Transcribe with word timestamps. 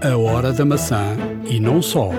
A 0.00 0.16
Hora 0.16 0.52
da 0.52 0.64
Maçã 0.64 1.16
e 1.50 1.58
não 1.58 1.82
só. 1.82 2.10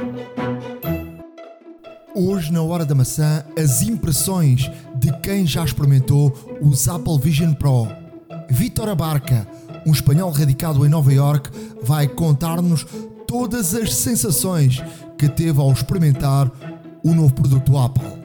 Hoje, 2.14 2.52
na 2.52 2.62
Hora 2.62 2.84
da 2.84 2.94
Maçã, 2.94 3.46
as 3.58 3.82
impressões 3.82 4.70
de 4.96 5.14
quem 5.20 5.48
já 5.48 5.64
experimentou 5.64 6.60
os 6.62 6.90
Apple 6.90 7.18
Vision 7.18 7.54
Pro. 7.54 7.88
Vítor 8.50 8.90
Abarca, 8.90 9.48
um 9.88 9.94
espanhol 9.94 10.30
radicado 10.30 10.86
em 10.86 10.90
Nova 10.90 11.14
York, 11.14 11.50
vai 11.82 12.06
contar-nos 12.06 12.86
todas 13.26 13.74
as 13.74 13.96
sensações 13.96 14.84
que 15.18 15.30
teve 15.30 15.62
ao 15.62 15.72
experimentar 15.72 16.52
o 17.02 17.14
novo 17.14 17.34
produto 17.34 17.78
Apple. 17.78 18.20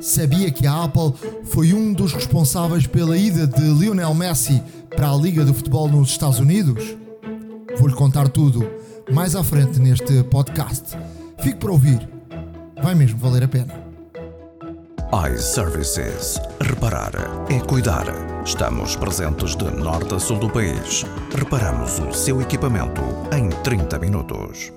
Sabia 0.00 0.50
que 0.50 0.66
a 0.66 0.84
Apple 0.84 1.12
foi 1.44 1.74
um 1.74 1.92
dos 1.92 2.14
responsáveis 2.14 2.86
pela 2.86 3.18
ida 3.18 3.46
de 3.46 3.62
Lionel 3.62 4.14
Messi 4.14 4.62
para 4.96 5.10
a 5.10 5.14
Liga 5.14 5.44
de 5.44 5.52
Futebol 5.52 5.88
nos 5.88 6.08
Estados 6.08 6.38
Unidos? 6.38 7.01
Vou-lhe 7.76 7.94
contar 7.94 8.28
tudo 8.28 8.68
mais 9.10 9.34
à 9.34 9.42
frente 9.42 9.80
neste 9.80 10.22
podcast. 10.24 10.96
Fique 11.40 11.58
para 11.58 11.72
ouvir. 11.72 12.08
Vai 12.82 12.94
mesmo 12.94 13.18
valer 13.18 13.44
a 13.44 13.48
pena. 13.48 13.74
iServices. 15.34 16.40
Reparar 16.60 17.12
é 17.50 17.60
cuidar. 17.60 18.06
Estamos 18.44 18.96
presentes 18.96 19.56
de 19.56 19.64
norte 19.70 20.14
a 20.14 20.18
sul 20.18 20.38
do 20.38 20.50
país. 20.50 21.04
Reparamos 21.34 21.98
o 21.98 22.12
seu 22.12 22.40
equipamento 22.40 23.02
em 23.36 23.48
30 23.62 23.98
minutos. 23.98 24.72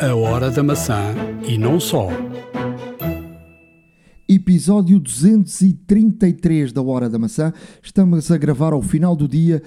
A 0.00 0.14
Hora 0.14 0.50
da 0.50 0.62
Maçã 0.62 1.14
e 1.46 1.58
não 1.58 1.80
só. 1.80 2.08
Episódio 4.28 4.98
233 4.98 6.72
da 6.72 6.82
Hora 6.82 7.08
da 7.08 7.18
Maçã. 7.18 7.52
Estamos 7.82 8.30
a 8.30 8.36
gravar 8.36 8.72
ao 8.72 8.82
final 8.82 9.14
do 9.14 9.28
dia 9.28 9.62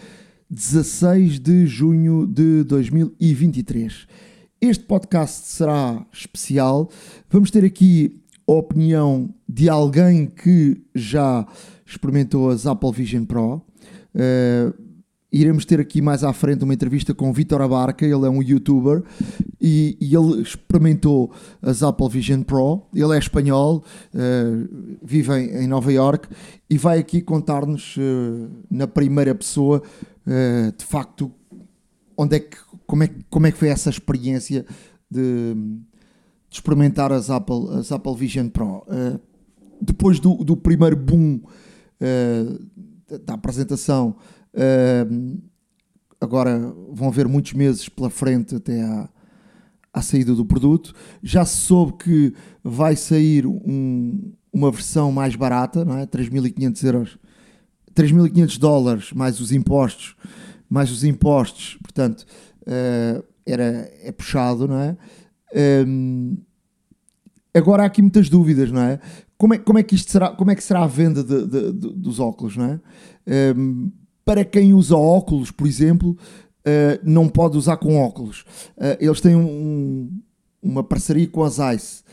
16 0.49 1.39
de 1.39 1.67
junho 1.67 2.26
de 2.26 2.63
2023. 2.63 4.08
Este 4.59 4.84
podcast 4.84 5.48
será 5.48 6.03
especial. 6.12 6.89
Vamos 7.30 7.52
ter 7.52 7.64
aqui 7.64 8.19
a 8.47 8.53
opinião 8.53 9.30
de 9.47 9.69
alguém 9.69 10.25
que 10.25 10.81
já 10.95 11.45
experimentou 11.86 12.50
as 12.50 12.66
Apple 12.66 12.91
Vision 12.91 13.25
Pro. 13.25 13.61
Uh, 14.16 14.73
iremos 15.31 15.66
ter 15.66 15.80
aqui 15.80 16.02
mais 16.02 16.23
à 16.23 16.33
frente 16.33 16.63
uma 16.63 16.73
entrevista 16.73 17.13
com 17.13 17.31
Vitor 17.31 17.61
Abarca, 17.61 18.03
ele 18.03 18.25
é 18.25 18.30
um 18.30 18.41
youtuber 18.41 19.03
e, 19.61 19.95
e, 20.02 20.16
ele 20.16 20.41
experimentou 20.41 21.31
as 21.61 21.84
Apple 21.84 22.09
Vision 22.09 22.41
Pro. 22.41 22.88
Ele 22.91 23.16
é 23.16 23.19
espanhol, 23.19 23.84
uh, 24.16 24.97
vive 25.03 25.31
em, 25.34 25.63
em, 25.63 25.67
Nova 25.67 25.94
York 25.94 26.28
e 26.67 26.75
vai 26.75 26.97
aqui 26.97 27.22
contar-nos 27.22 27.95
uh, 27.97 28.50
na 28.72 28.88
primeira 28.88 29.36
pessoa 29.36 29.84
uh, 30.30 30.77
de 30.77 30.85
facto 30.85 31.31
onde 32.16 32.35
é 32.35 32.39
que, 32.39 32.58
como, 32.85 33.03
é, 33.03 33.09
como 33.30 33.47
é 33.47 33.52
que 33.52 33.58
foi 33.58 33.69
essa 33.69 33.89
experiência 33.89 34.66
de, 35.09 35.53
de 35.53 36.55
experimentar 36.55 37.11
as 37.11 37.30
Apple, 37.30 37.69
as 37.77 37.91
Apple 37.91 38.16
Vision 38.16 38.50
Pro. 38.50 38.85
depois 39.81 40.19
do, 40.19 40.35
do 40.44 40.57
primeiro 40.57 40.97
boom 40.97 41.39
da 43.25 43.33
apresentação 43.35 44.17
Uh, 44.53 45.41
agora 46.19 46.73
vão 46.91 47.07
haver 47.07 47.27
muitos 47.27 47.53
meses 47.53 47.88
pela 47.88 48.09
frente 48.09 48.55
até 48.55 48.81
à, 48.81 49.09
à 49.94 50.02
saída 50.02 50.33
do 50.33 50.45
produto. 50.45 50.94
Já 51.22 51.45
se 51.45 51.57
soube 51.57 51.94
que 51.94 52.33
vai 52.63 52.95
sair 52.95 53.45
um, 53.45 54.31
uma 54.52 54.72
versão 54.72 55.11
mais 55.11 55.35
barata, 55.35 55.85
não 55.85 55.97
é? 55.97 56.05
3.500 56.05 56.83
euros, 56.83 57.17
3.500 58.00 58.58
dólares 58.58 59.14
mais 59.14 59.39
os 59.42 59.52
impostos, 59.52 60.16
mais 60.69 60.89
os 60.89 61.03
impostos, 61.03 61.78
portanto, 61.81 62.25
uh, 62.61 63.23
era, 63.45 63.91
é 64.02 64.11
puxado, 64.11 64.67
não 64.67 64.78
é? 64.78 64.97
Um, 65.86 66.38
agora 67.53 67.83
há 67.83 67.86
aqui 67.88 68.02
muitas 68.02 68.30
dúvidas, 68.30 68.72
não 68.72 68.81
é? 68.81 69.00
Como 69.38 69.53
é, 69.53 69.58
como 69.58 69.80
é 69.80 69.83
que 69.83 69.95
isto 69.95 70.11
será, 70.11 70.30
como 70.30 70.52
é 70.52 70.56
que 70.56 70.64
será 70.64 70.84
a 70.84 70.88
venda 70.88 71.24
de, 71.24 71.46
de, 71.46 71.74
de, 71.74 71.94
dos 71.94 72.19
óculos, 72.19 72.56
não 72.56 72.66
é? 72.66 72.79
Um, 73.57 73.91
para 74.24 74.45
quem 74.45 74.74
usa 74.74 74.95
óculos, 74.95 75.51
por 75.51 75.68
exemplo, 75.68 76.12
uh, 76.12 77.00
não 77.03 77.28
pode 77.28 77.57
usar 77.57 77.78
com 77.78 77.97
óculos. 77.97 78.41
Uh, 78.78 78.95
eles 79.00 79.19
têm 79.19 79.35
um, 79.35 80.09
uma 80.62 80.84
parceria 80.84 81.28
com 81.28 81.44
as 81.44 81.57
ICE. 81.57 82.03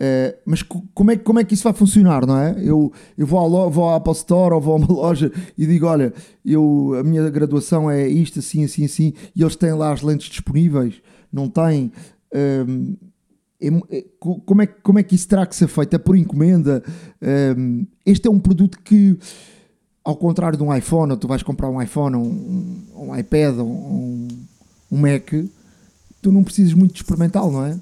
Uh, 0.00 0.34
mas 0.46 0.62
como 0.62 1.10
é, 1.10 1.16
como 1.16 1.38
é 1.40 1.44
que 1.44 1.52
isso 1.52 1.64
vai 1.64 1.74
funcionar, 1.74 2.24
não 2.26 2.38
é? 2.38 2.56
Eu, 2.58 2.90
eu 3.18 3.26
vou, 3.26 3.38
à 3.38 3.68
vou 3.68 3.90
à 3.90 3.96
Apple 3.96 4.12
Store 4.14 4.54
ou 4.54 4.60
vou 4.60 4.72
a 4.72 4.76
uma 4.78 4.86
loja 4.90 5.30
e 5.58 5.66
digo: 5.66 5.84
Olha, 5.84 6.14
eu, 6.42 6.94
a 6.98 7.02
minha 7.04 7.28
graduação 7.28 7.90
é 7.90 8.08
isto, 8.08 8.38
assim, 8.38 8.64
assim, 8.64 8.86
assim, 8.86 9.12
e 9.36 9.42
eles 9.42 9.56
têm 9.56 9.74
lá 9.74 9.92
as 9.92 10.00
lentes 10.00 10.30
disponíveis, 10.30 10.94
não 11.30 11.50
têm. 11.50 11.92
Um, 12.34 12.96
ehm, 13.60 13.80
é, 13.90 14.04
como, 14.18 14.62
é, 14.62 14.66
como 14.66 14.98
é 14.98 15.02
que 15.02 15.14
isso 15.14 15.28
terá 15.28 15.44
que 15.44 15.54
ser 15.54 15.68
feito? 15.68 15.94
É 15.94 15.98
por 15.98 16.16
encomenda? 16.16 16.82
Um, 17.20 17.26
ehm, 17.26 17.86
este 18.06 18.26
é 18.26 18.30
um 18.30 18.38
produto 18.38 18.78
que 18.82 19.18
ao 20.02 20.16
contrário 20.16 20.56
de 20.56 20.64
um 20.64 20.74
iPhone, 20.74 21.12
ou 21.12 21.18
tu 21.18 21.28
vais 21.28 21.42
comprar 21.42 21.68
um 21.68 21.80
iPhone, 21.80 22.16
um, 22.16 22.86
um 22.96 23.16
iPad, 23.16 23.58
um, 23.58 24.28
um 24.90 24.98
Mac, 24.98 25.30
tu 26.22 26.32
não 26.32 26.42
precisas 26.42 26.72
muito 26.72 26.96
experimentá-lo, 26.96 27.52
não 27.52 27.66
é? 27.66 27.78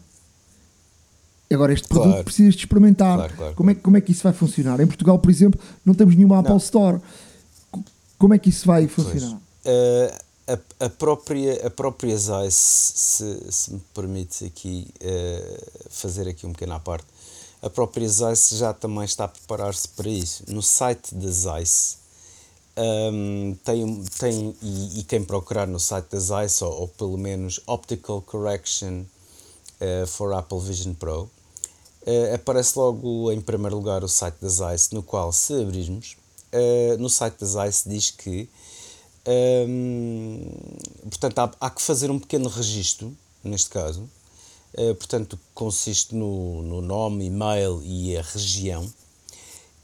Agora, 1.51 1.73
este 1.73 1.89
produto 1.89 2.11
claro. 2.11 2.25
precisas 2.25 2.55
de 2.55 2.61
experimentar. 2.61 3.17
Claro, 3.17 3.35
claro, 3.35 3.55
como, 3.55 3.71
é, 3.71 3.75
como 3.75 3.97
é 3.97 4.01
que 4.01 4.13
isso 4.13 4.23
vai 4.23 4.33
funcionar? 4.33 4.81
Em 4.81 4.87
Portugal, 4.87 5.19
por 5.19 5.31
exemplo, 5.31 5.59
não 5.85 5.95
temos 5.95 6.15
nenhuma 6.15 6.39
Apple 6.41 6.57
Store. 6.59 7.01
Como 8.19 8.35
é 8.35 8.39
que 8.39 8.51
isso 8.51 8.67
vai 8.67 8.87
funcionar? 8.87 9.37
Uh, 9.65 10.19
a, 10.47 10.87
a, 10.87 10.91
própria, 10.91 11.67
a 11.67 11.71
própria 11.71 12.17
Zeiss, 12.17 12.55
se, 12.55 13.53
se 13.53 13.73
me 13.73 13.81
permite 13.95 14.45
aqui 14.45 14.89
uh, 15.03 15.67
fazer 15.89 16.29
aqui 16.29 16.47
um 16.47 16.53
pequeno 16.53 16.75
à 16.75 16.81
parte, 16.81 17.07
a 17.63 17.71
própria 17.71 18.09
Zeiss 18.09 18.51
já 18.51 18.73
também 18.73 19.05
está 19.05 19.25
a 19.25 19.29
preparar-se 19.29 19.89
para 19.89 20.09
isso. 20.09 20.45
No 20.49 20.63
site 20.63 21.15
da 21.15 21.31
Zeiss, 21.31 21.99
um, 22.77 23.57
tem, 23.65 24.05
tem 24.19 24.55
e, 24.63 25.01
e, 25.01 25.03
quem 25.03 25.25
procurar 25.25 25.67
no 25.67 25.81
site 25.81 26.07
da 26.11 26.19
Zeiss, 26.19 26.63
ou, 26.63 26.83
ou 26.83 26.89
pelo 26.89 27.19
menos 27.19 27.61
Optical 27.67 28.23
Correction 28.23 29.03
uh, 29.81 30.07
for 30.07 30.33
Apple 30.33 30.61
Vision 30.61 30.95
Pro, 30.95 31.29
uh, 32.03 32.35
aparece 32.35 32.79
logo 32.79 33.31
em 33.33 33.41
primeiro 33.41 33.77
lugar 33.77 34.05
o 34.05 34.09
site 34.09 34.37
da 34.41 34.49
Zeiss, 34.49 34.91
no 34.91 35.03
qual, 35.03 35.33
se 35.33 35.55
abrirmos, 35.55 36.17
uh, 36.53 36.99
no 36.99 37.09
site 37.09 37.39
da 37.41 37.47
Zeiss 37.47 37.85
diz 37.87 38.11
que 38.11 38.49
um, 39.69 40.41
portanto, 41.11 41.39
há, 41.39 41.51
há, 41.61 41.71
que 41.71 41.83
fazer 41.83 42.11
um 42.11 42.19
pequeno 42.19 42.49
registro, 42.49 43.15
neste 43.45 43.69
caso, 43.69 44.09
portanto, 44.99 45.39
consiste 45.53 46.15
no, 46.15 46.63
no 46.63 46.81
nome, 46.81 47.27
e-mail 47.27 47.83
e 47.85 48.17
a 48.17 48.23
região 48.23 48.91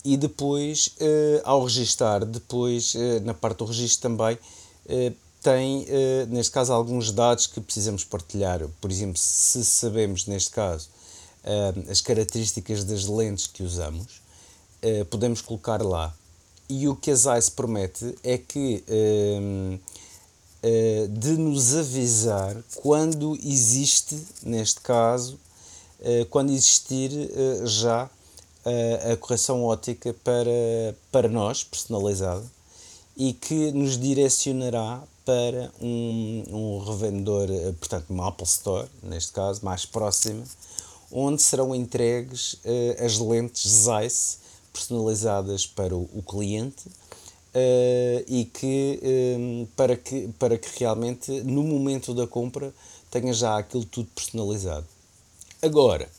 e 0.04 0.18
depois, 0.18 0.88
uh, 1.00 1.40
ao 1.44 1.64
registar, 1.64 2.26
depois, 2.26 2.94
uh, 2.94 3.20
na 3.24 3.32
parte 3.32 3.58
do 3.58 3.64
registro 3.64 4.02
também, 4.02 4.34
uh, 4.36 5.14
tem, 5.42 5.86
neste 6.30 6.50
caso, 6.50 6.72
alguns 6.72 7.12
dados 7.12 7.46
que 7.46 7.60
precisamos 7.60 8.02
partilhar. 8.02 8.66
Por 8.80 8.90
exemplo, 8.90 9.18
se 9.18 9.62
sabemos, 9.62 10.26
neste 10.26 10.50
caso, 10.50 10.88
as 11.90 12.00
características 12.00 12.84
das 12.84 13.06
lentes 13.06 13.46
que 13.46 13.62
usamos, 13.62 14.22
podemos 15.10 15.40
colocar 15.40 15.82
lá. 15.82 16.14
E 16.68 16.88
o 16.88 16.96
que 16.96 17.10
a 17.10 17.14
Zeiss 17.14 17.48
promete 17.50 18.14
é 18.22 18.38
que 18.38 18.82
de 21.10 21.36
nos 21.36 21.74
avisar 21.74 22.56
quando 22.76 23.38
existe, 23.42 24.18
neste 24.42 24.80
caso, 24.80 25.38
quando 26.30 26.52
existir 26.52 27.10
já 27.64 28.10
a, 29.12 29.16
correção 29.16 29.62
ótica 29.64 30.14
para, 30.24 30.96
para 31.12 31.28
nós, 31.28 31.62
personalizada, 31.62 32.44
e 33.16 33.32
que 33.32 33.70
nos 33.72 33.98
direcionará 33.98 35.02
para 35.24 35.70
um, 35.80 36.44
um 36.48 36.78
revendedor, 36.78 37.48
eh, 37.50 37.72
portanto, 37.78 38.10
uma 38.10 38.28
Apple 38.28 38.44
Store, 38.44 38.86
neste 39.02 39.32
caso, 39.32 39.64
mais 39.64 39.86
próxima, 39.86 40.44
onde 41.14 41.40
serão 41.40 41.72
entregues 41.72 42.54
uh, 42.54 43.04
as 43.04 43.18
lentes 43.18 43.70
Zeiss 43.70 44.38
personalizadas 44.72 45.64
para 45.64 45.94
o, 45.94 46.10
o 46.12 46.20
cliente 46.20 46.88
uh, 46.88 48.24
e 48.26 48.44
que, 48.46 49.00
um, 49.38 49.66
para 49.76 49.96
que 49.96 50.28
para 50.36 50.58
que 50.58 50.68
realmente 50.76 51.30
no 51.42 51.62
momento 51.62 52.12
da 52.12 52.26
compra 52.26 52.74
tenha 53.12 53.32
já 53.32 53.56
aquilo 53.56 53.84
tudo 53.84 54.08
personalizado. 54.12 54.86
Agora, 55.62 56.10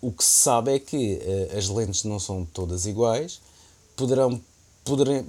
o 0.00 0.10
que 0.10 0.24
se 0.24 0.30
sabe 0.30 0.72
é 0.72 0.78
que 0.78 1.16
uh, 1.16 1.58
as 1.58 1.68
lentes 1.68 2.04
não 2.04 2.18
são 2.18 2.46
todas 2.46 2.86
iguais, 2.86 3.42
poderão, 3.94 4.40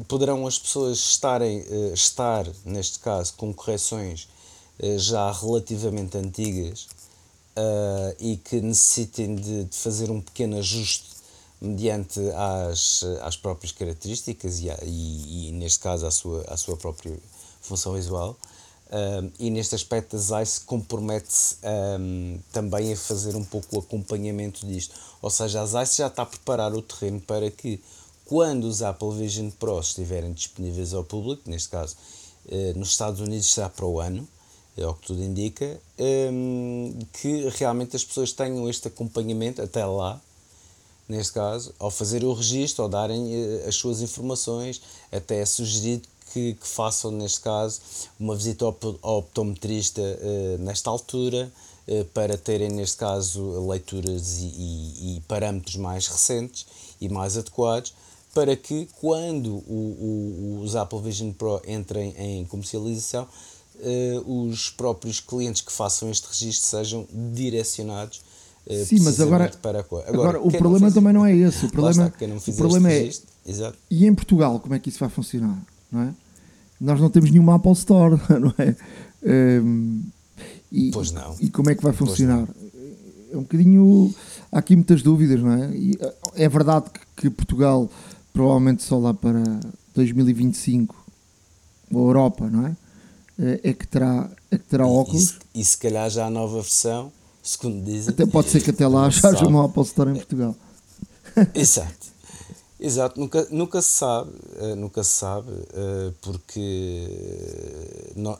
poderão, 0.07 0.47
as 0.47 0.57
pessoas 0.57 0.97
estarem, 0.97 1.65
estar, 1.93 2.47
neste 2.63 2.99
caso, 2.99 3.33
com 3.35 3.53
correções 3.53 4.29
já 4.97 5.29
relativamente 5.31 6.17
antigas 6.17 6.87
e 8.19 8.37
que 8.37 8.61
necessitem 8.61 9.35
de, 9.35 9.65
de, 9.65 9.77
fazer 9.77 10.09
um 10.09 10.21
pequeno 10.21 10.57
ajuste 10.57 11.11
mediante 11.61 12.19
as, 12.35 13.03
as 13.21 13.37
próprias 13.37 13.71
características 13.71 14.59
e, 14.59 14.69
e, 14.83 15.49
e, 15.49 15.51
neste 15.51 15.79
caso, 15.79 16.05
a 16.07 16.11
sua, 16.11 16.43
a 16.47 16.57
sua 16.57 16.75
própria 16.75 17.17
função 17.61 17.93
visual. 17.93 18.35
Um, 18.91 19.31
e 19.39 19.49
neste 19.49 19.73
aspecto 19.73 20.17
a 20.17 20.19
Zeiss 20.19 20.59
compromete-se 20.59 21.55
um, 21.97 22.37
também 22.51 22.91
a 22.91 22.97
fazer 22.97 23.37
um 23.37 23.43
pouco 23.43 23.77
o 23.77 23.79
acompanhamento 23.79 24.65
disto. 24.65 24.93
Ou 25.21 25.29
seja, 25.29 25.61
a 25.61 25.65
Zeiss 25.65 25.95
já 25.95 26.07
está 26.07 26.23
a 26.23 26.25
preparar 26.25 26.73
o 26.73 26.81
terreno 26.81 27.21
para 27.21 27.49
que, 27.49 27.81
quando 28.25 28.65
os 28.65 28.81
Apple 28.81 29.11
Vision 29.11 29.49
Pro 29.51 29.79
estiverem 29.79 30.33
disponíveis 30.33 30.93
ao 30.93 31.05
público, 31.05 31.49
neste 31.49 31.69
caso 31.69 31.95
uh, 32.47 32.77
nos 32.77 32.89
Estados 32.89 33.21
Unidos 33.21 33.53
será 33.53 33.69
para 33.69 33.85
o 33.85 34.01
ano, 34.01 34.27
é 34.77 34.87
o 34.87 34.93
que 34.93 35.07
tudo 35.07 35.21
indica, 35.21 35.79
um, 35.99 36.97
que 37.13 37.49
realmente 37.57 37.95
as 37.95 38.03
pessoas 38.03 38.31
tenham 38.31 38.69
este 38.69 38.87
acompanhamento 38.87 39.61
até 39.61 39.85
lá, 39.85 40.19
neste 41.07 41.33
caso, 41.33 41.73
ao 41.77 41.91
fazer 41.91 42.23
o 42.23 42.33
registro, 42.33 42.83
ao 42.83 42.89
darem 42.89 43.21
uh, 43.21 43.67
as 43.67 43.75
suas 43.75 44.01
informações, 44.01 44.81
até 45.11 45.41
é 45.41 45.45
sugerido 45.45 46.07
que, 46.31 46.53
que, 46.53 46.67
façam, 46.67 47.11
neste 47.11 47.41
caso, 47.41 47.81
uma 48.17 48.35
visita 48.35 48.63
ao, 48.63 48.77
ao 49.01 49.17
optometrista 49.19 50.01
uh, 50.01 50.57
nesta 50.59 50.89
altura, 50.89 51.51
uh, 51.87 52.05
para 52.05 52.37
terem, 52.37 52.69
neste 52.69 52.97
caso, 52.97 53.67
leituras 53.67 54.37
e, 54.39 54.45
e, 54.45 55.17
e, 55.17 55.21
parâmetros 55.27 55.75
mais 55.75 56.07
recentes 56.07 56.65
e 57.01 57.09
mais 57.09 57.37
adequados, 57.37 57.93
para 58.33 58.55
que, 58.55 58.87
quando 59.01 59.55
o, 59.67 60.57
o, 60.59 60.61
os 60.63 60.77
Apple 60.77 61.01
Vision 61.01 61.33
Pro 61.33 61.61
entrem 61.67 62.15
em 62.17 62.45
comercialização, 62.45 63.27
uh, 63.81 64.47
os 64.47 64.69
próprios 64.69 65.19
clientes 65.19 65.61
que 65.61 65.71
façam 65.71 66.09
este 66.09 66.27
registro 66.27 66.69
sejam 66.69 67.07
direcionados 67.11 68.21
Sim, 68.85 68.99
mas 69.01 69.19
agora, 69.19 69.51
para 69.59 69.79
a 69.79 69.81
Agora, 69.81 70.07
agora 70.07 70.41
o 70.41 70.51
problema 70.51 70.91
também 70.91 71.11
não 71.11 71.25
é 71.25 71.35
esse. 71.35 71.65
O 71.65 71.69
problema, 71.69 72.13
está, 72.15 72.51
o 72.51 72.55
problema 72.55 72.91
é. 72.91 73.09
Exato. 73.45 73.77
E 73.89 74.05
em 74.05 74.13
Portugal, 74.13 74.59
como 74.59 74.75
é 74.75 74.79
que 74.79 74.87
isso 74.87 74.99
vai 74.99 75.09
funcionar? 75.09 75.57
não 75.91 76.01
é? 76.01 76.13
Nós 76.79 76.99
não 76.99 77.09
temos 77.09 77.29
nenhuma 77.29 77.55
Apple 77.55 77.73
Store, 77.73 78.15
não 78.39 78.53
é? 78.57 78.75
Um, 79.61 80.03
e, 80.71 80.89
pois 80.91 81.11
não. 81.11 81.35
E 81.39 81.49
como 81.49 81.69
é 81.69 81.75
que 81.75 81.83
vai 81.83 81.93
funcionar? 81.93 82.47
É 83.31 83.37
um 83.37 83.41
bocadinho. 83.41 84.13
Há 84.51 84.59
aqui 84.59 84.75
muitas 84.75 85.01
dúvidas, 85.01 85.39
não 85.41 85.53
é? 85.53 85.75
E 85.75 85.97
é 86.35 86.47
verdade 86.47 86.89
que, 86.89 86.99
que 87.23 87.29
Portugal 87.29 87.89
provavelmente 88.33 88.83
só 88.83 88.97
lá 88.97 89.13
para 89.13 89.43
2025, 89.93 90.95
a 91.91 91.97
Europa, 91.97 92.49
não 92.49 92.67
é? 92.67 92.75
É? 93.41 93.59
É 93.63 93.73
que 93.73 93.87
terá, 93.87 94.29
é 94.51 94.57
que 94.57 94.65
terá 94.65 94.87
óculos. 94.87 95.39
E, 95.53 95.61
e, 95.61 95.65
se 95.65 95.77
calhar 95.77 96.09
já 96.09 96.27
a 96.27 96.29
nova 96.29 96.61
versão, 96.61 97.11
segundo 97.41 97.83
dizem. 97.83 98.13
Até 98.13 98.25
pode 98.25 98.49
ser 98.49 98.61
que 98.61 98.69
até 98.69 98.87
lá 98.87 99.09
já 99.11 99.29
haja 99.29 99.47
uma 99.47 99.65
Apple 99.65 99.83
Store 99.83 100.11
em 100.11 100.15
Portugal. 100.15 100.55
Exato. 101.55 102.11
Exato, 102.83 103.19
nunca, 103.19 103.47
nunca 103.51 103.79
se 103.79 103.89
sabe, 103.89 104.31
uh, 104.59 104.75
nunca 104.75 105.03
se 105.03 105.11
sabe, 105.11 105.51
uh, 105.51 106.11
porque 106.19 107.07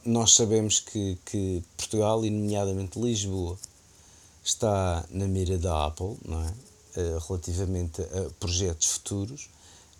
nós 0.03 0.33
sabemos 0.33 0.80
que, 0.80 1.15
que 1.24 1.63
Portugal, 1.77 2.25
e 2.25 2.31
nomeadamente 2.31 3.00
Lisboa, 3.00 3.56
está 4.44 5.06
na 5.12 5.27
mira 5.27 5.59
da 5.59 5.86
Apple, 5.86 6.18
não 6.27 6.42
é? 6.42 6.54
Relativamente 7.27 8.01
a 8.01 8.31
projetos 8.39 8.88
futuros, 8.94 9.47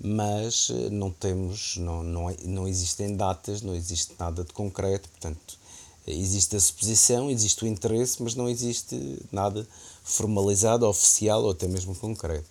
mas 0.04 0.70
não 0.92 1.12
temos, 1.12 1.78
não, 1.78 2.02
não, 2.02 2.36
não 2.44 2.68
existem 2.68 3.16
datas, 3.16 3.62
não 3.62 3.76
existe 3.76 4.14
nada 4.18 4.44
de 4.44 4.52
concreto, 4.52 5.08
portanto, 5.10 5.60
existe 6.08 6.56
a 6.56 6.60
suposição, 6.60 7.30
existe 7.30 7.64
o 7.64 7.68
interesse, 7.68 8.22
mas 8.24 8.34
não 8.34 8.50
existe 8.50 9.20
nada 9.32 9.68
formalizado, 10.04 10.88
oficial 10.88 11.44
ou 11.44 11.52
até 11.52 11.68
mesmo 11.68 11.96
concreto. 11.96 12.48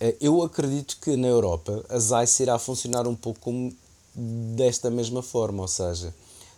Eh, 0.00 0.16
eu 0.20 0.40
acredito 0.42 0.98
que 1.00 1.16
na 1.16 1.26
Europa 1.26 1.84
a 1.88 1.98
Zeiss 1.98 2.38
irá 2.40 2.58
funcionar 2.58 3.08
um 3.08 3.16
pouco 3.16 3.72
desta 4.14 4.90
mesma 4.90 5.22
forma, 5.22 5.62
ou 5.62 5.68
seja, 5.68 6.14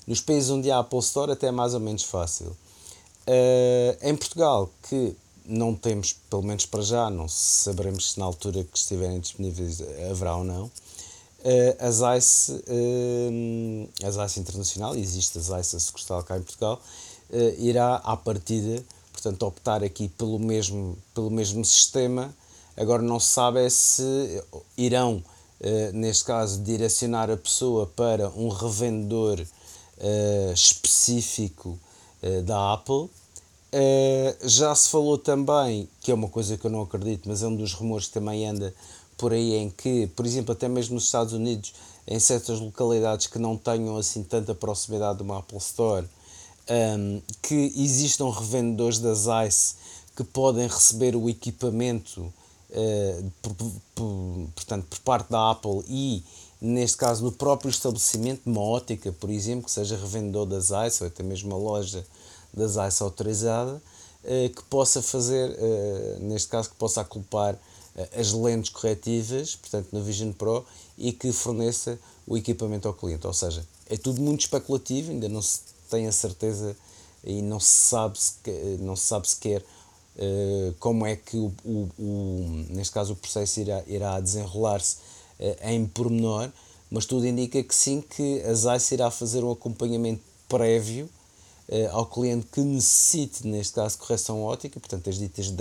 nos 0.06 0.20
países 0.20 0.50
onde 0.50 0.70
há 0.70 0.80
Apple 0.80 0.98
Store 0.98 1.32
até 1.32 1.46
é 1.48 1.50
mais 1.50 1.72
ou 1.72 1.80
menos 1.80 2.02
fácil. 2.02 2.56
Uh, 3.26 3.96
em 4.02 4.16
Portugal, 4.16 4.70
que 4.88 5.14
não 5.50 5.74
temos, 5.74 6.12
pelo 6.28 6.42
menos 6.42 6.66
para 6.66 6.82
já, 6.82 7.10
não 7.10 7.28
saberemos 7.28 8.12
se 8.12 8.18
na 8.18 8.24
altura 8.24 8.64
que 8.64 8.78
estiverem 8.78 9.20
disponíveis 9.20 9.82
haverá 10.10 10.36
ou 10.36 10.44
não, 10.44 10.64
uh, 10.64 10.70
a 11.78 11.90
Zeiss, 11.90 12.48
uh, 12.48 14.06
a 14.06 14.10
Zeiss 14.10 14.36
Internacional, 14.36 14.94
existe 14.96 15.38
a 15.38 15.40
Zeiss 15.40 15.74
a 15.74 15.80
sucursal 15.80 16.22
cá 16.22 16.38
em 16.38 16.42
Portugal, 16.42 16.80
irá 17.58 17.96
à 17.96 18.16
partida, 18.16 18.82
portanto, 19.12 19.44
optar 19.44 19.84
aqui 19.84 20.08
pelo 20.08 20.38
mesmo, 20.38 20.98
pelo 21.14 21.30
mesmo 21.30 21.64
sistema 21.64 22.34
Agora 22.80 23.02
não 23.02 23.20
se 23.20 23.26
sabe 23.26 23.60
é 23.60 23.68
se 23.68 24.42
irão, 24.74 25.22
eh, 25.60 25.90
neste 25.92 26.24
caso, 26.24 26.62
direcionar 26.62 27.30
a 27.30 27.36
pessoa 27.36 27.86
para 27.86 28.30
um 28.30 28.48
revendedor 28.48 29.38
eh, 29.98 30.52
específico 30.54 31.78
eh, 32.22 32.40
da 32.40 32.72
Apple. 32.72 33.10
Já 34.42 34.74
se 34.74 34.88
falou 34.88 35.16
também, 35.16 35.88
que 36.00 36.10
é 36.10 36.14
uma 36.14 36.28
coisa 36.28 36.56
que 36.56 36.64
eu 36.66 36.70
não 36.70 36.82
acredito, 36.82 37.28
mas 37.28 37.42
é 37.42 37.46
um 37.46 37.54
dos 37.54 37.72
rumores 37.72 38.06
que 38.06 38.14
também 38.14 38.46
anda 38.46 38.74
por 39.16 39.32
aí, 39.32 39.54
em 39.54 39.70
que, 39.70 40.06
por 40.08 40.26
exemplo, 40.26 40.52
até 40.52 40.68
mesmo 40.68 40.94
nos 40.94 41.04
Estados 41.04 41.32
Unidos, 41.32 41.74
em 42.06 42.18
certas 42.18 42.58
localidades 42.58 43.26
que 43.26 43.38
não 43.38 43.56
tenham 43.56 43.96
assim 43.96 44.22
tanta 44.22 44.54
proximidade 44.54 45.18
de 45.18 45.22
uma 45.22 45.38
Apple 45.38 45.58
Store, 45.58 46.06
um, 46.70 47.20
que 47.42 47.72
existam 47.76 48.30
revendedores 48.30 48.98
da 48.98 49.14
Zeiss 49.14 49.76
que 50.16 50.24
podem 50.24 50.66
receber 50.66 51.14
o 51.16 51.28
equipamento 51.28 52.32
eh, 52.72 53.22
por, 53.42 53.54
por, 53.94 54.48
portanto, 54.54 54.86
por 54.88 54.98
parte 55.00 55.30
da 55.30 55.50
Apple 55.50 55.82
e, 55.88 56.22
neste 56.60 56.96
caso, 56.96 57.24
no 57.24 57.32
próprio 57.32 57.70
estabelecimento, 57.70 58.42
uma 58.46 58.60
ótica, 58.60 59.12
por 59.12 59.30
exemplo, 59.30 59.64
que 59.64 59.70
seja 59.70 59.96
revendedor 59.96 60.46
da 60.46 60.60
Zeiss 60.60 61.00
ou 61.00 61.06
até 61.06 61.22
mesmo 61.22 61.50
uma 61.50 61.58
loja 61.58 62.04
da 62.52 62.66
Zeiss 62.66 63.00
autorizada, 63.00 63.82
uh, 64.24 64.48
que 64.54 64.62
possa 64.64 65.02
fazer, 65.02 65.50
uh, 65.50 66.22
neste 66.24 66.48
caso, 66.48 66.70
que 66.70 66.76
possa 66.76 67.00
aculpar 67.00 67.58
as 68.16 68.32
lentes 68.32 68.70
corretivas, 68.70 69.56
portanto, 69.56 69.88
na 69.92 70.00
Vision 70.00 70.32
Pro, 70.32 70.64
e 70.96 71.12
que 71.12 71.32
forneça 71.32 71.98
o 72.26 72.36
equipamento 72.36 72.86
ao 72.86 72.94
cliente. 72.94 73.26
Ou 73.26 73.32
seja, 73.32 73.66
é 73.86 73.96
tudo 73.96 74.22
muito 74.22 74.40
especulativo, 74.40 75.10
ainda 75.10 75.28
não 75.28 75.42
se 75.42 75.60
tem 75.90 76.06
a 76.06 76.12
certeza 76.12 76.76
e 77.24 77.42
não 77.42 77.58
se 77.58 77.88
sabe, 77.88 78.18
não 78.78 78.94
se 78.94 79.02
sabe 79.02 79.28
sequer 79.28 79.64
eh, 80.16 80.72
como 80.78 81.06
é 81.06 81.16
que 81.16 81.36
o, 81.36 81.52
o, 81.64 81.88
o, 81.98 82.66
neste 82.68 82.92
caso 82.92 83.14
o 83.14 83.16
processo 83.16 83.60
irá, 83.60 83.82
irá 83.86 84.20
desenrolar-se 84.20 84.96
em 85.62 85.86
pormenor, 85.86 86.50
mas 86.90 87.06
tudo 87.06 87.26
indica 87.26 87.62
que 87.62 87.74
sim, 87.74 88.02
que 88.02 88.42
a 88.42 88.52
Zeiss 88.52 88.92
irá 88.92 89.10
fazer 89.10 89.42
um 89.42 89.50
acompanhamento 89.50 90.22
prévio 90.46 91.08
ao 91.92 92.06
cliente 92.06 92.46
que 92.52 92.60
necessite, 92.60 93.46
neste 93.46 93.74
caso, 93.74 93.98
correção 93.98 94.42
ótica, 94.42 94.80
portanto 94.80 95.08
as 95.08 95.18
ditas 95.18 95.52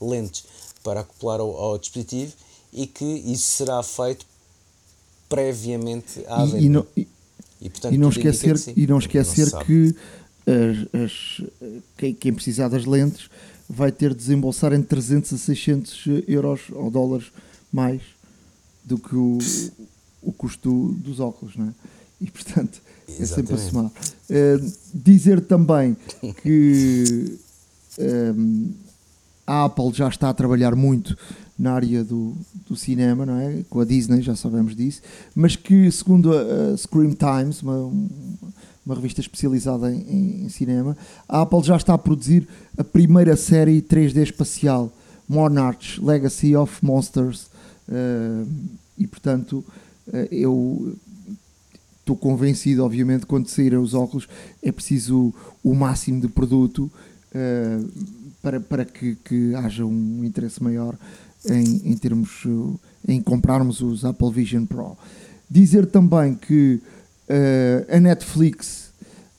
lentes 0.00 0.44
para 0.82 1.00
acoplar 1.00 1.40
ao, 1.40 1.56
ao 1.56 1.78
dispositivo 1.78 2.32
e 2.72 2.86
que 2.86 3.04
isso 3.04 3.56
será 3.56 3.82
feito 3.82 4.26
previamente 5.28 6.24
à 6.26 6.44
e, 6.44 6.46
venda. 6.46 6.60
E 6.60 6.68
não, 6.68 6.86
e, 6.96 7.08
e, 7.60 7.70
portanto, 7.70 7.94
e 7.94 7.98
não 7.98 8.08
esquecer, 8.10 8.58
que 8.60 8.80
e 8.80 8.86
não 8.86 8.98
esquecer 8.98 9.50
não 9.50 9.60
que 9.60 9.96
as, 10.46 11.02
as, 11.02 11.42
quem, 11.96 12.14
quem 12.14 12.32
precisar 12.34 12.68
das 12.68 12.84
lentes 12.84 13.30
vai 13.68 13.90
ter 13.90 14.10
de 14.10 14.16
desembolsar 14.16 14.72
entre 14.74 14.88
300 14.88 15.32
a 15.32 15.38
600 15.38 16.04
euros 16.28 16.60
ou 16.70 16.90
dólares 16.90 17.32
mais 17.72 18.02
do 18.84 18.98
que 18.98 19.16
o, 19.16 19.38
o 20.22 20.32
custo 20.32 20.92
dos 20.98 21.18
óculos, 21.20 21.56
não 21.56 21.68
é? 21.68 21.74
E 22.20 22.30
portanto 22.30 22.82
é 23.20 23.26
sempre 23.26 23.54
a 23.54 23.58
somar. 23.58 23.86
Uh, 23.86 24.72
dizer 24.92 25.40
também 25.42 25.96
que 26.42 27.38
um, 27.98 28.72
a 29.46 29.64
Apple 29.64 29.92
já 29.92 30.08
está 30.08 30.30
a 30.30 30.34
trabalhar 30.34 30.74
muito 30.74 31.16
na 31.58 31.72
área 31.72 32.02
do, 32.02 32.34
do 32.68 32.76
cinema, 32.76 33.24
não 33.24 33.38
é? 33.38 33.62
Com 33.70 33.80
a 33.80 33.84
Disney, 33.84 34.22
já 34.22 34.34
sabemos 34.34 34.74
disso, 34.74 35.02
mas 35.34 35.54
que 35.54 35.90
segundo 35.90 36.32
a, 36.32 36.72
a 36.72 36.76
Scream 36.76 37.12
Times, 37.12 37.62
uma, 37.62 37.92
uma 38.84 38.94
revista 38.94 39.20
especializada 39.20 39.92
em, 39.92 40.44
em, 40.44 40.48
cinema, 40.48 40.96
a 41.28 41.42
Apple 41.42 41.62
já 41.62 41.76
está 41.76 41.94
a 41.94 41.98
produzir 41.98 42.48
a 42.76 42.82
primeira 42.82 43.36
série 43.36 43.80
3D 43.80 44.22
espacial, 44.22 44.92
Monarch 45.28 46.00
Legacy 46.02 46.56
of 46.56 46.84
Monsters, 46.84 47.46
uh, 47.88 48.48
e 48.98 49.06
portanto 49.06 49.64
uh, 50.08 50.16
eu 50.30 50.96
estou 52.04 52.16
convencido, 52.16 52.84
obviamente, 52.84 53.26
quando 53.26 53.48
saírem 53.48 53.78
os 53.78 53.94
óculos 53.94 54.28
é 54.62 54.70
preciso 54.70 55.32
o 55.62 55.74
máximo 55.74 56.20
de 56.20 56.28
produto 56.28 56.90
uh, 57.34 57.90
para, 58.42 58.60
para 58.60 58.84
que, 58.84 59.16
que 59.24 59.54
haja 59.54 59.84
um 59.84 60.22
interesse 60.24 60.62
maior 60.62 60.94
em, 61.46 61.92
em 61.92 61.96
termos 61.96 62.44
em 63.06 63.20
comprarmos 63.20 63.80
os 63.80 64.04
Apple 64.04 64.30
Vision 64.30 64.64
Pro. 64.64 64.96
Dizer 65.50 65.86
também 65.86 66.34
que 66.34 66.80
Uh, 67.24 67.96
a 67.96 67.98
Netflix 67.98 68.90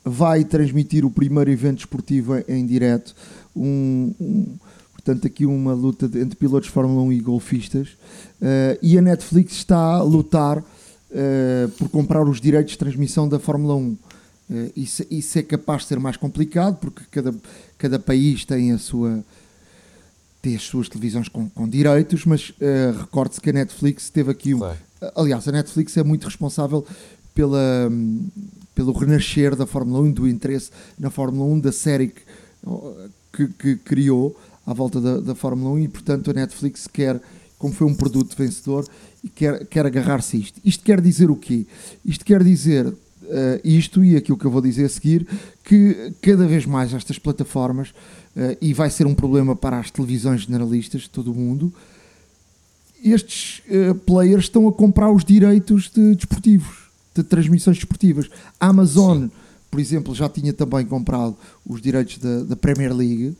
vai 0.04 0.44
transmitir 0.44 1.04
o 1.04 1.10
primeiro 1.10 1.50
evento 1.50 1.78
esportivo 1.78 2.34
em, 2.48 2.66
direto. 2.66 3.14
Um, 3.54 4.12
um, 4.20 4.56
portanto, 4.92 5.26
aqui 5.26 5.46
uma 5.46 5.72
luta 5.72 6.06
entre 6.06 6.36
pilotos 6.36 6.66
de 6.66 6.72
Fórmula 6.72 7.02
1 7.02 7.12
e 7.12 7.20
golfistas. 7.20 7.88
Uh, 8.40 8.78
e 8.82 8.98
a 8.98 9.02
Netflix 9.02 9.52
está 9.54 9.78
a 9.78 10.02
lutar 10.02 10.64
uh, 11.10 11.68
por 11.72 11.88
comprar 11.88 12.22
os 12.28 12.40
direitos 12.40 12.72
de 12.72 12.78
transmissão 12.78 13.28
da 13.28 13.38
Fórmula 13.38 13.74
1. 13.74 13.80
Uh, 13.88 13.98
isso, 14.76 15.04
isso 15.10 15.38
é 15.38 15.42
capaz 15.42 15.82
de 15.82 15.88
ser 15.88 15.98
mais 15.98 16.16
complicado 16.16 16.76
porque 16.80 17.02
cada, 17.10 17.34
cada 17.78 17.98
país 17.98 18.44
tem 18.44 18.72
a 18.72 18.78
sua 18.78 19.24
tem 20.40 20.54
as 20.54 20.62
suas 20.62 20.88
televisões 20.88 21.28
com, 21.28 21.48
com 21.48 21.68
direitos, 21.68 22.24
mas 22.24 22.50
uh, 22.50 22.98
recorde-se 23.00 23.40
que 23.40 23.50
a 23.50 23.52
Netflix 23.52 24.10
teve 24.10 24.30
aqui 24.30 24.54
um. 24.54 24.58
Claro. 24.58 24.78
Aliás, 25.14 25.46
a 25.48 25.52
Netflix 25.52 25.96
é 25.96 26.04
muito 26.04 26.24
responsável 26.24 26.86
pela, 27.34 27.90
pelo 28.74 28.92
renascer 28.92 29.54
da 29.56 29.66
Fórmula 29.66 30.00
1, 30.00 30.12
do 30.12 30.28
interesse 30.28 30.70
na 30.98 31.10
Fórmula 31.10 31.52
1, 31.52 31.60
da 31.60 31.72
série 31.72 32.08
que, 32.08 32.22
que, 33.32 33.48
que 33.48 33.76
criou 33.76 34.38
à 34.66 34.72
volta 34.72 35.00
da, 35.00 35.20
da, 35.20 35.34
Fórmula 35.34 35.70
1 35.72 35.78
e, 35.80 35.88
portanto, 35.88 36.30
a 36.30 36.34
Netflix 36.34 36.86
quer, 36.86 37.20
como 37.58 37.74
foi 37.74 37.86
um 37.86 37.94
produto 37.94 38.34
vencedor, 38.36 38.88
quer, 39.34 39.66
quer 39.66 39.86
agarrar-se 39.86 40.36
a 40.36 40.40
isto. 40.40 40.60
Isto 40.64 40.84
quer 40.84 41.00
dizer 41.00 41.30
o 41.30 41.36
quê? 41.36 41.66
Isto 42.04 42.24
quer 42.24 42.42
dizer 42.42 42.86
uh, 42.86 42.96
isto 43.64 44.04
e 44.04 44.16
aquilo 44.16 44.38
que 44.38 44.44
eu 44.44 44.50
vou 44.50 44.60
dizer 44.60 44.84
a 44.84 44.88
seguir, 44.88 45.26
que 45.64 46.12
cada 46.22 46.46
vez 46.46 46.66
mais 46.66 46.92
estas 46.94 47.18
plataformas, 47.18 47.90
uh, 47.90 48.56
e 48.60 48.72
vai 48.72 48.90
ser 48.90 49.06
um 49.06 49.14
problema 49.14 49.56
para 49.56 49.78
as 49.78 49.90
televisões 49.90 50.42
generalistas 50.42 51.02
de 51.02 51.10
todo 51.10 51.32
o 51.32 51.34
mundo, 51.34 51.72
estes 53.04 53.62
uh, 53.68 53.94
players 53.94 54.44
estão 54.44 54.66
a 54.68 54.72
comprar 54.72 55.10
os 55.10 55.24
direitos 55.24 55.90
de 55.90 56.14
desportivos 56.14 56.86
de 57.16 57.22
transmissões 57.22 57.78
desportivas. 57.78 58.28
A 58.60 58.68
Amazon, 58.68 59.22
Sim. 59.22 59.30
por 59.70 59.80
exemplo, 59.80 60.14
já 60.14 60.28
tinha 60.28 60.52
também 60.52 60.84
comprado 60.84 61.36
os 61.66 61.80
direitos 61.80 62.18
da, 62.18 62.42
da, 62.42 62.56
Premier 62.56 62.94
League 62.94 63.36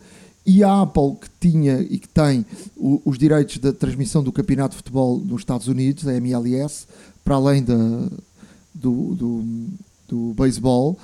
e 0.47 0.63
a 0.63 0.83
Apple, 0.83 1.17
que 1.21 1.51
tinha 1.51 1.81
e 1.81 1.99
que 1.99 2.09
tem 2.09 2.47
o, 2.77 3.03
os 3.05 3.19
direitos 3.19 3.59
da 3.59 3.73
transmissão 3.73 4.23
do 4.23 4.31
campeonato 4.31 4.71
de 4.71 4.77
futebol 4.77 5.19
nos 5.19 5.41
Estados 5.41 5.67
Unidos, 5.67 6.07
a 6.07 6.15
MLS, 6.15 6.87
para 7.25 7.35
além 7.35 7.63
da, 7.65 7.75
do, 8.73 9.15
do, 9.15 9.45
do 10.09 10.35
beisebol, 10.35 10.97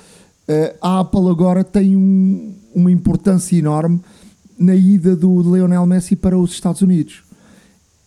eh, 0.46 0.76
a 0.80 1.00
Apple 1.00 1.28
agora 1.28 1.64
tem 1.64 1.96
um, 1.96 2.54
uma 2.74 2.90
importância 2.90 3.56
enorme 3.56 4.00
na 4.58 4.74
ida 4.74 5.16
do 5.16 5.42
Lionel 5.42 5.86
Messi 5.86 6.14
para 6.14 6.38
os 6.38 6.52
Estados 6.52 6.82
Unidos. 6.82 7.22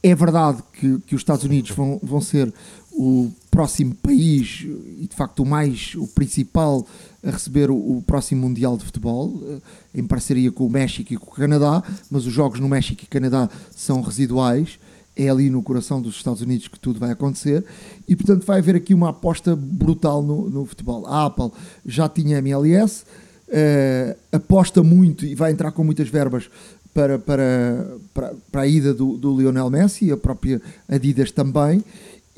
É 0.07 0.13
verdade 0.13 0.61
que, 0.71 0.99
que 0.99 1.15
os 1.15 1.21
Estados 1.21 1.43
Unidos 1.43 1.71
vão, 1.71 1.99
vão 2.03 2.21
ser 2.21 2.53
o 2.91 3.31
próximo 3.49 3.95
país 3.95 4.61
e 4.99 5.07
de 5.09 5.15
facto 5.15 5.41
o 5.41 5.45
mais, 5.47 5.95
o 5.95 6.05
principal 6.05 6.85
a 7.23 7.31
receber 7.31 7.71
o, 7.71 7.75
o, 7.75 8.03
próximo 8.05 8.47
Mundial 8.47 8.77
de 8.77 8.85
Futebol, 8.85 9.41
eh, 9.47 9.61
em 9.95 10.05
parceria 10.05 10.51
com 10.51 10.67
o 10.67 10.69
México 10.69 11.11
e 11.11 11.17
com 11.17 11.31
o 11.31 11.33
Canadá, 11.33 11.81
mas 12.11 12.27
os 12.27 12.31
jogos 12.31 12.59
no 12.59 12.69
México 12.69 13.01
e 13.03 13.07
Canadá 13.07 13.49
são 13.75 13.99
residuais, 14.03 14.77
é 15.15 15.27
ali 15.27 15.49
no 15.49 15.63
coração 15.63 15.99
dos 15.99 16.17
Estados 16.17 16.43
Unidos 16.43 16.67
que 16.67 16.79
tudo 16.79 16.99
vai 16.99 17.09
acontecer 17.09 17.65
e 18.07 18.15
portanto 18.15 18.45
vai 18.45 18.59
haver 18.59 18.75
aqui 18.75 18.93
uma 18.93 19.09
aposta 19.09 19.55
brutal 19.55 20.21
no, 20.21 20.47
no 20.51 20.67
futebol. 20.67 21.07
A 21.07 21.25
Apple 21.25 21.49
já 21.83 22.07
tinha 22.07 22.37
MLS, 22.37 23.05
uh, 23.47 24.15
aposta 24.31 24.83
muito 24.83 25.25
e 25.25 25.33
vai 25.33 25.51
entrar 25.51 25.71
com 25.71 25.83
muitas 25.83 26.09
verbas 26.09 26.47
para, 26.95 27.19
para, 27.19 27.97
para, 28.13 28.33
para 28.49 28.61
a 28.61 28.67
ida 28.67 28.93
do, 28.93 29.17
do 29.17 29.37
Lionel 29.37 29.69
Messi, 29.69 30.09
a 30.13 30.15
própria 30.15 30.61
Adidas 30.87 31.29
também, 31.29 31.83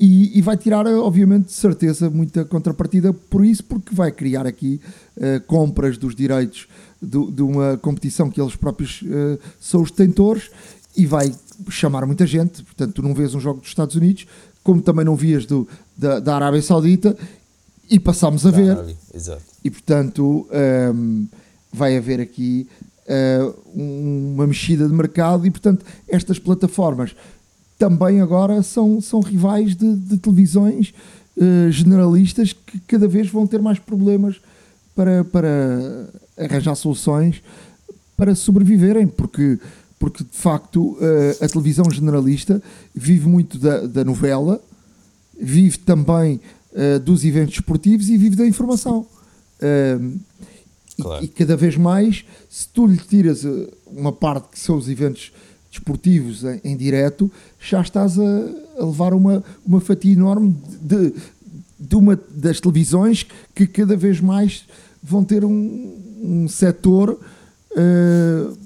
e, 0.00 0.36
e, 0.36 0.42
vai 0.42 0.56
tirar, 0.56 0.84
obviamente, 0.86 1.46
de 1.46 1.52
certeza, 1.52 2.10
muita 2.10 2.44
contrapartida 2.44 3.12
por 3.12 3.44
isso, 3.44 3.62
porque 3.64 3.94
vai 3.94 4.10
criar 4.12 4.46
aqui 4.46 4.80
uh, 5.16 5.40
compras 5.46 5.96
dos 5.96 6.14
direitos 6.14 6.68
do, 7.00 7.30
de 7.30 7.42
uma 7.42 7.76
competição 7.76 8.30
que 8.30 8.40
eles 8.40 8.54
próprios 8.54 9.02
uh, 9.02 9.38
são 9.60 9.82
os 9.82 9.90
detentores 9.90 10.50
e 10.96 11.06
vai 11.06 11.32
chamar 11.68 12.06
muita 12.06 12.26
gente. 12.26 12.62
Portanto, 12.62 12.94
tu 12.94 13.02
não 13.02 13.14
vês 13.14 13.34
um 13.34 13.40
jogo 13.40 13.60
dos 13.60 13.68
Estados 13.68 13.96
Unidos, 13.96 14.26
como 14.62 14.80
também 14.82 15.04
não 15.04 15.16
vias 15.16 15.46
do, 15.46 15.66
da, 15.96 16.20
da 16.20 16.34
Arábia 16.34 16.62
Saudita, 16.62 17.16
e 17.90 17.98
passámos 17.98 18.46
a 18.46 18.50
ver. 18.50 18.96
Exato. 19.12 19.42
E 19.64 19.70
portanto, 19.70 20.46
um, 20.48 20.52
ehm, 20.52 21.26
vai 21.72 21.96
haver 21.96 22.20
aqui 22.20 22.68
uma 23.74 24.46
mexida 24.46 24.86
de 24.86 24.94
mercado, 24.94 25.46
e 25.46 25.50
portanto, 25.50 25.84
estas 26.08 26.38
plataformas 26.38 27.14
também 27.78 28.20
agora 28.20 28.62
são, 28.62 29.00
são 29.00 29.20
rivais 29.20 29.76
de, 29.76 29.94
de 29.94 30.18
televisões 30.18 30.92
uh, 31.36 31.70
generalistas 31.70 32.52
que 32.52 32.80
cada 32.80 33.06
vez 33.06 33.30
vão 33.30 33.46
ter 33.46 33.62
mais 33.62 33.78
problemas 33.78 34.40
para, 34.94 35.24
para 35.24 36.10
arranjar 36.36 36.74
soluções 36.74 37.40
para 38.16 38.34
sobreviverem, 38.34 39.06
porque, 39.06 39.60
porque 39.96 40.24
de 40.24 40.36
facto 40.36 40.94
uh, 40.94 41.44
a 41.44 41.48
televisão 41.48 41.88
generalista 41.88 42.60
vive 42.92 43.28
muito 43.28 43.58
da, 43.58 43.86
da 43.86 44.04
novela, 44.04 44.60
vive 45.40 45.78
também 45.78 46.40
uh, 46.72 46.98
dos 46.98 47.24
eventos 47.24 47.54
esportivos 47.54 48.08
e 48.08 48.16
vive 48.16 48.34
da 48.34 48.46
informação. 48.46 49.06
Claro. 51.00 51.24
E, 51.24 51.28
cada 51.28 51.56
vez 51.56 51.76
mais, 51.76 52.24
se 52.50 52.68
tu 52.68 52.86
lhe 52.86 52.96
tiras 52.96 53.44
uma 53.86 54.12
parte 54.12 54.48
que 54.52 54.58
são 54.58 54.76
os 54.76 54.88
eventos 54.88 55.32
desportivos 55.70 56.44
em, 56.44 56.60
em 56.64 56.76
direto, 56.76 57.30
já 57.60 57.80
estás 57.80 58.18
a, 58.18 58.22
a, 58.78 58.84
levar 58.84 59.14
uma, 59.14 59.44
uma 59.64 59.80
fatia 59.80 60.12
enorme 60.12 60.56
de, 60.80 61.14
de 61.78 61.94
uma 61.94 62.18
das 62.30 62.60
televisões 62.60 63.26
que 63.54 63.66
cada 63.66 63.96
vez 63.96 64.20
mais 64.20 64.64
vão 65.02 65.22
ter 65.22 65.44
um, 65.44 65.96
um 66.20 66.48
setor 66.48 67.18
uh, 67.72 68.58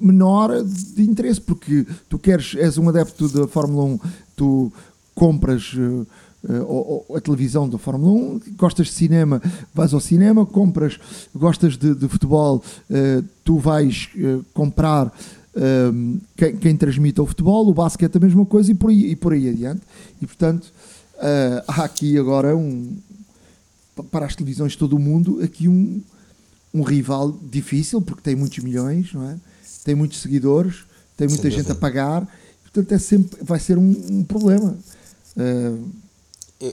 menor 0.00 0.62
de 0.64 1.02
interesse, 1.02 1.40
porque 1.40 1.86
tu 2.08 2.18
queres, 2.18 2.54
és 2.56 2.76
um 2.78 2.88
adepto 2.88 3.28
da 3.28 3.46
Fórmula 3.46 3.84
1, 3.84 4.00
tu 4.36 4.72
compras 5.14 5.72
uh, 5.74 6.06
uh, 6.48 7.16
a 7.16 7.20
televisão 7.20 7.68
da 7.68 7.78
Fórmula 7.78 8.12
1, 8.12 8.40
gostas 8.56 8.88
de 8.88 8.92
cinema, 8.92 9.42
vais 9.74 9.92
ao 9.92 10.00
cinema, 10.00 10.44
compras, 10.46 10.98
gostas 11.34 11.76
de, 11.76 11.94
de 11.94 12.08
futebol, 12.08 12.62
tu 13.44 13.58
vais 13.58 14.08
comprar 14.52 15.12
um, 15.56 16.20
quem, 16.36 16.56
quem, 16.56 16.76
transmite 16.76 17.20
o 17.20 17.26
futebol, 17.26 17.68
o 17.68 17.74
basquete 17.74 18.16
a 18.16 18.20
mesma 18.20 18.44
coisa 18.44 18.72
e 18.72 18.74
por 18.74 18.90
aí, 18.90 19.10
e 19.10 19.16
por 19.16 19.32
aí 19.32 19.48
adiante. 19.48 19.82
E 20.20 20.26
portanto, 20.26 20.64
uh, 21.16 21.64
há 21.66 21.84
aqui 21.84 22.18
agora 22.18 22.56
um 22.56 22.96
para 24.10 24.26
as 24.26 24.34
televisões 24.34 24.72
de 24.72 24.78
todo 24.78 24.96
o 24.96 24.98
mundo 24.98 25.40
aqui 25.40 25.68
um, 25.68 26.02
um 26.72 26.82
rival 26.82 27.30
difícil 27.30 28.02
porque 28.02 28.22
tem 28.22 28.34
muitos 28.34 28.58
milhões, 28.58 29.12
não 29.12 29.30
é? 29.30 29.36
tem 29.84 29.94
muitos 29.94 30.20
seguidores, 30.20 30.84
tem 31.16 31.28
muita 31.28 31.42
Sem 31.42 31.52
gente 31.52 31.70
a 31.70 31.76
pagar, 31.76 32.26
portanto 32.62 32.90
é 32.90 32.98
sempre, 32.98 33.38
vai 33.44 33.60
ser 33.60 33.78
um, 33.78 33.94
um 34.10 34.24
problema. 34.24 34.76
Uh, 35.36 36.03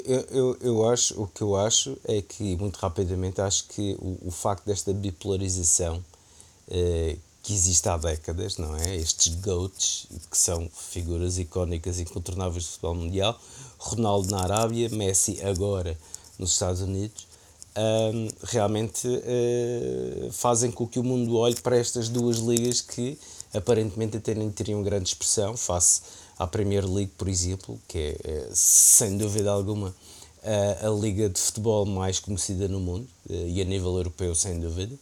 eu, 0.06 0.22
eu, 0.32 0.58
eu 0.62 0.90
acho, 0.90 1.22
o 1.22 1.28
que 1.28 1.42
eu 1.42 1.56
acho 1.56 1.98
é 2.06 2.22
que, 2.22 2.56
muito 2.56 2.78
rapidamente, 2.78 3.42
acho 3.42 3.66
que 3.68 3.98
o, 4.00 4.28
o 4.28 4.32
facto 4.32 4.66
desta 4.66 4.94
bipolarização 4.94 5.98
uh, 5.98 7.20
que 7.44 7.54
existe 7.54 7.88
há 7.90 7.98
décadas, 7.98 8.58
não 8.58 8.76
é? 8.76 8.96
Estes 8.96 9.36
GOATs, 9.36 10.08
que 10.30 10.38
são 10.38 10.70
figuras 10.70 11.38
icónicas 11.38 12.00
e 12.00 12.04
incontornáveis 12.04 12.66
do 12.66 12.70
futebol 12.72 12.96
mundial, 12.96 13.40
Ronaldo 13.78 14.30
na 14.30 14.42
Arábia, 14.42 14.90
Messi 14.90 15.42
agora 15.44 15.98
nos 16.38 16.52
Estados 16.52 16.82
Unidos, 16.82 17.28
um, 17.76 18.28
realmente 18.44 19.08
uh, 19.08 20.32
fazem 20.32 20.72
com 20.72 20.88
que 20.88 21.00
o 21.00 21.04
mundo 21.04 21.38
olhe 21.38 21.56
para 21.62 21.78
estas 21.78 22.10
duas 22.10 22.38
ligas 22.38 22.82
que 22.82 23.18
aparentemente 23.54 24.18
até 24.18 24.34
nem 24.34 24.50
teriam 24.52 24.84
grande 24.84 25.10
expressão 25.10 25.56
face 25.56 26.02
à 26.44 26.48
Premier 26.48 26.86
League, 26.86 27.12
por 27.18 27.28
exemplo, 27.28 27.80
que 27.88 27.98
é, 27.98 28.18
é 28.24 28.50
sem 28.54 29.18
dúvida 29.18 29.52
alguma 29.52 29.96
a, 30.44 30.88
a 30.88 30.90
liga 30.90 31.30
de 31.30 31.40
futebol 31.40 31.86
mais 31.86 32.20
conhecida 32.20 32.68
no 32.68 32.80
mundo 32.80 33.08
uh, 33.30 33.48
e 33.48 33.62
a 33.62 33.66
nível 33.66 33.96
europeu, 33.98 34.34
sem 34.34 34.60
dúvida 34.60 34.98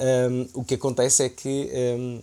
um, 0.00 0.60
o 0.60 0.64
que 0.64 0.74
acontece 0.74 1.22
é 1.22 1.28
que 1.28 1.70
um, 1.98 2.22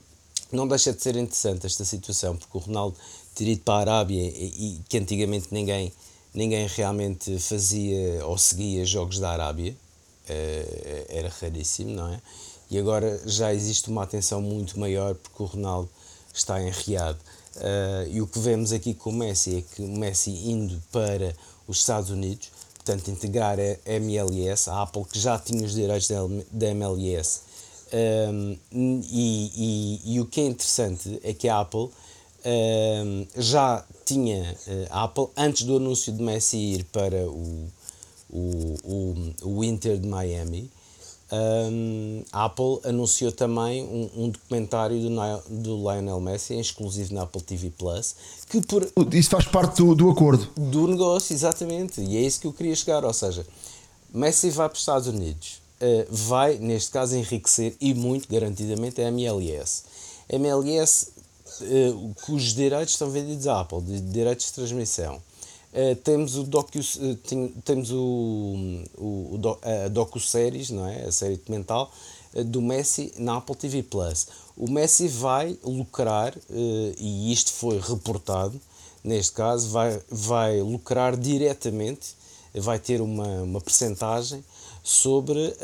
não 0.52 0.68
deixa 0.68 0.92
de 0.92 1.02
ser 1.02 1.16
interessante 1.16 1.66
esta 1.66 1.86
situação, 1.86 2.36
porque 2.36 2.58
o 2.58 2.60
Ronaldo 2.60 2.98
ter 3.34 3.48
ido 3.48 3.62
para 3.62 3.76
a 3.76 3.96
Arábia 3.98 4.22
e, 4.22 4.76
e, 4.76 4.82
que 4.90 4.98
antigamente 4.98 5.48
ninguém, 5.52 5.94
ninguém 6.34 6.68
realmente 6.68 7.40
fazia 7.40 8.26
ou 8.26 8.38
seguia 8.38 8.86
jogos 8.86 9.20
da 9.20 9.32
Arábia, 9.32 9.72
uh, 9.72 11.06
era 11.10 11.30
raríssimo, 11.30 11.92
não 11.92 12.14
é? 12.14 12.22
E 12.70 12.78
agora 12.78 13.22
já 13.26 13.54
existe 13.54 13.90
uma 13.90 14.04
atenção 14.04 14.42
muito 14.42 14.80
maior 14.80 15.14
porque 15.16 15.44
o 15.44 15.46
Ronaldo 15.46 15.90
está 16.34 16.62
em 16.62 16.70
Riad. 16.70 17.18
Uh, 17.58 18.08
e 18.10 18.22
o 18.22 18.28
que 18.28 18.40
vemos 18.40 18.72
aqui 18.72 18.94
com 18.94 19.10
o 19.10 19.14
Messi 19.14 19.58
é 19.58 19.62
que 19.62 19.82
o 19.82 19.88
Messi 19.88 20.32
indo 20.32 20.82
para 20.92 21.36
os 21.68 21.80
Estados 21.80 22.10
Unidos, 22.10 22.50
portanto, 22.76 23.10
integrar 23.10 23.58
a 23.60 23.92
MLS, 23.92 24.70
a 24.70 24.84
Apple 24.84 25.04
que 25.06 25.20
já 25.20 25.38
tinha 25.38 25.66
os 25.66 25.74
direitos 25.74 26.10
da 26.52 26.68
MLS 26.68 27.42
um, 27.94 28.58
e, 28.72 29.52
e, 29.56 30.14
e, 30.14 30.20
o 30.22 30.26
que 30.26 30.40
é 30.40 30.46
interessante 30.46 31.20
é 31.24 31.34
que 31.34 31.50
a 31.50 31.60
Apple 31.60 31.90
um, 32.46 33.28
já 33.36 33.84
tinha 34.06 34.58
eh, 34.68 34.88
a 34.90 35.04
Apple 35.04 35.28
antes 35.36 35.64
do 35.64 35.76
anúncio 35.76 36.14
de 36.14 36.24
Messi 36.24 36.58
ir 36.58 36.86
para 36.86 37.30
o, 37.30 37.68
o, 38.30 38.78
o, 38.84 39.58
o 39.58 39.64
Inter 39.64 39.98
de 39.98 40.08
Miami. 40.08 40.72
Um, 41.32 42.24
a 42.30 42.44
Apple 42.44 42.82
anunciou 42.84 43.32
também 43.32 43.84
um, 43.84 44.26
um 44.26 44.30
documentário 44.30 45.00
do, 45.00 45.10
do, 45.64 45.78
Lionel 45.78 46.20
Messi, 46.20 46.60
exclusivo 46.60 47.14
na 47.14 47.22
Apple 47.22 47.42
TV 47.42 47.70
Plus, 47.70 48.16
que 48.50 48.60
por 48.60 48.86
isso 49.14 49.30
faz 49.30 49.46
parte 49.46 49.78
do, 49.78 49.96
do 49.96 50.10
acordo 50.10 50.46
do 50.58 50.88
negócio, 50.88 51.34
exatamente, 51.34 52.02
e 52.02 52.18
é 52.18 52.22
isso 52.22 52.42
que 52.42 52.48
eu 52.48 52.52
queria 52.52 52.76
chegar. 52.76 53.06
Ou 53.06 53.14
seja, 53.14 53.48
Messi 54.14 54.50
vai 54.50 54.68
para 54.68 54.76
os 54.76 54.82
Estados 54.82 55.08
Unidos, 55.08 55.62
uh, 55.80 56.06
vai, 56.10 56.58
neste 56.58 56.92
caso, 56.92 57.16
enriquecer 57.16 57.78
e 57.80 57.94
muito, 57.94 58.28
garantidamente, 58.30 59.02
a 59.02 59.08
MLS. 59.08 59.84
A 60.30 60.36
MLS, 60.36 61.12
uh, 61.62 62.16
cujos 62.26 62.54
direitos 62.54 62.94
estão 62.94 63.10
vendidos 63.10 63.48
à 63.48 63.62
Apple, 63.62 63.82
de 63.82 64.02
direitos 64.02 64.48
de 64.48 64.52
transmissão. 64.52 65.22
Uh, 65.74 65.96
temos 65.96 66.36
o 66.36 66.44
docu, 66.44 66.80
uh, 66.80 67.16
tem, 67.16 67.48
temos 67.64 67.92
o, 67.92 68.84
o, 68.98 69.40
o 69.40 69.58
a 69.86 69.88
docu-séries, 69.88 70.70
não 70.70 70.86
é? 70.86 71.06
A 71.06 71.12
série 71.14 71.38
documental 71.38 71.90
uh, 72.34 72.44
do 72.44 72.62
Messi 72.62 73.14
na 73.18 73.38
Apple 73.38 73.56
TV 73.56 73.82
Plus. 73.82 74.28
O 74.58 74.70
Messi 74.70 75.08
vai 75.08 75.58
lucrar, 75.64 76.36
e 76.98 77.32
isto 77.32 77.52
foi 77.54 77.80
reportado, 77.80 78.60
neste 79.04 79.32
caso, 79.32 79.70
vai, 79.70 80.00
vai 80.10 80.62
lucrar 80.62 81.16
diretamente, 81.16 82.16
vai 82.54 82.78
ter 82.78 83.02
uma, 83.02 83.42
uma 83.42 83.62
percentagem 83.62 84.44
sobre, 84.84 85.56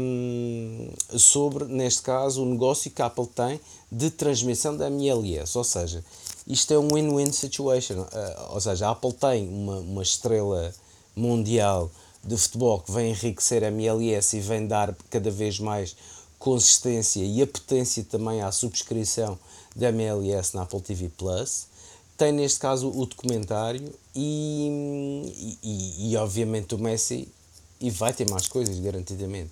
um, 0.00 0.90
sobre, 1.16 1.64
neste 1.66 2.02
caso, 2.02 2.42
o 2.42 2.46
negócio 2.46 2.90
que 2.90 3.00
a 3.00 3.06
Apple 3.06 3.26
tem 3.26 3.60
de 3.90 4.10
transmissão 4.10 4.76
da 4.76 4.88
MLS. 4.88 5.56
Ou 5.56 5.64
seja, 5.64 6.04
isto 6.46 6.74
é 6.74 6.78
um 6.78 6.88
win-win 6.88 7.32
situation. 7.32 8.00
Uh, 8.00 8.54
ou 8.54 8.60
seja, 8.60 8.88
a 8.88 8.90
Apple 8.90 9.12
tem 9.12 9.48
uma, 9.48 9.78
uma 9.78 10.02
estrela 10.02 10.72
mundial 11.14 11.90
de 12.24 12.36
futebol 12.36 12.80
que 12.80 12.92
vem 12.92 13.10
enriquecer 13.10 13.64
a 13.64 13.68
MLS 13.68 14.36
e 14.36 14.40
vem 14.40 14.66
dar 14.66 14.94
cada 15.10 15.30
vez 15.30 15.58
mais 15.58 15.96
consistência 16.38 17.24
e 17.24 17.40
apetência 17.42 18.04
também 18.04 18.42
à 18.42 18.50
subscrição 18.50 19.38
da 19.74 19.88
MLS 19.88 20.54
na 20.54 20.62
Apple 20.62 20.80
TV 20.80 21.08
Plus. 21.08 21.66
Tem 22.16 22.32
neste 22.32 22.60
caso 22.60 22.88
o 22.88 23.06
documentário 23.06 23.92
e, 24.14 25.58
e, 25.62 26.10
e 26.10 26.16
obviamente 26.16 26.74
o 26.74 26.78
Messi 26.78 27.28
e 27.80 27.90
vai 27.90 28.12
ter 28.12 28.28
mais 28.30 28.46
coisas, 28.46 28.78
garantidamente. 28.78 29.50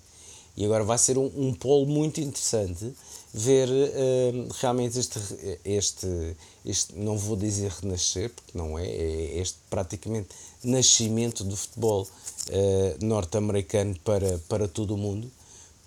E 0.55 0.65
agora 0.65 0.83
vai 0.83 0.97
ser 0.97 1.17
um, 1.17 1.31
um 1.35 1.53
polo 1.53 1.85
muito 1.85 2.21
interessante 2.21 2.93
ver 3.33 3.69
uh, 3.69 4.47
realmente 4.59 4.99
este, 4.99 5.19
este, 5.63 6.35
este, 6.65 6.95
não 6.95 7.17
vou 7.17 7.35
dizer 7.35 7.71
renascer, 7.71 8.29
porque 8.29 8.57
não 8.57 8.77
é, 8.77 8.85
é 8.85 9.39
este 9.39 9.57
praticamente 9.69 10.29
nascimento 10.63 11.43
do 11.43 11.55
futebol 11.55 12.03
uh, 12.03 13.05
norte-americano 13.05 13.95
para, 14.03 14.37
para 14.49 14.67
todo 14.67 14.95
o 14.95 14.97
mundo, 14.97 15.31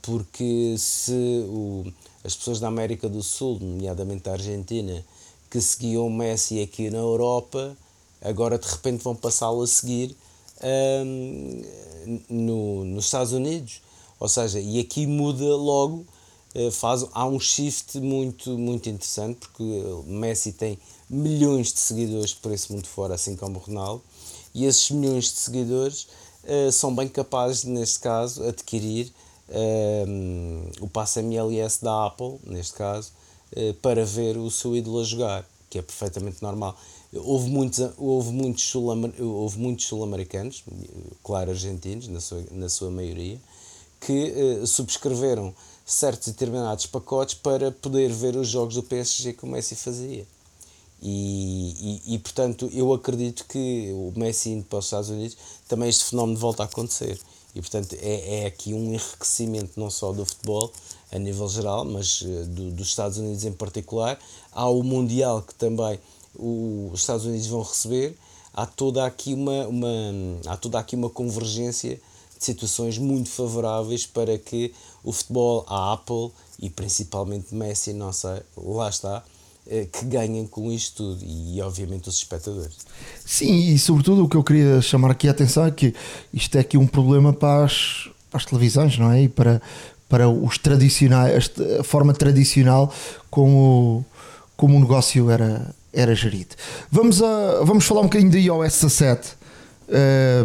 porque 0.01 0.75
se 0.79 1.45
o, 1.49 1.85
as 2.23 2.35
pessoas 2.35 2.61
da 2.61 2.69
América 2.69 3.09
do 3.09 3.23
Sul, 3.23 3.59
nomeadamente 3.61 4.29
a 4.29 4.33
Argentina, 4.33 5.05
que 5.51 5.61
seguiam 5.61 6.09
Messi 6.11 6.61
aqui 6.61 6.91
na 6.91 6.99
Europa, 6.99 7.77
agora 8.21 8.59
de 8.59 8.67
repente 8.67 9.05
vão 9.05 9.15
passá-lo 9.15 9.63
a 9.63 9.67
seguir 9.67 10.17
um, 11.05 11.63
no, 12.29 12.85
nos 12.85 13.05
Estados 13.05 13.33
Unidos. 13.33 13.83
Ou 14.19 14.29
seja, 14.29 14.59
e 14.59 14.81
aqui 14.81 15.07
muda 15.07 15.45
logo, 15.45 16.01
eh, 16.01 16.14
faz, 16.73 17.05
há 17.13 17.27
um 17.27 17.41
shift 17.41 17.99
muito, 17.99 18.57
muito 18.59 18.89
interessante, 18.89 19.41
porque 19.41 19.65
Messi 20.07 20.53
tem 20.53 20.79
milhões 21.09 21.73
de 21.73 21.79
seguidores 21.79 22.35
por 22.35 22.53
esse 22.53 22.73
mundo 22.73 22.87
fora, 22.87 23.15
assim 23.15 23.37
como 23.37 23.59
o 23.59 23.63
Ronaldo, 23.63 24.03
e 24.55 24.65
esses 24.65 24.91
milhões 24.91 25.25
de 25.25 25.39
seguidores 25.39 26.07
uh, 26.45 26.71
são 26.73 26.95
bem 26.95 27.09
capazes, 27.09 27.65
neste 27.65 28.01
caso, 28.01 28.45
adquirir 28.45 29.13
o 30.81 30.89
passe 30.89 31.21
MLS 31.21 31.85
da 31.85 32.07
Apple, 32.07 32.39
neste 32.47 32.75
caso, 32.75 33.13
uh, 33.57 33.75
para 33.75 34.05
ver 34.05 34.39
o 34.39 34.51
seu 34.51 34.75
ídolo 34.75 35.01
a 35.01 35.05
jogar, 35.05 35.49
que 35.69 35.79
é 35.79 35.83
perfeitamente 35.83 36.43
normal. 36.43 36.77
Houve 37.13 37.49
muitos, 37.49 37.81
houve 37.97 38.33
muitos 38.33 38.65
sul-americanos, 39.87 40.65
sul 40.65 40.75
claro 41.23 41.51
argentinos, 41.51 42.09
na 42.09 42.21
sua, 42.21 42.45
na 42.51 42.69
sua 42.69 42.91
maioria, 42.91 43.41
que 44.01 44.33
uh, 44.63 44.67
subscreveram 44.67 45.55
certos 45.85 46.29
determinados 46.29 46.87
pacotes 46.87 47.35
para 47.35 47.71
poder 47.71 48.11
ver 48.11 48.37
os 48.37 48.49
jogos 48.49 48.75
do 48.75 48.83
PSG 48.83 49.35
que 49.35 49.45
o 49.45 49.49
Messi 49.49 49.75
fazia. 49.77 50.27
E, 51.03 52.01
e, 52.07 52.15
e, 52.15 52.19
portanto 52.19 52.71
eu 52.73 52.93
acredito 52.93 53.45
que 53.47 53.93
o 53.93 54.13
Messi 54.19 54.51
indo 54.51 54.65
para 54.65 54.79
os 54.79 54.87
Estados 54.87 55.11
Unidos 55.11 55.37
também 55.69 55.91
este 55.91 56.05
fenómeno 56.05 56.39
volta 56.39 56.63
a 56.63 56.67
acontecer. 56.67 57.21
E 57.55 57.61
portanto 57.61 57.95
é, 58.01 58.43
é 58.43 58.47
aqui 58.47 58.73
um 58.73 58.95
enriquecimento 58.95 59.79
não 59.79 59.91
só 59.91 60.13
do 60.13 60.25
futebol 60.25 60.73
a 61.13 61.19
nível 61.19 61.49
geral, 61.49 61.85
mas 61.85 62.23
uh, 62.23 62.45
do, 62.47 62.71
dos 62.71 62.89
Estados 62.89 63.19
Unidos 63.19 63.45
em 63.45 63.53
particular. 63.53 64.19
Há 64.51 64.69
o 64.69 64.83
Mundial 64.83 65.43
que 65.43 65.55
também 65.55 66.01
o, 66.35 66.91
os 66.93 67.01
Estados 67.01 67.27
Unidos 67.27 67.47
vão 67.47 67.63
receber. 67.63 68.17
Há 68.53 68.67
toda 68.67 69.05
aqui 69.05 69.35
uma, 69.35 69.67
uma, 69.67 69.89
há 70.47 70.57
toda 70.57 70.79
aqui 70.79 70.97
uma 70.97 71.11
convergência 71.11 72.01
situações 72.39 72.99
muito 72.99 73.31
favoráveis 73.31 74.07
para 74.07 74.39
que 74.39 74.73
o 75.03 75.13
futebol, 75.13 75.65
a 75.69 75.93
Apple 75.93 76.31
e 76.61 76.71
principalmente 76.71 77.55
Messi, 77.55 77.93
não 77.93 78.13
sei, 78.13 78.43
lá 78.57 78.89
está, 78.89 79.23
eh, 79.67 79.87
que 79.91 80.05
ganhem 80.05 80.47
com 80.47 80.71
isto 80.71 80.97
tudo 80.97 81.25
e 81.25 81.61
obviamente 81.63 82.09
os 82.09 82.17
espectadores. 82.17 82.77
Sim, 83.25 83.73
e 83.73 83.79
sobretudo 83.79 84.25
o 84.25 84.29
que 84.29 84.37
eu 84.37 84.45
queria 84.45 84.83
chamar 84.83 85.11
aqui 85.11 85.27
a 85.27 85.31
atenção 85.31 85.65
é 85.67 85.71
que 85.71 85.95
isto 86.33 86.57
é 86.57 86.61
aqui 86.61 86.77
um 86.77 86.87
problema 86.87 87.33
para 87.33 87.65
as, 87.65 88.09
para 88.31 88.39
as 88.39 88.45
televisões, 88.45 88.99
não 88.99 89.11
é? 89.11 89.23
E 89.23 89.29
para, 89.29 89.63
para 90.09 90.29
os 90.29 90.59
tradicionais, 90.59 91.51
a 91.81 91.83
forma 91.83 92.13
tradicional 92.13 92.93
como, 93.31 94.05
como 94.57 94.77
o 94.77 94.81
negócio 94.81 95.31
era, 95.31 95.75
era 95.93 96.15
gerido. 96.15 96.55
Vamos, 96.91 97.23
a, 97.23 97.65
vamos 97.65 97.87
falar 97.87 98.03
um 98.03 98.05
bocadinho 98.05 98.31
da 98.31 98.39
iOS 98.39 98.83
17. 98.83 99.31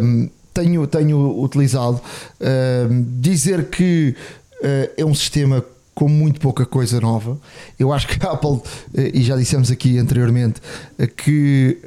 Um, 0.02 0.30
tenho, 0.60 0.86
tenho 0.86 1.42
utilizado. 1.42 2.00
Um, 2.40 3.04
dizer 3.20 3.70
que 3.70 4.14
uh, 4.60 4.90
é 4.96 5.04
um 5.04 5.14
sistema 5.14 5.64
com 5.94 6.08
muito 6.08 6.40
pouca 6.40 6.64
coisa 6.64 7.00
nova. 7.00 7.38
Eu 7.78 7.92
acho 7.92 8.06
que 8.06 8.24
a 8.24 8.32
Apple, 8.32 8.50
uh, 8.50 8.62
e 8.94 9.22
já 9.22 9.36
dissemos 9.36 9.70
aqui 9.70 9.98
anteriormente, 9.98 10.60
uh, 10.98 11.06
que 11.08 11.78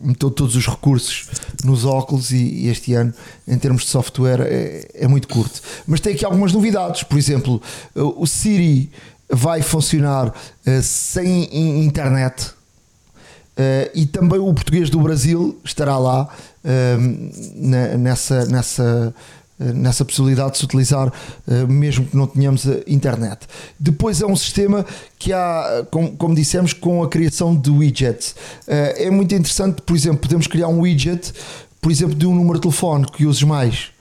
meteu 0.00 0.30
todos 0.30 0.56
os 0.56 0.66
recursos 0.66 1.28
nos 1.64 1.84
óculos 1.84 2.30
e, 2.32 2.36
e, 2.36 2.68
este 2.68 2.94
ano, 2.94 3.12
em 3.46 3.58
termos 3.58 3.82
de 3.82 3.88
software, 3.88 4.40
é, 4.40 4.88
é, 4.94 5.08
muito 5.08 5.28
curto. 5.28 5.60
Mas 5.86 6.00
tem 6.00 6.14
aqui 6.14 6.24
algumas 6.24 6.52
novidades. 6.52 7.02
Por 7.04 7.16
exemplo, 7.16 7.62
o 7.94 8.26
Siri 8.26 8.90
vai 9.30 9.62
funcionar 9.62 10.28
uh, 10.28 10.82
sem 10.82 11.84
internet. 11.84 12.52
Uh, 13.52 13.90
e 13.94 14.06
também 14.06 14.38
o 14.38 14.52
português 14.54 14.88
do 14.88 14.98
Brasil 15.00 15.58
estará 15.62 15.98
lá 15.98 16.26
uh, 16.64 17.98
nessa, 17.98 18.46
nessa, 18.46 19.14
nessa 19.58 20.04
possibilidade 20.04 20.52
de 20.52 20.58
se 20.58 20.64
utilizar, 20.64 21.12
mesmo 21.68 22.06
que 22.06 22.16
não 22.16 22.26
tenhamos 22.26 22.66
internet. 22.86 23.46
Depois 23.78 24.20
é 24.20 24.26
um 24.26 24.34
sistema 24.34 24.84
que 25.18 25.32
há, 25.32 25.86
como, 25.90 26.16
como 26.16 26.34
dissemos, 26.34 26.72
com 26.72 27.02
a 27.02 27.08
criação 27.08 27.54
de 27.54 27.70
widgets. 27.70 28.34
é 28.66 29.08
muito 29.10 29.34
interessante, 29.34 29.80
por 29.82 29.94
exemplo, 29.94 30.18
podemos 30.18 30.46
criar 30.46 30.68
um 30.68 30.80
widget, 30.80 31.32
por 31.80 31.92
exemplo, 31.92 32.14
de 32.14 32.26
um 32.26 32.34
número 32.34 32.54
de 32.54 32.62
telefone 32.62 33.06
que 33.06 33.24
uses 33.24 33.42
mais 33.42 33.92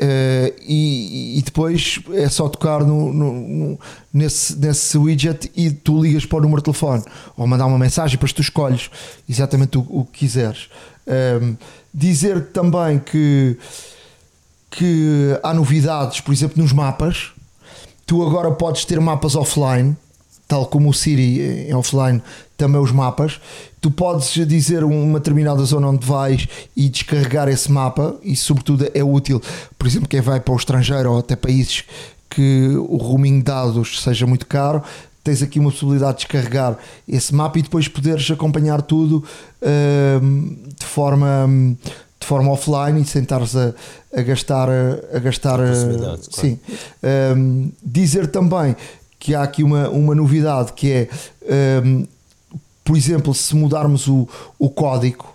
Uh, 0.00 0.56
e, 0.66 1.38
e, 1.38 1.42
depois 1.42 2.00
é 2.14 2.26
só 2.30 2.48
tocar 2.48 2.82
no, 2.82 3.12
no, 3.12 3.32
no, 3.34 3.80
nesse, 4.10 4.58
nesse 4.58 4.96
widget 4.96 5.52
e 5.54 5.70
tu 5.70 6.02
ligas 6.02 6.24
para 6.24 6.38
o 6.38 6.40
número 6.40 6.62
de 6.62 6.64
telefone 6.64 7.04
ou 7.36 7.46
mandar 7.46 7.66
uma 7.66 7.78
mensagem, 7.78 8.12
depois 8.12 8.32
tu 8.32 8.40
escolhes 8.40 8.90
exatamente 9.28 9.76
o, 9.76 9.86
o 9.90 10.06
que 10.06 10.20
quiseres. 10.20 10.70
Ehm, 11.06 11.54
dizer 11.92 12.48
também 12.48 12.98
que, 12.98 13.56
que 14.70 15.38
há 15.42 15.52
novidades, 15.52 16.20
por 16.20 16.32
exemplo, 16.32 16.62
nos 16.62 16.72
mapas. 16.72 17.32
Tu 18.06 18.22
agora 18.26 18.50
podes 18.50 18.84
ter 18.84 19.00
mapas 19.00 19.36
offline, 19.36 19.96
tal 20.48 20.66
como 20.66 20.90
o 20.90 20.94
Siri 20.94 21.68
em 21.68 21.74
offline, 21.74 22.20
também 22.56 22.80
os 22.80 22.90
mapas 22.90 23.40
tu 23.80 23.90
podes 23.90 24.32
dizer 24.46 24.84
uma 24.84 25.18
determinada 25.18 25.64
zona 25.64 25.88
onde 25.88 26.06
vais 26.06 26.46
e 26.76 26.88
descarregar 26.88 27.48
esse 27.48 27.70
mapa, 27.72 28.16
e 28.22 28.36
sobretudo 28.36 28.88
é 28.92 29.02
útil, 29.02 29.40
por 29.78 29.86
exemplo, 29.86 30.08
quem 30.08 30.20
vai 30.20 30.38
para 30.40 30.52
o 30.52 30.56
estrangeiro 30.56 31.12
ou 31.12 31.18
até 31.18 31.34
países 31.34 31.84
que 32.28 32.76
o 32.76 32.96
roaming 32.96 33.38
de 33.38 33.44
dados 33.44 34.02
seja 34.02 34.26
muito 34.26 34.46
caro, 34.46 34.82
tens 35.22 35.42
aqui 35.42 35.58
uma 35.58 35.70
possibilidade 35.70 36.18
de 36.18 36.24
descarregar 36.24 36.78
esse 37.08 37.34
mapa 37.34 37.58
e 37.58 37.62
depois 37.62 37.88
poderes 37.88 38.30
acompanhar 38.30 38.82
tudo 38.82 39.24
uh, 39.62 40.56
de 40.78 40.86
forma 40.86 41.48
de 42.18 42.26
forma 42.26 42.50
offline 42.50 43.00
e 43.00 43.04
sem 43.04 43.22
estares 43.22 43.56
a, 43.56 43.74
a 44.14 44.22
gastar 44.22 44.68
a 44.68 45.18
gastar 45.18 45.56
claro. 45.56 46.20
sim 46.30 46.58
um, 47.36 47.70
dizer 47.82 48.26
também 48.26 48.76
que 49.18 49.34
há 49.34 49.42
aqui 49.42 49.62
uma, 49.62 49.88
uma 49.88 50.14
novidade 50.14 50.72
que 50.72 50.90
é 50.90 51.08
um, 51.84 52.06
por 52.90 52.96
exemplo, 52.96 53.32
se 53.32 53.54
mudarmos 53.54 54.08
o, 54.08 54.28
o 54.58 54.68
código 54.68 55.32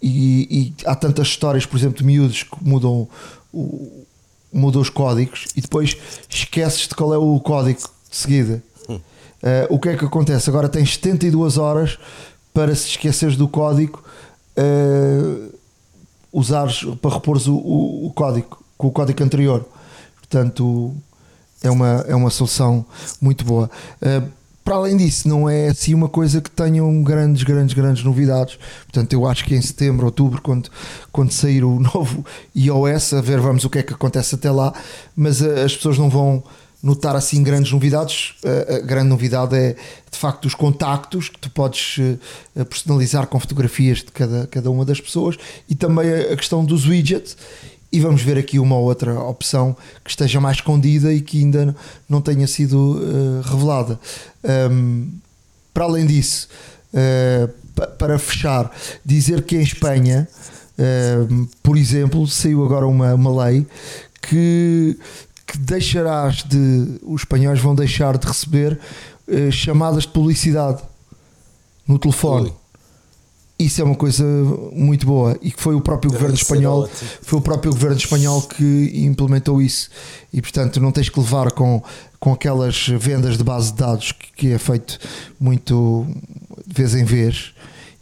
e, 0.00 0.72
e, 0.78 0.86
há 0.86 0.94
tantas 0.94 1.26
histórias, 1.26 1.66
por 1.66 1.76
exemplo, 1.76 1.98
de 1.98 2.04
miúdos 2.04 2.44
que 2.44 2.56
mudam, 2.62 3.08
o, 3.52 4.04
mudam 4.52 4.80
os 4.80 4.88
códigos 4.88 5.46
e 5.56 5.60
depois 5.60 5.96
esqueces 6.28 6.86
de 6.86 6.94
qual 6.94 7.12
é 7.12 7.18
o 7.18 7.40
código 7.40 7.80
de 7.80 8.16
seguida. 8.16 8.62
Uh, 9.42 9.74
o 9.74 9.78
que 9.78 9.90
é 9.90 9.96
que 9.96 10.04
acontece? 10.04 10.48
Agora 10.48 10.68
tens 10.68 10.94
72 10.94 11.58
horas 11.58 11.98
para 12.52 12.74
se 12.74 12.88
esqueceres 12.88 13.36
do 13.36 13.46
código 13.46 14.02
uh, 14.56 15.54
usares 16.32 16.84
para 17.00 17.14
repor 17.14 17.36
o, 17.46 17.52
o, 17.52 18.06
o, 18.06 18.12
código 18.12 18.58
com 18.76 18.88
o 18.88 18.90
código 18.90 19.22
anterior. 19.22 19.64
Portanto, 20.16 20.94
é 21.62 21.70
uma, 21.70 22.04
é 22.08 22.14
uma 22.14 22.30
solução 22.30 22.84
muito 23.20 23.44
boa. 23.44 23.70
Uh, 24.00 24.28
para 24.64 24.74
além 24.74 24.96
disso, 24.96 25.28
não 25.28 25.48
é 25.48 25.68
assim 25.68 25.94
uma 25.94 26.08
coisa 26.08 26.40
que 26.40 26.50
tenham 26.50 27.00
grandes, 27.02 27.44
grandes, 27.44 27.72
grandes 27.72 28.02
novidades. 28.02 28.58
Portanto, 28.82 29.12
eu 29.12 29.24
acho 29.24 29.44
que 29.44 29.54
em 29.54 29.62
setembro, 29.62 30.06
outubro, 30.06 30.42
quando, 30.42 30.68
quando 31.12 31.30
sair 31.30 31.62
o 31.62 31.78
novo 31.94 32.24
iOS, 32.54 33.14
a 33.14 33.20
ver, 33.20 33.38
vamos 33.38 33.64
o 33.64 33.70
que 33.70 33.78
é 33.78 33.82
que 33.82 33.94
acontece 33.94 34.34
até 34.34 34.50
lá, 34.50 34.74
mas 35.14 35.40
as 35.40 35.76
pessoas 35.76 35.98
não 35.98 36.10
vão 36.10 36.42
notar 36.86 37.16
assim 37.16 37.42
grandes 37.42 37.72
novidades. 37.72 38.34
A 38.68 38.78
grande 38.78 39.08
novidade 39.08 39.56
é 39.56 39.76
de 40.10 40.18
facto 40.18 40.46
os 40.46 40.54
contactos 40.54 41.28
que 41.28 41.38
tu 41.38 41.50
podes 41.50 41.98
uh, 41.98 42.64
personalizar 42.64 43.26
com 43.26 43.38
fotografias 43.38 43.98
de 43.98 44.12
cada, 44.12 44.46
cada 44.46 44.70
uma 44.70 44.84
das 44.84 45.00
pessoas 45.00 45.36
e 45.68 45.74
também 45.74 46.08
a, 46.10 46.32
a 46.32 46.36
questão 46.36 46.64
dos 46.64 46.86
widgets 46.86 47.36
e 47.92 48.00
vamos 48.00 48.22
ver 48.22 48.36
aqui 48.36 48.58
uma 48.58 48.76
outra 48.76 49.18
opção 49.20 49.76
que 50.04 50.10
esteja 50.10 50.40
mais 50.40 50.58
escondida 50.58 51.12
e 51.12 51.20
que 51.20 51.38
ainda 51.38 51.74
não 52.08 52.20
tenha 52.20 52.46
sido 52.46 52.98
uh, 52.98 53.40
revelada. 53.42 53.98
Um, 54.70 55.12
para 55.72 55.84
além 55.84 56.06
disso, 56.06 56.48
uh, 56.92 57.88
para 57.98 58.18
fechar, 58.18 58.70
dizer 59.04 59.42
que 59.42 59.56
em 59.56 59.62
Espanha, 59.62 60.28
uh, 60.78 61.48
por 61.62 61.76
exemplo, 61.76 62.26
saiu 62.26 62.64
agora 62.64 62.86
uma, 62.86 63.14
uma 63.14 63.44
lei 63.44 63.66
que, 64.20 64.98
que 65.46 65.58
deixarás 65.58 66.42
de. 66.42 66.98
Os 67.02 67.22
espanhóis 67.22 67.60
vão 67.60 67.74
deixar 67.74 68.18
de 68.18 68.26
receber 68.26 68.78
chamadas 69.50 70.04
de 70.04 70.08
publicidade 70.08 70.82
no 71.86 71.98
telefone. 71.98 72.48
Ui 72.48 72.66
isso 73.58 73.80
é 73.80 73.84
uma 73.84 73.94
coisa 73.94 74.24
muito 74.72 75.06
boa 75.06 75.38
e 75.40 75.50
que 75.50 75.62
foi 75.62 75.74
o 75.74 75.80
próprio 75.80 76.10
Deve 76.10 76.22
governo 76.22 76.36
espanhol 76.36 76.88
foi 77.22 77.38
o 77.38 77.42
próprio 77.42 77.72
governo 77.72 77.96
espanhol 77.96 78.42
que 78.42 78.92
implementou 78.94 79.62
isso 79.62 79.88
e 80.32 80.42
portanto 80.42 80.78
não 80.78 80.92
tens 80.92 81.08
que 81.08 81.18
levar 81.18 81.50
com, 81.52 81.82
com 82.20 82.32
aquelas 82.32 82.86
vendas 82.88 83.38
de 83.38 83.44
base 83.44 83.72
de 83.72 83.78
dados 83.78 84.12
que, 84.12 84.32
que 84.32 84.52
é 84.52 84.58
feito 84.58 84.98
muito 85.40 86.06
de 86.66 86.74
vez 86.74 86.94
em 86.94 87.04
vez 87.04 87.54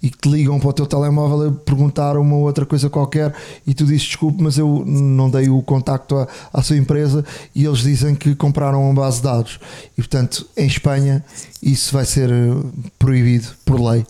e 0.05 0.11
que 0.11 0.19
te 0.19 0.29
ligam 0.29 0.61
para 0.61 0.69
o 0.69 0.73
teu 0.75 0.85
telemóvel 0.85 1.49
a 1.49 1.53
perguntar 1.65 2.19
uma 2.19 2.37
outra 2.37 2.67
coisa 2.67 2.91
qualquer 2.91 3.33
e 3.67 3.73
tu 3.73 3.87
dizes 3.87 4.03
desculpe, 4.03 4.43
mas 4.43 4.59
eu 4.59 4.85
não 4.87 5.31
dei 5.31 5.49
o 5.49 5.63
contacto 5.63 6.15
à, 6.15 6.29
à 6.53 6.61
sua 6.61 6.77
empresa 6.77 7.25
e 7.55 7.65
eles 7.65 7.79
dizem 7.79 8.15
que 8.15 8.35
compraram 8.35 8.85
uma 8.85 9.01
base 9.01 9.17
de 9.17 9.23
dados. 9.23 9.59
E 9.97 10.03
portanto 10.03 10.47
em 10.59 10.67
Espanha 10.67 11.25
isso 11.63 11.91
vai 11.95 12.05
ser 12.05 12.31
eh, 12.31 12.35
proibido 12.99 13.49
por 13.65 13.81
lei. 13.81 14.05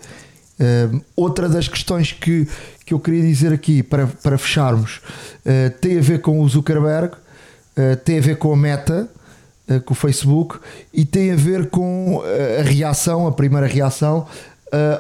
Uh, 0.58 1.00
outra 1.14 1.48
das 1.48 1.68
questões 1.68 2.10
que, 2.10 2.48
que 2.84 2.92
eu 2.92 2.98
queria 2.98 3.22
dizer 3.22 3.52
aqui 3.52 3.80
para, 3.80 4.08
para 4.08 4.36
fecharmos 4.36 5.00
uh, 5.46 5.78
tem 5.80 5.98
a 5.98 6.02
ver 6.02 6.20
com 6.22 6.40
o 6.40 6.48
Zuckerberg, 6.48 7.14
uh, 7.14 7.96
tem 8.04 8.18
a 8.18 8.20
ver 8.20 8.36
com 8.36 8.52
a 8.52 8.56
Meta, 8.56 9.08
com 9.86 9.94
o 9.94 9.96
Facebook 9.96 10.58
e 10.92 11.06
tem 11.06 11.32
a 11.32 11.36
ver 11.36 11.70
com 11.70 12.20
a 12.58 12.62
reação, 12.62 13.26
a 13.26 13.32
primeira 13.32 13.66
reação 13.66 14.26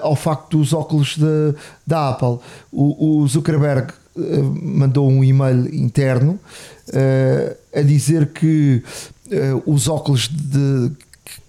ao 0.02 0.16
facto 0.16 0.58
dos 0.58 0.72
óculos 0.72 1.16
de, 1.16 1.54
da 1.86 2.10
Apple. 2.10 2.38
O, 2.70 3.20
o 3.20 3.28
Zuckerberg 3.28 3.92
mandou 4.62 5.08
um 5.10 5.24
e-mail 5.24 5.74
interno 5.74 6.38
a 7.74 7.82
dizer 7.82 8.28
que 8.28 8.82
os 9.66 9.88
óculos 9.88 10.28
de, 10.28 10.92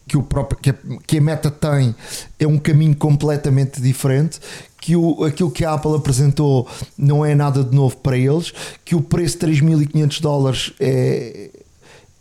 que, 0.08 0.18
o 0.18 0.24
próprio, 0.24 0.60
que, 0.60 0.70
a, 0.70 0.76
que 1.06 1.18
a 1.18 1.22
Meta 1.22 1.52
tem 1.52 1.96
é 2.40 2.48
um 2.48 2.58
caminho 2.58 2.96
completamente 2.96 3.82
diferente, 3.82 4.40
que 4.80 4.96
o, 4.96 5.24
aquilo 5.24 5.50
que 5.50 5.66
a 5.66 5.74
Apple 5.74 5.96
apresentou 5.96 6.68
não 6.98 7.26
é 7.26 7.34
nada 7.34 7.64
de 7.64 7.76
novo 7.76 7.98
para 7.98 8.18
eles, 8.18 8.54
que 8.84 8.96
o 8.96 9.02
preço 9.02 9.40
de 9.40 9.48
3.500 9.48 10.22
dólares 10.22 10.74
é, 10.80 11.50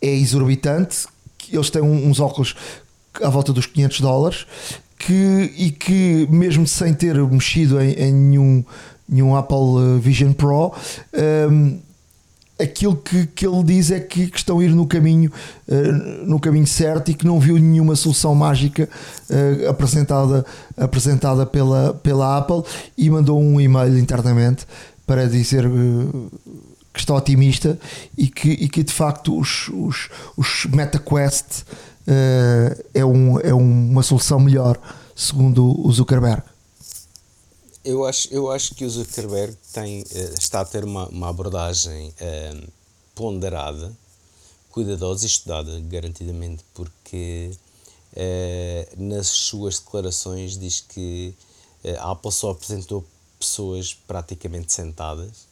é 0.01 0.15
exorbitante, 0.15 1.07
que 1.37 1.55
eles 1.55 1.69
têm 1.69 1.83
uns 1.83 2.21
óculos 2.21 2.57
à 3.23 3.29
volta 3.29 3.53
dos 3.53 3.67
500 3.67 4.01
dólares, 4.01 4.47
que, 5.05 5.53
e 5.57 5.71
que 5.71 6.27
mesmo 6.31 6.67
sem 6.67 6.95
ter 6.95 7.15
mexido 7.27 7.81
em, 7.81 7.93
em 7.93 8.13
nenhum, 8.13 8.65
nenhum 9.07 9.37
Apple 9.37 10.01
Vision 10.01 10.33
Pro, 10.33 10.73
um, 11.51 11.79
aquilo 12.59 12.97
que, 12.97 13.27
que 13.27 13.47
ele 13.47 13.63
diz 13.65 13.91
é 13.91 14.01
que, 14.01 14.29
que 14.29 14.39
estão 14.39 14.61
a 14.61 14.65
ir 14.65 14.71
no 14.71 14.87
caminho, 14.87 15.31
uh, 15.69 16.27
no 16.27 16.41
caminho 16.41 16.67
certo 16.67 17.11
e 17.11 17.15
que 17.15 17.27
não 17.27 17.39
viu 17.39 17.59
nenhuma 17.59 17.95
solução 17.97 18.35
mágica 18.35 18.89
uh, 19.29 19.69
apresentada, 19.69 20.47
apresentada 20.77 21.45
pela, 21.45 21.93
pela 21.95 22.39
Apple 22.39 22.63
e 22.97 23.11
mandou 23.11 23.39
um 23.39 23.61
e-mail 23.61 23.99
internamente 23.99 24.67
para 25.07 25.29
dizer 25.29 25.67
uh, 25.67 26.31
que 26.95 27.01
está 27.01 27.15
otimista 27.15 27.79
e 28.17 28.27
que, 28.27 28.49
e 28.49 28.69
que 28.71 28.83
de 28.83 28.93
facto 28.93 29.39
os, 29.39 29.69
os, 29.69 30.09
os 30.35 30.65
MetaQuest 30.67 31.65
é, 32.93 33.05
um, 33.05 33.41
é 33.41 33.55
uma 33.55 34.03
solução 34.03 34.39
melhor, 34.39 34.79
segundo 35.15 35.81
o 35.87 35.93
Zuckerberg. 35.93 36.43
Eu 37.85 38.07
acho, 38.07 38.33
eu 38.33 38.51
acho 38.51 38.75
que 38.75 38.85
o 38.85 38.89
Zuckerberg 38.91 39.55
tem, 39.71 40.03
eh, 40.11 40.35
está 40.39 40.63
a 40.63 40.65
ter 40.65 40.85
uma, 40.85 41.07
uma 41.09 41.29
abordagem 41.29 42.09
uh, 42.09 42.73
ponderada, 43.15 43.93
cuidadosa 44.71 45.25
e 45.25 45.29
estudada, 45.29 45.81
garantidamente, 45.81 46.65
porque 46.73 47.51
uh, 48.15 49.05
nas 49.05 49.27
suas 49.27 49.79
declarações 49.79 50.59
diz 50.59 50.81
que 50.81 51.35
a 52.01 52.13
Apple 52.13 52.33
só 52.33 52.53
apresentou 52.53 53.05
pessoas 53.39 53.93
praticamente 53.93 54.73
sentadas, 54.73 55.47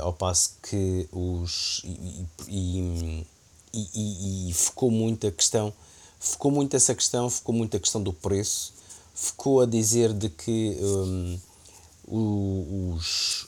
ao 0.00 0.12
passo 0.12 0.56
que 0.60 1.08
os. 1.12 1.80
E, 1.84 2.26
e, 2.48 2.78
e, 2.80 3.26
e, 3.72 4.52
focou 4.54 4.90
muito 4.90 5.26
a 5.26 5.32
questão, 5.32 5.72
focou 6.20 6.50
muito 6.50 6.76
essa 6.76 6.94
questão, 6.94 7.30
focou 7.30 7.54
muito 7.54 7.76
a 7.76 7.80
questão 7.80 8.02
do 8.02 8.12
preço 8.12 8.72
ficou 9.14 9.60
a 9.60 9.66
dizer 9.66 10.12
de 10.12 10.28
que 10.28 10.76
um, 10.80 11.38
os, 12.94 13.46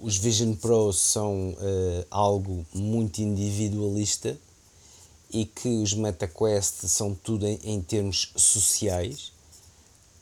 os 0.00 0.16
Vision 0.16 0.54
Pro 0.54 0.92
são 0.92 1.50
uh, 1.50 2.06
algo 2.10 2.66
muito 2.74 3.20
individualista 3.20 4.36
e 5.32 5.44
que 5.44 5.68
os 5.68 5.94
MetaQuest 5.94 6.88
são 6.88 7.14
tudo 7.14 7.46
em, 7.46 7.60
em 7.62 7.80
termos 7.80 8.32
sociais. 8.34 9.32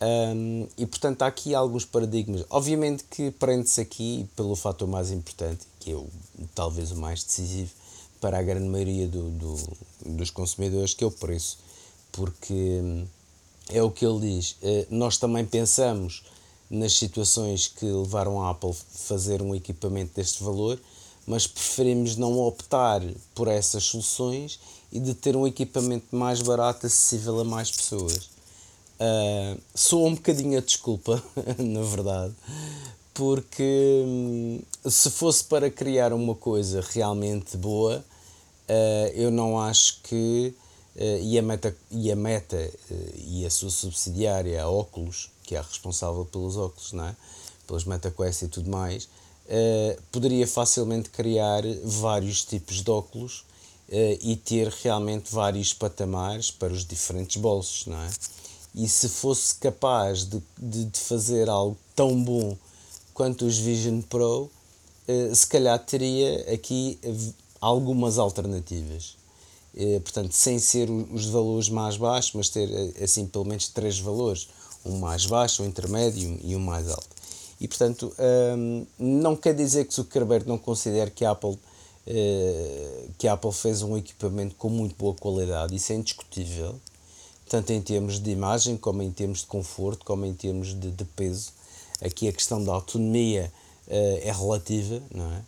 Um, 0.00 0.68
e 0.76 0.86
portanto 0.86 1.22
há 1.22 1.26
aqui 1.26 1.54
alguns 1.54 1.84
paradigmas. 1.84 2.44
Obviamente 2.50 3.04
que 3.04 3.30
prende-se 3.32 3.80
aqui 3.80 4.28
pelo 4.36 4.54
fator 4.54 4.86
mais 4.86 5.10
importante, 5.10 5.66
que 5.80 5.90
é 5.90 5.94
o, 5.94 6.06
talvez 6.54 6.92
o 6.92 6.96
mais 6.96 7.24
decisivo 7.24 7.72
para 8.20 8.38
a 8.38 8.42
grande 8.42 8.68
maioria 8.68 9.08
do, 9.08 9.30
do 9.30 9.56
dos 10.04 10.30
consumidores, 10.30 10.94
que 10.94 11.04
é 11.04 11.06
o 11.06 11.10
preço. 11.10 11.58
Porque 12.12 12.80
hum, 12.82 13.06
é 13.68 13.82
o 13.82 13.90
que 13.90 14.04
ele 14.04 14.20
diz. 14.20 14.56
Eh, 14.62 14.86
nós 14.90 15.18
também 15.18 15.44
pensamos 15.44 16.22
nas 16.70 16.94
situações 16.94 17.66
que 17.66 17.84
levaram 17.84 18.42
a 18.42 18.50
Apple 18.50 18.70
a 18.70 18.74
fazer 18.74 19.42
um 19.42 19.54
equipamento 19.54 20.14
deste 20.14 20.42
valor, 20.42 20.78
mas 21.26 21.46
preferimos 21.46 22.16
não 22.16 22.38
optar 22.38 23.02
por 23.34 23.48
essas 23.48 23.84
soluções 23.84 24.58
e 24.90 24.98
de 24.98 25.14
ter 25.14 25.36
um 25.36 25.46
equipamento 25.46 26.14
mais 26.14 26.40
barato, 26.40 26.86
acessível 26.86 27.38
a 27.40 27.44
mais 27.44 27.70
pessoas. 27.70 28.30
Uh, 29.00 29.60
sou 29.74 30.06
um 30.06 30.14
bocadinho 30.14 30.58
a 30.58 30.60
desculpa, 30.60 31.22
na 31.58 31.82
verdade, 31.82 32.34
porque 33.18 34.04
hum, 34.06 34.60
se 34.88 35.10
fosse 35.10 35.42
para 35.42 35.68
criar 35.68 36.12
uma 36.12 36.36
coisa 36.36 36.80
realmente 36.92 37.56
boa, 37.56 37.98
uh, 37.98 39.08
eu 39.12 39.30
não 39.32 39.60
acho 39.60 40.00
que 40.04 40.54
Uh, 40.96 41.22
e, 41.22 41.38
a 41.38 41.42
meta, 41.42 41.76
e 41.92 42.10
a 42.10 42.16
Meta 42.16 42.56
uh, 42.90 42.94
e 43.24 43.46
a 43.46 43.50
sua 43.50 43.70
subsidiária, 43.70 44.60
a 44.60 44.68
Oculus, 44.68 45.30
que 45.44 45.54
é 45.54 45.58
a 45.58 45.62
responsável 45.62 46.24
pelos 46.24 46.56
óculos, 46.56 46.92
não 46.92 47.06
é? 47.06 47.14
pelas 47.68 47.84
MetaQuest 47.84 48.42
e 48.42 48.48
tudo 48.48 48.68
mais, 48.68 49.08
poderia 50.10 50.44
facilmente 50.44 51.08
criar 51.10 51.62
vários 51.84 52.44
tipos 52.44 52.82
de 52.82 52.90
óculos 52.90 53.44
e 54.20 54.34
ter 54.34 54.66
realmente 54.82 55.32
vários 55.32 55.72
patamares 55.72 56.50
para 56.50 56.72
os 56.72 56.84
diferentes 56.84 57.40
bolsos, 57.40 57.86
não 57.86 58.02
é? 58.02 58.10
E 58.74 58.88
se 58.88 59.08
fosse 59.08 59.54
capaz 59.54 60.24
de, 60.24 60.42
de, 60.58 60.86
de 60.86 60.98
fazer 60.98 61.48
algo 61.48 61.76
tão 61.94 62.20
bom 62.20 62.56
quanto 63.18 63.44
os 63.44 63.58
Vision 63.58 64.00
Pro, 64.00 64.48
se 65.34 65.46
calhar 65.46 65.76
teria 65.84 66.54
aqui 66.54 66.98
algumas 67.60 68.16
alternativas. 68.16 69.16
Eh, 69.76 70.00
portanto, 70.00 70.32
sem 70.32 70.58
ser 70.58 70.88
os 70.90 71.26
valores 71.26 71.68
mais 71.68 71.96
baixos, 71.96 72.32
mas 72.34 72.48
ter 72.48 72.70
eh, 72.70 73.04
assim 73.04 73.26
pelo 73.26 73.44
menos 73.44 73.68
três 73.68 73.98
valores, 73.98 74.48
um 74.84 74.98
mais 74.98 75.26
baixo, 75.26 75.62
um 75.62 75.66
intermédio 75.66 76.38
e 76.42 76.54
um 76.56 76.60
mais 76.60 76.88
alto. 76.88 77.08
E 77.60 77.66
portanto, 77.66 78.14
não 78.96 79.34
quer 79.34 79.52
dizer 79.52 79.84
que 79.84 79.92
Zuckerberg 79.92 80.46
não 80.46 80.56
considere 80.56 81.10
que 81.10 81.24
a 81.24 81.32
Apple 81.32 81.58
eh, 82.06 83.08
que 83.18 83.26
a 83.26 83.32
Apple 83.32 83.52
fez 83.52 83.82
um 83.82 83.96
equipamento 83.96 84.54
com 84.54 84.68
muito 84.68 84.94
boa 84.96 85.12
qualidade, 85.14 85.74
isso 85.74 85.92
é 85.92 85.96
indiscutível, 85.96 86.80
tanto 87.48 87.72
em 87.72 87.82
termos 87.82 88.20
de 88.20 88.30
imagem, 88.30 88.76
como 88.76 89.02
em 89.02 89.10
termos 89.10 89.40
de 89.40 89.46
conforto, 89.46 90.04
como 90.04 90.24
em 90.24 90.32
termos 90.32 90.68
de, 90.68 90.90
de 90.90 91.04
peso. 91.04 91.50
Aqui 92.00 92.28
a 92.28 92.32
questão 92.32 92.62
da 92.62 92.72
autonomia 92.72 93.52
é 93.88 94.30
relativa, 94.30 95.02
não 95.12 95.32
é? 95.32 95.42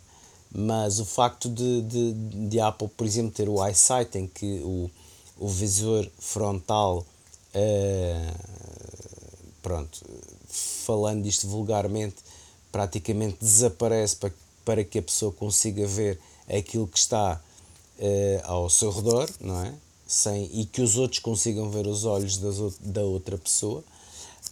Mas 0.53 0.99
o 0.99 1.05
facto 1.05 1.47
de, 1.47 1.81
de, 1.83 2.13
de 2.49 2.59
Apple, 2.59 2.89
por 2.89 3.07
exemplo, 3.07 3.31
ter 3.31 3.47
o 3.47 3.65
iSight, 3.67 4.17
em 4.17 4.27
que 4.27 4.59
o, 4.63 4.89
o 5.37 5.47
visor 5.47 6.05
frontal, 6.19 7.05
pronto, 9.61 10.03
falando 10.85 11.23
disto 11.23 11.47
vulgarmente, 11.47 12.17
praticamente 12.71 13.37
desaparece 13.41 14.15
para, 14.15 14.33
para 14.65 14.83
que 14.83 14.99
a 14.99 15.01
pessoa 15.01 15.31
consiga 15.31 15.85
ver 15.85 16.19
aquilo 16.49 16.87
que 16.87 16.97
está 16.97 17.39
uh, 17.99 18.41
ao 18.43 18.69
seu 18.69 18.91
redor, 18.91 19.29
não 19.39 19.63
é? 19.63 19.73
Sem, 20.07 20.49
e 20.53 20.65
que 20.65 20.81
os 20.81 20.97
outros 20.97 21.19
consigam 21.19 21.69
ver 21.69 21.87
os 21.87 22.03
olhos 22.03 22.37
das, 22.37 22.57
da 22.79 23.01
outra 23.01 23.37
pessoa. 23.37 23.83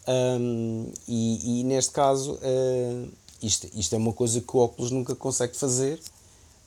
Um, 0.07 0.91
e, 1.07 1.61
e, 1.61 1.63
neste 1.63 1.91
caso, 1.91 2.33
uh, 2.33 3.09
isto, 3.41 3.67
isto 3.75 3.93
é 3.93 3.97
uma 3.97 4.13
coisa 4.13 4.41
que 4.41 4.57
o 4.57 4.59
óculos 4.59 4.91
nunca 4.91 5.15
consegue 5.15 5.55
fazer 5.55 5.99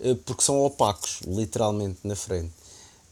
uh, 0.00 0.16
porque 0.16 0.42
são 0.42 0.64
opacos, 0.64 1.20
literalmente, 1.26 1.98
na 2.04 2.14
frente. 2.14 2.52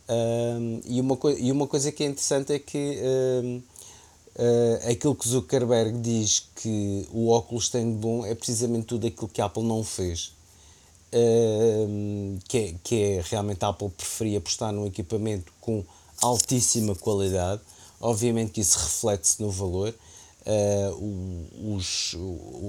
Um, 0.08 0.80
e, 0.84 1.00
uma 1.00 1.18
e 1.38 1.52
uma 1.52 1.66
coisa 1.66 1.92
que 1.92 2.02
é 2.02 2.06
interessante 2.06 2.52
é 2.52 2.58
que 2.58 2.98
um, 3.44 3.62
uh, 4.36 4.90
aquilo 4.90 5.14
que 5.14 5.28
Zuckerberg 5.28 5.98
diz 5.98 6.48
que 6.56 7.08
o 7.12 7.28
óculos 7.28 7.68
tem 7.68 7.92
de 7.92 7.98
bom 7.98 8.24
é 8.24 8.34
precisamente 8.34 8.86
tudo 8.86 9.06
aquilo 9.06 9.28
que 9.28 9.40
a 9.40 9.46
Apple 9.46 9.62
não 9.62 9.82
fez. 9.82 10.32
Que, 12.48 12.56
é, 12.56 12.74
que 12.84 13.02
é 13.02 13.24
realmente 13.24 13.64
a 13.64 13.68
Apple 13.70 13.90
preferia 13.90 14.38
apostar 14.38 14.72
num 14.72 14.86
equipamento 14.86 15.52
com 15.60 15.84
altíssima 16.22 16.94
qualidade. 16.94 17.60
Obviamente 18.00 18.52
que 18.52 18.60
isso 18.60 18.78
reflete-se 18.78 19.42
no 19.42 19.50
valor. 19.50 19.92
Uh, 20.46 21.76
os, 21.76 22.16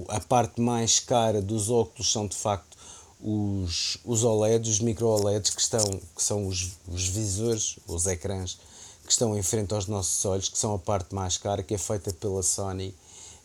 a 0.09 0.19
parte 0.19 0.59
mais 0.59 0.99
cara 0.99 1.41
dos 1.41 1.69
óculos 1.69 2.11
são 2.11 2.27
de 2.27 2.35
facto 2.35 2.77
os, 3.23 3.97
os 4.03 4.23
OLEDs, 4.23 4.69
os 4.69 4.79
micro 4.79 5.07
OLEDs 5.07 5.51
que, 5.51 5.61
estão, 5.61 5.83
que 6.15 6.21
são 6.21 6.47
os, 6.47 6.71
os 6.87 7.07
visores, 7.07 7.77
os 7.87 8.07
ecrãs 8.07 8.59
que 9.05 9.11
estão 9.11 9.37
em 9.37 9.43
frente 9.43 9.73
aos 9.73 9.87
nossos 9.87 10.23
olhos, 10.25 10.49
que 10.49 10.57
são 10.57 10.73
a 10.73 10.79
parte 10.79 11.13
mais 11.13 11.37
cara, 11.37 11.63
que 11.63 11.73
é 11.73 11.77
feita 11.77 12.11
pela 12.13 12.43
Sony 12.43 12.93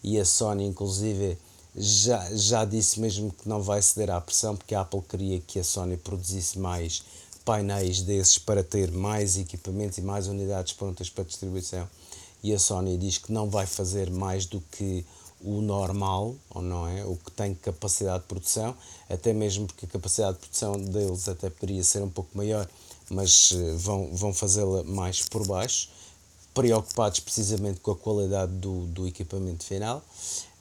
e 0.02 0.18
a 0.18 0.24
Sony, 0.24 0.64
inclusive, 0.64 1.36
já, 1.74 2.28
já 2.34 2.64
disse 2.64 3.00
mesmo 3.00 3.32
que 3.32 3.48
não 3.48 3.60
vai 3.60 3.82
ceder 3.82 4.10
à 4.10 4.20
pressão, 4.20 4.56
porque 4.56 4.74
a 4.74 4.80
Apple 4.80 5.02
queria 5.02 5.40
que 5.40 5.58
a 5.58 5.64
Sony 5.64 5.96
produzisse 5.96 6.58
mais 6.58 7.04
painéis 7.44 8.02
desses 8.02 8.38
para 8.38 8.62
ter 8.62 8.90
mais 8.90 9.36
equipamentos 9.36 9.98
e 9.98 10.02
mais 10.02 10.26
unidades 10.26 10.72
prontas 10.72 11.10
para 11.10 11.24
distribuição. 11.24 11.88
E 12.42 12.54
a 12.54 12.58
Sony 12.58 12.96
diz 12.96 13.18
que 13.18 13.32
não 13.32 13.48
vai 13.48 13.66
fazer 13.66 14.10
mais 14.10 14.46
do 14.46 14.60
que 14.60 15.04
o 15.40 15.60
normal, 15.60 16.34
ou 16.50 16.62
não 16.62 16.86
é? 16.86 17.04
O 17.04 17.16
que 17.16 17.30
tem 17.30 17.54
capacidade 17.54 18.22
de 18.22 18.28
produção, 18.28 18.74
até 19.08 19.32
mesmo 19.32 19.66
porque 19.66 19.86
a 19.86 19.88
capacidade 19.88 20.34
de 20.34 20.40
produção 20.40 20.72
deles 20.80 21.28
até 21.28 21.50
poderia 21.50 21.84
ser 21.84 22.02
um 22.02 22.10
pouco 22.10 22.30
maior 22.36 22.68
mas 23.10 23.52
eh, 23.52 23.74
vão, 23.76 24.08
vão 24.12 24.32
fazê-la 24.32 24.82
mais 24.84 25.22
por 25.28 25.46
baixo, 25.46 25.88
preocupados 26.54 27.20
precisamente 27.20 27.80
com 27.80 27.90
a 27.90 27.96
qualidade 27.96 28.52
do, 28.52 28.86
do 28.86 29.06
equipamento 29.06 29.64
final. 29.64 30.02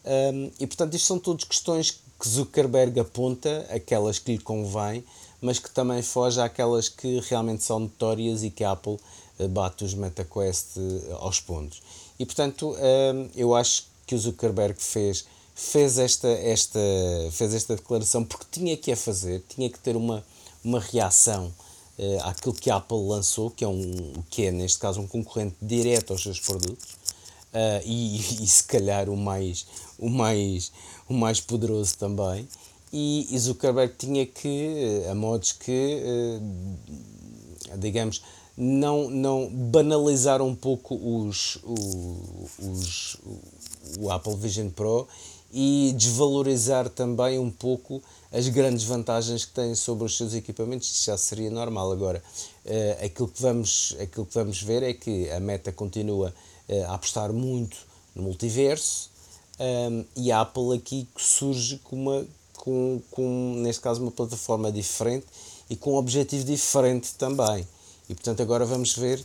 Um, 0.05 0.51
e 0.59 0.67
portanto, 0.67 0.93
isto 0.93 1.07
são 1.07 1.17
todas 1.17 1.45
questões 1.45 1.91
que 2.19 2.29
Zuckerberg 2.29 2.99
aponta, 2.99 3.65
aquelas 3.69 4.19
que 4.19 4.33
lhe 4.33 4.37
convém, 4.37 5.03
mas 5.41 5.57
que 5.57 5.69
também 5.71 6.01
foge 6.01 6.39
àquelas 6.39 6.89
que 6.89 7.19
realmente 7.21 7.63
são 7.63 7.79
notórias 7.79 8.43
e 8.43 8.51
que 8.51 8.63
a 8.63 8.71
Apple 8.71 8.97
bate 9.49 9.83
os 9.83 9.93
MetaQuest 9.93 10.77
eh, 10.77 11.13
aos 11.19 11.39
pontos. 11.39 11.81
E 12.17 12.25
portanto, 12.25 12.75
um, 12.75 13.29
eu 13.35 13.53
acho 13.53 13.85
que 14.07 14.15
o 14.15 14.17
Zuckerberg 14.17 14.81
fez, 14.81 15.25
fez, 15.53 15.97
esta, 15.97 16.27
esta, 16.27 16.79
fez 17.31 17.53
esta 17.53 17.75
declaração 17.75 18.23
porque 18.23 18.45
tinha 18.51 18.77
que 18.77 18.91
a 18.91 18.95
fazer, 18.95 19.43
tinha 19.49 19.69
que 19.69 19.79
ter 19.79 19.95
uma, 19.95 20.23
uma 20.63 20.79
reação 20.79 21.51
uh, 21.99 22.23
àquilo 22.23 22.53
que 22.53 22.69
a 22.69 22.77
Apple 22.77 23.05
lançou, 23.07 23.49
que 23.49 23.63
é, 23.63 23.67
um, 23.67 24.13
que 24.29 24.45
é 24.45 24.51
neste 24.51 24.79
caso 24.79 25.01
um 25.01 25.07
concorrente 25.07 25.55
direto 25.61 26.13
aos 26.13 26.23
seus 26.23 26.39
produtos, 26.39 26.93
uh, 27.53 27.81
e, 27.85 28.17
e 28.43 28.47
se 28.47 28.63
calhar 28.63 29.09
o 29.09 29.17
mais, 29.17 29.65
o 29.99 30.09
mais, 30.09 30.71
o 31.09 31.13
mais 31.13 31.41
poderoso 31.41 31.97
também. 31.97 32.47
E, 32.93 33.27
e 33.29 33.39
Zuckerberg 33.39 33.93
tinha 33.97 34.25
que, 34.25 35.03
eh, 35.03 35.11
a 35.11 35.15
modos 35.15 35.51
que, 35.51 36.01
uh, 36.01 37.77
digamos, 37.77 38.21
não, 38.57 39.09
não 39.09 39.47
banalizar 39.49 40.41
um 40.41 40.55
pouco 40.55 40.95
os, 40.95 41.59
os, 42.57 43.17
o 43.99 44.09
Apple 44.09 44.35
Vision 44.35 44.69
Pro 44.69 45.07
e 45.51 45.93
desvalorizar 45.95 46.89
também 46.89 47.39
um 47.39 47.49
pouco 47.49 48.01
as 48.31 48.47
grandes 48.49 48.83
vantagens 48.83 49.45
que 49.45 49.53
têm 49.53 49.73
sobre 49.73 50.03
os 50.05 50.17
seus 50.17 50.33
equipamentos, 50.33 50.89
isso 50.89 51.05
já 51.05 51.17
seria 51.17 51.49
normal. 51.49 51.91
Agora, 51.91 52.21
uh, 52.65 53.05
aquilo, 53.05 53.29
que 53.29 53.41
vamos, 53.41 53.95
aquilo 53.99 54.25
que 54.25 54.33
vamos 54.33 54.61
ver 54.61 54.83
é 54.83 54.93
que 54.93 55.29
a 55.31 55.39
Meta 55.39 55.71
continua 55.71 56.33
uh, 56.67 56.83
a 56.85 56.95
apostar 56.95 57.31
muito 57.31 57.77
no 58.13 58.23
multiverso 58.23 59.09
um, 59.59 59.63
ehm, 59.63 60.05
e 60.15 60.31
a 60.31 60.41
Apple 60.41 60.75
aqui 60.75 61.07
surge 61.17 61.79
com 61.83 61.95
uma, 61.95 62.25
com, 62.57 63.01
com, 63.11 63.55
neste 63.57 63.81
caso, 63.81 64.01
uma 64.01 64.11
plataforma 64.11 64.71
diferente 64.71 65.25
e 65.69 65.75
com 65.75 65.93
um 65.93 65.95
objetivo 65.95 66.43
diferente 66.43 67.13
também. 67.13 67.65
E 68.09 68.13
portanto 68.13 68.41
agora 68.41 68.65
vamos 68.65 68.95
ver 68.95 69.23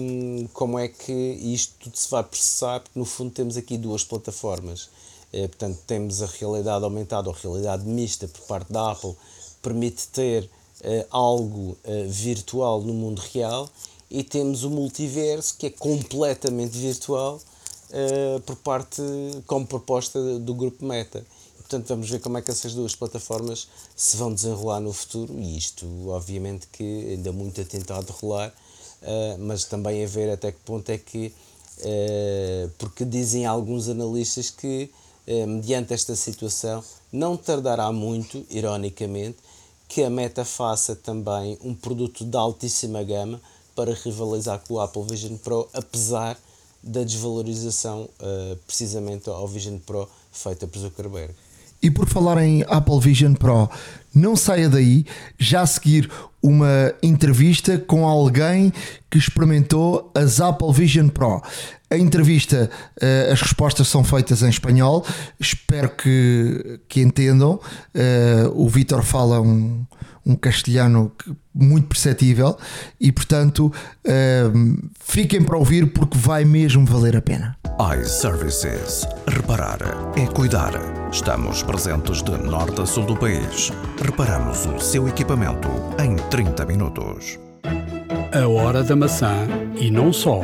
um, 0.00 0.46
como 0.52 0.78
é 0.78 0.88
que 0.88 1.12
isto 1.12 1.74
tudo 1.78 1.96
se 1.96 2.10
vai 2.10 2.24
processar, 2.24 2.80
porque 2.80 2.98
no 2.98 3.04
fundo 3.04 3.30
temos 3.30 3.56
aqui 3.56 3.76
duas 3.78 4.04
plataformas 4.04 4.88
eh, 5.32 5.46
portanto, 5.46 5.78
temos 5.86 6.22
a 6.22 6.26
realidade 6.26 6.84
aumentada 6.84 7.28
ou 7.28 7.34
realidade 7.34 7.84
mista 7.84 8.26
por 8.26 8.40
parte 8.42 8.72
da 8.72 8.90
Apple, 8.90 9.14
permite 9.62 10.08
ter 10.08 10.50
eh, 10.82 11.06
algo 11.10 11.76
eh, 11.84 12.04
virtual 12.08 12.80
no 12.82 12.92
mundo 12.92 13.20
real, 13.32 13.68
e 14.10 14.24
temos 14.24 14.64
o 14.64 14.70
multiverso, 14.70 15.56
que 15.56 15.66
é 15.66 15.70
completamente 15.70 16.76
virtual, 16.76 17.40
por 18.44 18.56
parte, 18.56 19.02
como 19.46 19.66
proposta 19.66 20.38
do 20.38 20.52
grupo 20.52 20.84
Meta. 20.84 21.24
Portanto, 21.70 21.86
vamos 21.86 22.10
ver 22.10 22.18
como 22.18 22.36
é 22.36 22.42
que 22.42 22.50
essas 22.50 22.74
duas 22.74 22.96
plataformas 22.96 23.68
se 23.94 24.16
vão 24.16 24.34
desenrolar 24.34 24.80
no 24.80 24.92
futuro, 24.92 25.38
e 25.38 25.56
isto, 25.56 25.86
obviamente, 26.08 26.66
que 26.66 27.12
ainda 27.12 27.30
muito 27.30 27.60
a 27.60 27.64
tentar 27.64 28.02
rolar, 28.20 28.52
mas 29.38 29.62
também 29.66 30.02
a 30.02 30.08
ver 30.08 30.30
até 30.30 30.50
que 30.50 30.58
ponto 30.64 30.90
é 30.90 30.98
que, 30.98 31.32
porque 32.76 33.04
dizem 33.04 33.46
alguns 33.46 33.88
analistas 33.88 34.50
que 34.50 34.90
eh, 35.28 35.46
mediante 35.46 35.94
esta 35.94 36.16
situação, 36.16 36.82
não 37.12 37.36
tardará 37.36 37.92
muito, 37.92 38.44
ironicamente, 38.50 39.36
que 39.86 40.02
a 40.02 40.10
Meta 40.10 40.44
faça 40.44 40.96
também 40.96 41.56
um 41.62 41.72
produto 41.72 42.24
de 42.24 42.36
altíssima 42.36 43.04
gama 43.04 43.40
para 43.76 43.94
rivalizar 43.94 44.60
com 44.66 44.74
o 44.74 44.80
Apple 44.80 45.04
Vision 45.04 45.36
Pro, 45.36 45.68
apesar 45.72 46.36
da 46.82 47.04
desvalorização 47.04 48.08
uh, 48.18 48.56
precisamente 48.66 49.30
ao 49.30 49.46
Vision 49.46 49.78
Pro 49.78 50.08
feita 50.32 50.66
por 50.66 50.80
Zuckerberg. 50.80 51.32
E 51.82 51.90
por 51.90 52.06
falar 52.06 52.42
em 52.42 52.62
Apple 52.68 53.00
Vision 53.00 53.34
Pro, 53.34 53.70
não 54.14 54.36
saia 54.36 54.68
daí, 54.68 55.06
já 55.38 55.62
a 55.62 55.66
seguir 55.66 56.10
uma 56.42 56.92
entrevista 57.02 57.78
com 57.78 58.06
alguém 58.06 58.72
que 59.10 59.18
experimentou 59.18 60.10
as 60.14 60.40
Apple 60.40 60.72
Vision 60.72 61.08
Pro. 61.08 61.42
A 61.90 61.96
entrevista, 61.96 62.70
uh, 63.02 63.32
as 63.32 63.40
respostas 63.40 63.88
são 63.88 64.04
feitas 64.04 64.42
em 64.42 64.48
espanhol, 64.48 65.04
espero 65.38 65.90
que, 65.90 66.80
que 66.88 67.00
entendam. 67.00 67.60
Uh, 67.94 68.50
o 68.54 68.68
Vitor 68.68 69.02
fala 69.02 69.40
um, 69.40 69.84
um 70.24 70.34
castelhano 70.36 71.12
muito 71.54 71.88
perceptível 71.88 72.56
e, 73.00 73.10
portanto, 73.10 73.72
uh, 74.06 74.90
fiquem 75.00 75.42
para 75.42 75.58
ouvir 75.58 75.92
porque 75.92 76.16
vai 76.16 76.44
mesmo 76.44 76.84
valer 76.84 77.16
a 77.16 77.22
pena 77.22 77.56
iServices. 77.80 79.06
Reparar 79.26 79.78
é 80.14 80.26
cuidar. 80.26 80.72
Estamos 81.10 81.62
presentes 81.62 82.22
de 82.22 82.32
norte 82.32 82.82
a 82.82 82.84
sul 82.84 83.06
do 83.06 83.16
país. 83.16 83.72
Reparamos 84.04 84.66
o 84.66 84.78
seu 84.78 85.08
equipamento 85.08 85.68
em 85.98 86.14
30 86.28 86.66
minutos. 86.66 87.38
A 88.34 88.46
hora 88.46 88.82
da 88.82 88.94
maçã 88.94 89.34
e 89.80 89.90
não 89.90 90.12
só. 90.12 90.42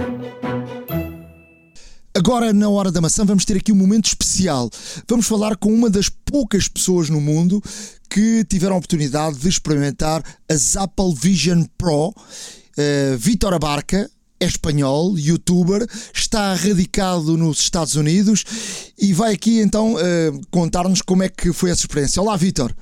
Agora, 2.17 2.51
na 2.51 2.67
hora 2.71 2.91
da 2.91 2.99
maçã, 2.99 3.27
vamos 3.27 3.45
ter 3.45 3.59
aqui 3.59 3.71
um 3.71 3.77
momento 3.77 4.07
especial. 4.07 4.71
Vamos 5.07 5.27
falar 5.27 5.55
com 5.55 5.71
uma 5.71 5.91
das 5.91 6.09
poucas 6.09 6.67
pessoas 6.67 7.11
no 7.11 7.21
mundo 7.21 7.63
que 8.09 8.43
tiveram 8.49 8.75
a 8.75 8.79
oportunidade 8.79 9.37
de 9.37 9.47
experimentar 9.47 10.23
as 10.51 10.79
Apple 10.79 11.15
Vision 11.15 11.65
Pro. 11.77 12.09
Uh, 12.09 13.19
Vitor 13.19 13.53
Abarca, 13.53 14.11
é 14.41 14.47
espanhol, 14.47 15.19
youtuber, 15.19 15.87
está 16.15 16.55
radicado 16.55 17.37
nos 17.37 17.59
Estados 17.59 17.97
Unidos 17.97 18.47
e 18.99 19.13
vai 19.13 19.35
aqui 19.35 19.61
então 19.61 19.93
uh, 19.93 20.41
contar-nos 20.51 21.03
como 21.03 21.23
é 21.23 21.29
que 21.29 21.53
foi 21.53 21.69
essa 21.69 21.83
experiência. 21.83 22.23
Olá, 22.23 22.35
Vitor. 22.35 22.75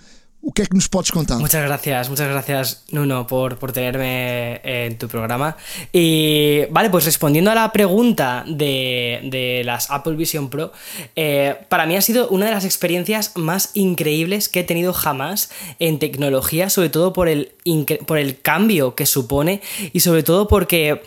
O 0.47 0.53
nos 0.75 0.89
podes 0.89 1.11
contar? 1.11 1.39
Muchas 1.39 1.65
gracias, 1.65 2.11
muchas 2.11 2.29
gracias 2.29 2.85
Nuno 2.91 3.27
por, 3.27 3.57
por 3.59 3.73
tenerme 3.73 4.61
en 4.63 4.99
tu 4.99 5.09
programa. 5.09 5.57
Y 5.91 6.67
vale, 6.71 6.91
pues 6.91 7.07
respondiendo 7.07 7.51
a 7.51 7.55
la 7.55 7.73
pregunta 7.73 8.45
de, 8.47 9.21
de 9.25 9.63
las 9.65 9.91
Apple 9.91 10.17
Vision 10.17 10.51
Pro, 10.51 10.71
eh, 11.17 11.57
para 11.71 11.87
mí 11.87 11.97
ha 11.97 12.03
sido 12.03 12.29
una 12.29 12.45
de 12.45 12.53
las 12.53 12.67
experiencias 12.67 13.33
más 13.37 13.71
increíbles 13.73 14.51
que 14.51 14.61
he 14.61 14.65
tenido 14.65 14.93
jamás 14.93 15.51
en 15.79 15.99
tecnología, 15.99 16.69
sobre 16.69 16.91
todo 16.91 17.15
por 17.15 17.29
el, 17.29 17.53
por 18.07 18.19
el 18.19 18.39
cambio 18.39 18.95
que 18.95 19.07
supone 19.07 19.63
y 19.95 20.01
sobre 20.01 20.23
todo 20.23 20.47
porque... 20.47 21.01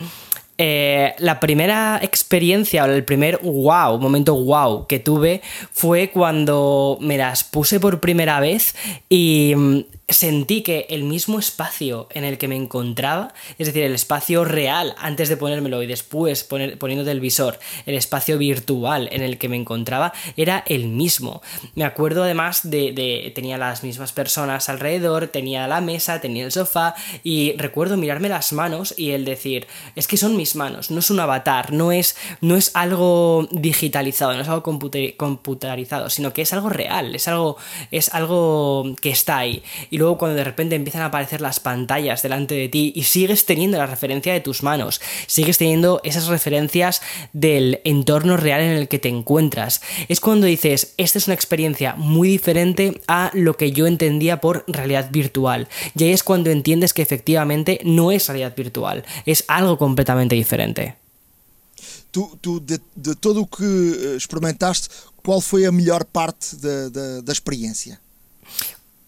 Eh, 0.59 1.13
la 1.19 1.39
primera 1.39 1.99
experiencia 2.01 2.83
o 2.83 2.87
el 2.87 3.03
primer 3.03 3.39
wow, 3.43 3.99
momento 3.99 4.33
wow 4.35 4.87
que 4.87 4.97
tuve 4.97 5.41
fue 5.71 6.09
cuando 6.09 6.97
me 6.99 7.15
las 7.15 7.43
puse 7.43 7.79
por 7.79 7.99
primera 7.99 8.39
vez 8.39 8.75
y 9.07 9.53
mm, 9.55 9.79
sentí 10.09 10.61
que 10.61 10.85
el 10.89 11.03
mismo 11.03 11.37
espacio 11.37 12.07
en 12.11 12.23
el 12.23 12.37
que 12.37 12.47
me 12.47 12.55
encontraba, 12.55 13.33
es 13.57 13.67
decir, 13.67 13.83
el 13.83 13.93
espacio 13.93 14.45
real 14.45 14.95
antes 14.97 15.27
de 15.27 15.35
ponérmelo 15.35 15.83
y 15.83 15.87
después 15.87 16.45
poner, 16.45 16.77
poniendo 16.77 17.09
el 17.11 17.19
visor, 17.19 17.59
el 17.85 17.95
espacio 17.95 18.37
virtual 18.37 19.09
en 19.11 19.21
el 19.21 19.37
que 19.37 19.49
me 19.49 19.57
encontraba, 19.57 20.13
era 20.37 20.63
el 20.67 20.87
mismo. 20.87 21.41
Me 21.75 21.83
acuerdo 21.83 22.23
además 22.23 22.61
de, 22.63 22.93
de, 22.93 23.31
tenía 23.35 23.57
las 23.57 23.83
mismas 23.83 24.13
personas 24.13 24.69
alrededor, 24.69 25.27
tenía 25.27 25.67
la 25.67 25.81
mesa, 25.81 26.21
tenía 26.21 26.45
el 26.45 26.53
sofá 26.53 26.95
y 27.23 27.53
recuerdo 27.57 27.97
mirarme 27.97 28.29
las 28.29 28.53
manos 28.53 28.93
y 28.97 29.11
el 29.11 29.25
decir, 29.25 29.67
es 29.95 30.07
que 30.07 30.15
son 30.15 30.37
mis 30.37 30.55
manos, 30.55 30.89
no 30.89 30.99
es 30.99 31.11
un 31.11 31.19
avatar, 31.19 31.73
no 31.73 31.91
es, 31.91 32.15
no 32.39 32.55
es 32.55 32.71
algo 32.75 33.47
digitalizado, 33.51 34.33
no 34.35 34.41
es 34.41 34.47
algo 34.47 34.63
computarizado, 34.63 36.09
sino 36.09 36.31
que 36.31 36.43
es 36.43 36.53
algo 36.53 36.69
real, 36.69 37.13
es 37.13 37.27
algo, 37.27 37.57
es 37.91 38.13
algo 38.13 38.85
que 39.01 39.09
está 39.09 39.39
ahí. 39.39 39.63
Luego 39.97 40.17
cuando 40.17 40.37
de 40.37 40.43
repente 40.43 40.75
empiezan 40.75 41.01
a 41.01 41.05
aparecer 41.05 41.41
las 41.41 41.59
pantallas 41.59 42.21
delante 42.21 42.55
de 42.55 42.69
ti 42.69 42.93
y 42.95 43.03
sigues 43.03 43.45
teniendo 43.45 43.77
la 43.77 43.85
referencia 43.85 44.33
de 44.33 44.39
tus 44.39 44.63
manos, 44.63 45.01
sigues 45.27 45.57
teniendo 45.57 46.01
esas 46.03 46.27
referencias 46.27 47.01
del 47.33 47.81
entorno 47.83 48.37
real 48.37 48.61
en 48.61 48.71
el 48.71 48.87
que 48.87 48.99
te 48.99 49.09
encuentras, 49.09 49.81
es 50.07 50.19
cuando 50.19 50.47
dices, 50.47 50.93
esta 50.97 51.17
es 51.17 51.27
una 51.27 51.35
experiencia 51.35 51.95
muy 51.95 52.29
diferente 52.29 53.01
a 53.07 53.31
lo 53.33 53.55
que 53.55 53.71
yo 53.71 53.87
entendía 53.87 54.41
por 54.41 54.63
realidad 54.67 55.09
virtual. 55.11 55.67
Y 55.95 56.03
ahí 56.03 56.11
es 56.11 56.23
cuando 56.23 56.49
entiendes 56.49 56.93
que 56.93 57.01
efectivamente 57.01 57.79
no 57.83 58.11
es 58.11 58.27
realidad 58.27 58.55
virtual, 58.55 59.03
es 59.25 59.43
algo 59.47 59.77
completamente 59.77 60.35
diferente. 60.35 60.95
Tu 62.11 62.61
de, 62.65 62.79
todo 63.15 63.41
o 63.41 63.47
que 63.47 63.63
eh, 63.63 64.15
experimentaste, 64.15 64.89
qual 65.27 65.41
foi 65.41 65.65
a 65.65 65.71
melhor 65.71 66.05
parte 66.05 66.55
da, 66.55 67.21
da 67.21 67.31
experiência? 67.33 67.99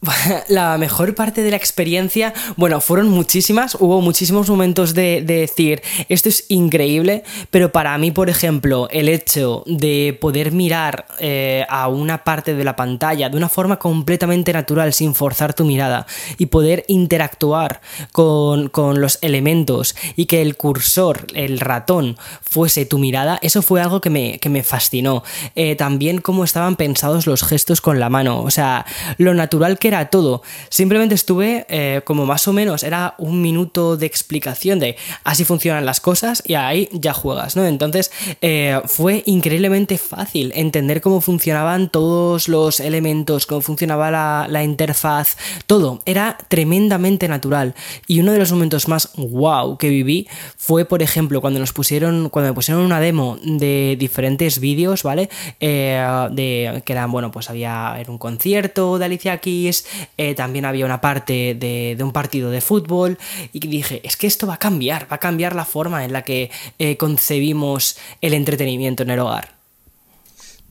La 0.47 0.77
mejor 0.77 1.13
parte 1.13 1.43
de 1.43 1.51
la 1.51 1.57
experiencia, 1.57 2.33
bueno, 2.55 2.79
fueron 2.79 3.09
muchísimas, 3.09 3.75
hubo 3.75 3.99
muchísimos 4.01 4.49
momentos 4.49 4.93
de, 4.93 5.21
decir, 5.21 5.81
esto 6.07 6.29
es 6.29 6.45
increíble, 6.47 7.23
pero 7.51 7.71
para 7.71 7.97
mí, 7.97 8.11
por 8.11 8.29
ejemplo, 8.29 8.87
el 8.91 9.09
hecho 9.09 9.63
de 9.65 10.17
poder 10.19 10.53
mirar 10.53 11.05
eh, 11.19 11.65
a 11.67 11.89
una 11.89 12.23
parte 12.23 12.55
de 12.55 12.63
la 12.63 12.77
pantalla 12.77 13.29
de 13.29 13.35
una 13.35 13.49
forma 13.49 13.77
completamente 13.77 14.53
natural, 14.53 14.93
sin 14.93 15.13
forzar 15.13 15.53
tu 15.53 15.65
mirada, 15.65 16.05
y 16.37 16.45
poder 16.45 16.85
interactuar 16.87 17.81
con, 18.11 18.69
los 18.99 19.19
elementos 19.21 19.95
y 20.15 20.25
que 20.25 20.41
el 20.41 20.55
cursor, 20.55 21.27
el 21.33 21.59
ratón, 21.59 22.17
fuese 22.41 22.85
tu 22.85 22.97
mirada, 22.97 23.37
eso 23.41 23.61
fue 23.61 23.81
algo 23.81 24.01
que 24.01 24.09
me, 24.09 24.39
que 24.39 24.49
me 24.49 24.63
fascinó. 24.63 25.23
Eh, 25.55 25.75
también 25.75 26.21
cómo 26.21 26.43
estaban 26.43 26.75
pensados 26.75 27.27
los 27.27 27.43
gestos 27.43 27.81
con 27.81 27.99
la 27.99 28.09
mano, 28.09 28.41
o 28.41 28.49
sea, 28.49 28.85
lo 29.17 29.33
natural 29.33 29.77
que 29.77 29.88
era 29.89 30.09
todo. 30.09 30.41
Simplemente 30.69 31.15
estuve 31.15 31.65
eh, 31.69 32.01
como 32.05 32.25
más 32.25 32.47
o 32.47 32.53
menos, 32.53 32.83
era 32.83 33.15
un 33.17 33.41
minuto 33.41 33.97
de 33.97 34.05
explicación 34.05 34.79
de 34.79 34.95
así 35.23 35.43
funcionan 35.43 35.85
las 35.85 35.99
cosas 35.99 36.41
y 36.45 36.53
ahí 36.53 36.89
ya 36.93 37.13
juegas, 37.13 37.55
¿no? 37.55 37.65
Entonces 37.65 38.11
eh, 38.41 38.79
fue 38.85 39.23
increíblemente 39.25 39.97
fácil 39.97 40.51
entender 40.55 41.01
cómo 41.01 41.21
funcionaban 41.21 41.89
todos 41.89 42.47
los 42.47 42.79
elementos, 42.79 43.45
cómo 43.45 43.61
funcionaba 43.61 44.11
la, 44.11 44.47
la 44.49 44.63
interfaz, 44.63 45.37
todo. 45.67 46.01
Era 46.05 46.37
tremendamente 46.47 47.27
natural. 47.27 47.75
Y 48.07 48.19
uno 48.19 48.31
de 48.31 48.39
los 48.39 48.51
momentos 48.51 48.87
más 48.87 49.09
wow 49.17 49.77
que 49.77 49.89
viví 49.89 50.27
fue, 50.57 50.85
por 50.85 51.01
ejemplo, 51.01 51.41
cuando 51.41 51.59
nos 51.59 51.73
pusieron, 51.73 52.29
cuando 52.29 52.51
me 52.51 52.55
pusieron 52.55 52.83
una 52.83 52.99
demo 52.99 53.37
de 53.43 53.95
diferentes 53.99 54.59
vídeos, 54.59 55.03
¿vale? 55.03 55.29
Eh, 55.59 56.27
de 56.31 56.81
que 56.85 56.93
eran, 56.93 57.11
bueno, 57.11 57.31
pues 57.31 57.49
había 57.49 57.95
era 57.99 58.11
un 58.11 58.17
concierto 58.17 58.99
de 58.99 59.05
Alicia 59.05 59.37
Keys, 59.37 59.78
eh, 60.17 60.35
también 60.35 60.65
había 60.65 60.85
una 60.85 61.01
parte 61.01 61.55
de, 61.55 61.97
un 61.99 62.11
partido 62.11 62.49
de 62.51 62.61
fútbol 62.61 63.17
y 63.53 63.59
dije, 63.59 64.01
es 64.03 64.15
que 64.17 64.27
esto 64.27 64.47
va 64.47 64.55
a 64.55 64.59
cambiar, 64.59 65.11
va 65.11 65.15
a 65.17 65.19
cambiar 65.19 65.55
la 65.55 65.65
forma 65.65 66.03
en 66.05 66.13
la 66.13 66.23
que 66.23 66.51
eh, 66.77 66.97
concebimos 66.97 67.97
el 68.21 68.33
entretenimiento 68.33 69.03
en 69.03 69.09
el 69.11 69.19
hogar. 69.19 69.59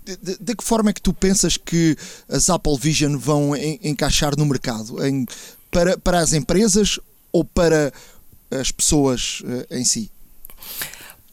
De, 0.05 0.16
de, 0.16 0.37
de, 0.40 0.55
que 0.55 0.64
forma 0.64 0.88
é 0.88 0.94
que 0.94 1.03
tu 1.03 1.12
pensas 1.12 1.59
que 1.59 1.94
as 2.31 2.49
Apple 2.49 2.79
Vision 2.81 3.18
vão 3.18 3.55
en, 3.55 3.79
encaixar 3.83 4.38
no 4.38 4.47
mercado? 4.47 5.05
Em, 5.05 5.27
para, 5.71 5.99
para 5.99 6.21
as 6.21 6.33
empresas 6.33 6.99
ou 7.31 7.44
para 7.44 7.92
as 8.51 8.73
pessoas 8.73 9.42
uh, 9.44 9.66
em 9.71 9.85
si? 9.85 10.11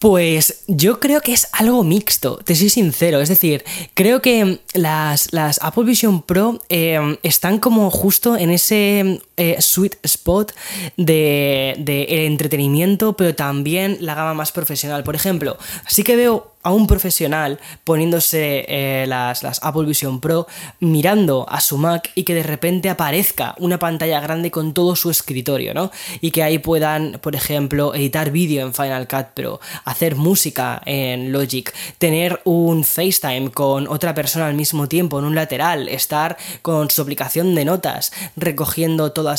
Pues 0.06 0.62
yo 0.68 1.00
creo 1.00 1.20
que 1.20 1.34
es 1.34 1.48
algo 1.52 1.84
mixto, 1.84 2.38
te 2.38 2.56
soy 2.56 2.70
sincero. 2.70 3.22
Es 3.22 3.30
decir, 3.30 3.65
creo 3.96 4.22
que 4.22 4.60
las, 4.76 5.34
las 5.34 5.60
Apple 5.63 5.84
Vision 5.84 6.22
Pro 6.22 6.62
eh, 6.70 7.18
están 7.24 7.58
como 7.58 7.89
justo 7.89 8.38
en 8.38 8.52
ese 8.52 9.20
eh, 9.36 9.56
sweet 9.60 9.96
spot 10.04 10.52
de, 10.96 11.74
de 11.80 12.04
el 12.04 12.26
entretenimiento, 12.26 13.13
pero 13.13 13.34
también 13.34 13.98
la 14.00 14.13
gama 14.13 14.36
más 14.36 14.52
profesional. 14.52 15.04
Por 15.04 15.15
ejemplo, 15.15 15.58
sí 15.88 16.04
que 16.04 16.15
veo 16.15 16.55
a 16.65 16.71
un 16.71 16.88
profesional 16.88 17.60
poniéndose 17.84 18.65
eh, 18.67 19.06
las, 19.08 19.43
las, 19.43 19.63
Apple 19.63 19.86
Vision 19.86 20.19
Pro, 20.19 20.47
mirando 20.80 21.45
a 21.47 21.62
su 21.62 21.78
Mac 21.78 22.12
y 22.15 22.23
que 22.23 22.34
de 22.34 22.43
repente 22.43 22.89
aparezca 22.89 23.56
una 23.60 23.78
pantalla 23.78 24.19
grande 24.19 24.49
con 24.49 24.73
todo 24.73 24.95
su 24.95 25.12
escritorio, 25.12 25.73
¿no? 25.75 25.91
Y 26.21 26.32
que 26.32 26.41
ahí 26.41 26.58
puedan, 26.58 27.19
por 27.21 27.36
ejemplo, 27.36 27.93
editar 27.93 28.32
vídeo 28.32 28.65
en 28.65 28.73
Final 28.73 29.08
Cut 29.08 29.28
Pro, 29.36 29.60
hacer 29.86 30.15
música 30.15 30.82
en 30.86 31.32
Logic, 31.32 31.71
tener 31.99 32.41
un 32.45 32.84
FaceTime 32.84 33.51
con 33.51 33.88
otra 33.88 34.15
persona 34.15 34.47
al 34.47 34.56
mismo 34.56 34.88
tiempo 34.88 35.19
en 35.19 35.25
un 35.25 35.36
lateral, 35.36 35.88
estar 35.88 36.38
con 36.63 36.89
su 36.89 37.04
aplicación 37.04 37.54
de 37.54 37.65
notas, 37.65 38.12
recogiendo 38.36 39.12
toda, 39.12 39.36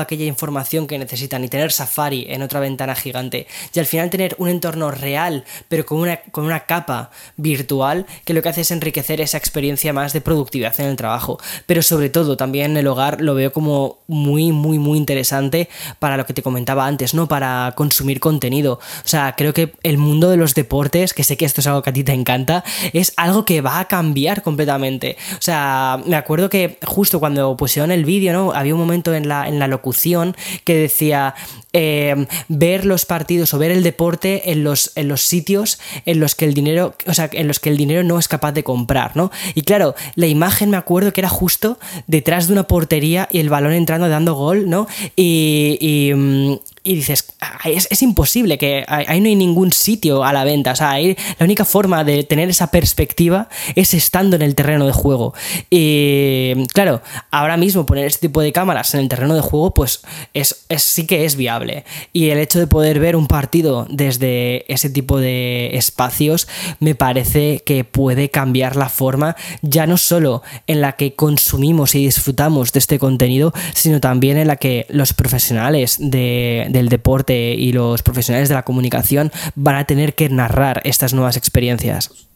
aquella 0.00 0.24
información 0.24 0.86
que 0.86 0.98
necesitan 0.98 1.42
y 1.42 1.48
tener 1.48 1.72
Safari 1.72 2.26
en 2.28 2.42
otra 2.42 2.60
ventana 2.60 2.94
gigante. 2.94 3.48
Y 3.74 3.78
al 3.80 3.86
final 3.86 4.10
tener 4.10 4.36
un 4.38 4.48
entorno 4.48 4.92
real, 4.92 5.44
pero 5.68 5.84
con 5.84 5.98
una, 5.98 6.20
con 6.30 6.44
una 6.44 6.60
capa 6.68 7.10
virtual 7.36 8.06
que 8.24 8.34
lo 8.34 8.42
que 8.42 8.50
hace 8.50 8.60
es 8.60 8.70
enriquecer 8.70 9.20
esa 9.20 9.38
experiencia 9.38 9.92
más 9.92 10.12
de 10.12 10.20
productividad 10.20 10.78
en 10.78 10.86
el 10.86 10.96
trabajo. 10.96 11.40
Pero 11.66 11.82
sobre 11.82 12.10
todo 12.10 12.36
también 12.36 12.72
en 12.72 12.76
el 12.76 12.86
hogar 12.86 13.20
lo 13.20 13.34
veo 13.34 13.52
como 13.52 13.98
muy, 14.06 14.52
muy, 14.52 14.78
muy 14.78 14.96
interesante 14.96 15.68
para 15.98 16.16
lo 16.16 16.26
que 16.26 16.34
te 16.34 16.42
comentaba 16.42 16.86
antes, 16.86 17.14
¿no? 17.14 17.26
Para 17.26 17.72
consumir 17.74 18.20
contenido. 18.20 18.74
O 18.74 19.08
sea, 19.08 19.34
creo 19.36 19.52
que 19.52 19.72
el 19.82 19.98
mundo 19.98 20.30
de 20.30 20.36
los 20.36 20.54
deportes, 20.54 21.14
que 21.14 21.24
sé 21.24 21.36
que 21.36 21.44
esto 21.44 21.60
es 21.60 21.66
algo 21.66 21.82
que 21.82 21.90
a 21.90 21.92
ti 21.92 22.04
te 22.04 22.12
encanta, 22.12 22.62
es 22.92 23.14
algo 23.16 23.44
que 23.44 23.60
va 23.60 23.80
a 23.80 23.86
cambiar 23.86 24.42
completamente. 24.42 25.16
O 25.32 25.42
sea, 25.42 26.00
me 26.06 26.16
acuerdo 26.16 26.48
que 26.50 26.78
justo 26.84 27.18
cuando 27.18 27.56
pusieron 27.56 27.90
el 27.90 28.04
vídeo, 28.04 28.32
¿no? 28.32 28.52
Había 28.52 28.74
un 28.74 28.80
momento 28.80 29.14
en 29.14 29.28
la, 29.28 29.48
en 29.48 29.58
la 29.58 29.66
locución 29.66 30.36
que 30.64 30.76
decía 30.76 31.34
eh, 31.72 32.26
ver 32.48 32.86
los 32.86 33.04
partidos 33.04 33.52
o 33.52 33.58
ver 33.58 33.70
el 33.70 33.82
deporte 33.82 34.52
en 34.52 34.64
los, 34.64 34.92
en 34.94 35.08
los 35.08 35.20
sitios 35.20 35.78
en 36.06 36.18
los 36.18 36.34
que 36.34 36.46
el 36.46 36.54
dinero, 36.54 36.94
o 37.06 37.14
sea, 37.14 37.28
en 37.32 37.46
los 37.46 37.60
que 37.60 37.68
el 37.68 37.76
dinero 37.76 38.02
no 38.02 38.18
es 38.18 38.26
capaz 38.26 38.52
de 38.52 38.64
comprar, 38.64 39.16
¿no? 39.16 39.30
Y 39.54 39.62
claro, 39.62 39.94
la 40.14 40.26
imagen 40.26 40.70
me 40.70 40.76
acuerdo 40.76 41.12
que 41.12 41.20
era 41.20 41.28
justo 41.28 41.78
detrás 42.06 42.46
de 42.46 42.54
una 42.54 42.64
portería 42.64 43.28
y 43.30 43.40
el 43.40 43.50
balón 43.50 43.72
entrando 43.72 44.08
dando 44.08 44.34
gol, 44.34 44.68
¿no? 44.70 44.88
Y, 45.16 46.12
mm, 46.14 46.54
y 46.88 46.94
dices, 46.94 47.26
es, 47.66 47.86
es, 47.90 48.02
imposible, 48.02 48.56
que 48.56 48.82
ahí 48.88 49.20
no 49.20 49.28
hay 49.28 49.36
ningún 49.36 49.72
sitio 49.72 50.24
a 50.24 50.32
la 50.32 50.42
venta. 50.44 50.72
O 50.72 50.74
sea, 50.74 50.98
la 50.98 51.44
única 51.44 51.66
forma 51.66 52.02
de 52.02 52.24
tener 52.24 52.48
esa 52.48 52.70
perspectiva 52.70 53.50
es 53.74 53.92
estando 53.92 54.36
en 54.36 54.42
el 54.42 54.54
terreno 54.54 54.86
de 54.86 54.92
juego. 54.92 55.34
Y 55.68 56.54
claro, 56.72 57.02
ahora 57.30 57.58
mismo 57.58 57.84
poner 57.84 58.06
este 58.06 58.28
tipo 58.28 58.40
de 58.40 58.52
cámaras 58.52 58.94
en 58.94 59.00
el 59.00 59.08
terreno 59.10 59.34
de 59.34 59.42
juego, 59.42 59.74
pues 59.74 60.00
es, 60.32 60.64
es, 60.70 60.82
sí 60.82 61.06
que 61.06 61.26
es 61.26 61.36
viable. 61.36 61.84
Y 62.14 62.30
el 62.30 62.38
hecho 62.38 62.58
de 62.58 62.66
poder 62.66 63.00
ver 63.00 63.16
un 63.16 63.26
partido 63.26 63.86
desde 63.90 64.64
ese 64.72 64.88
tipo 64.88 65.20
de 65.20 65.76
espacios 65.76 66.48
me 66.80 66.94
parece 66.94 67.62
que 67.66 67.84
puede 67.84 68.30
cambiar 68.30 68.76
la 68.76 68.88
forma, 68.88 69.36
ya 69.60 69.86
no 69.86 69.98
solo 69.98 70.42
en 70.66 70.80
la 70.80 70.92
que 70.92 71.14
consumimos 71.14 71.94
y 71.94 72.06
disfrutamos 72.06 72.72
de 72.72 72.78
este 72.78 72.98
contenido, 72.98 73.52
sino 73.74 74.00
también 74.00 74.38
en 74.38 74.46
la 74.46 74.56
que 74.56 74.86
los 74.88 75.12
profesionales 75.12 75.98
de 76.00 76.77
del 76.78 76.88
deporte 76.88 77.54
y 77.54 77.72
los 77.72 78.02
profesionales 78.02 78.48
de 78.48 78.54
la 78.54 78.64
comunicación 78.64 79.30
van 79.54 79.76
a 79.76 79.84
tener 79.84 80.14
que 80.14 80.28
narrar 80.28 80.80
estas 80.84 81.12
nuevas 81.12 81.36
experiencias. 81.36 82.27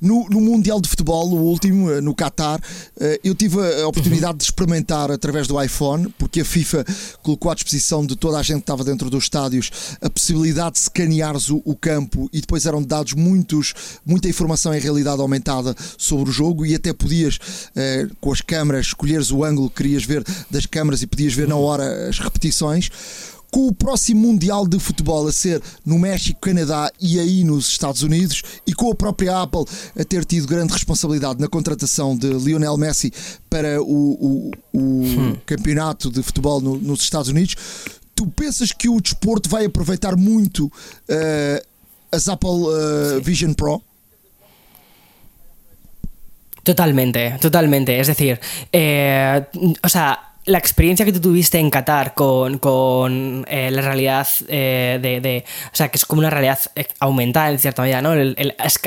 No, 0.00 0.28
no, 0.28 0.40
Mundial 0.40 0.80
de 0.80 0.88
Futebol, 0.88 1.28
o 1.28 1.42
último, 1.42 1.90
eh, 1.90 2.00
no 2.00 2.14
Qatar, 2.14 2.60
eh, 2.98 3.20
eu 3.22 3.34
tive 3.34 3.58
a 3.82 3.86
oportunidade 3.86 4.38
de 4.38 4.44
experimentar 4.44 5.10
através 5.10 5.46
do 5.46 5.60
iPhone, 5.62 6.12
porque 6.18 6.40
a 6.40 6.44
FIFA 6.44 6.84
colocou 7.22 7.50
à 7.50 7.54
disposição 7.54 8.04
de 8.04 8.16
toda 8.16 8.38
a 8.38 8.42
gente 8.42 8.56
que 8.56 8.62
estava 8.62 8.84
dentro 8.84 9.10
dos 9.10 9.24
estádios 9.24 9.70
a 10.00 10.08
possibilidade 10.08 10.72
de 10.72 10.78
escaneares 10.80 11.50
o, 11.50 11.62
o 11.64 11.76
campo 11.76 12.28
e 12.32 12.40
depois 12.40 12.66
eram 12.66 12.82
dados 12.82 13.14
muitos, 13.14 13.74
muita 14.04 14.28
informação 14.28 14.74
em 14.74 14.80
realidade 14.80 15.20
aumentada 15.20 15.74
sobre 15.98 16.30
o 16.30 16.32
jogo 16.32 16.64
e 16.64 16.74
até 16.74 16.92
podias, 16.92 17.38
eh, 17.76 18.06
com 18.20 18.32
as 18.32 18.40
câmaras, 18.40 18.86
escolheres 18.86 19.30
o 19.30 19.44
ângulo 19.44 19.68
que 19.68 19.82
querias 19.82 20.04
ver 20.04 20.24
das 20.50 20.66
câmaras 20.66 21.02
e 21.02 21.06
podias 21.06 21.32
ver 21.32 21.48
na 21.48 21.56
hora 21.56 22.08
as 22.08 22.18
repetições 22.18 22.90
com 23.50 23.66
o 23.66 23.74
próximo 23.74 24.20
Mundial 24.20 24.66
de 24.66 24.78
Futebol 24.78 25.26
a 25.26 25.32
ser 25.32 25.60
no 25.84 25.98
México, 25.98 26.40
Canadá 26.40 26.90
e 27.00 27.18
aí 27.18 27.44
nos 27.44 27.68
Estados 27.68 28.02
Unidos, 28.02 28.42
e 28.66 28.72
com 28.72 28.90
a 28.90 28.94
própria 28.94 29.42
Apple 29.42 29.64
a 29.98 30.04
ter 30.04 30.24
tido 30.24 30.46
grande 30.46 30.72
responsabilidade 30.72 31.40
na 31.40 31.48
contratação 31.48 32.16
de 32.16 32.28
Lionel 32.28 32.76
Messi 32.76 33.12
para 33.48 33.82
o, 33.82 33.84
o, 33.84 34.50
o 34.72 34.78
hum. 34.78 35.36
campeonato 35.44 36.10
de 36.10 36.22
futebol 36.22 36.60
no, 36.60 36.76
nos 36.76 37.02
Estados 37.02 37.28
Unidos, 37.28 37.56
tu 38.14 38.26
pensas 38.26 38.72
que 38.72 38.88
o 38.88 39.00
desporto 39.00 39.48
vai 39.48 39.64
aproveitar 39.64 40.16
muito 40.16 40.66
uh, 40.66 41.66
as 42.12 42.28
Apple 42.28 42.50
uh, 42.50 43.20
Vision 43.22 43.52
Pro? 43.54 43.82
Totalmente, 46.62 47.38
totalmente. 47.40 47.92
Es 47.92 48.08
decir, 48.08 48.38
eh, 48.70 49.46
o 49.82 49.88
sea, 49.88 50.29
la 50.50 50.58
experiencia 50.58 51.06
que 51.06 51.12
tú 51.12 51.20
tuviste 51.20 51.58
en 51.58 51.70
Qatar 51.70 52.14
con, 52.14 52.58
con 52.58 53.46
eh, 53.48 53.70
la 53.70 53.82
realidad 53.82 54.26
eh, 54.48 54.98
de, 55.00 55.44
O 55.72 55.76
sea, 55.76 55.88
que 55.88 55.96
es 55.96 56.04
como 56.04 56.18
una 56.20 56.30
realidad 56.30 56.58
eh, 56.74 56.86
aumentada 56.98 57.50
en 57.50 57.58
cierta 57.58 57.82
medida, 57.82 58.02
¿no? 58.02 58.12
El, 58.12 58.36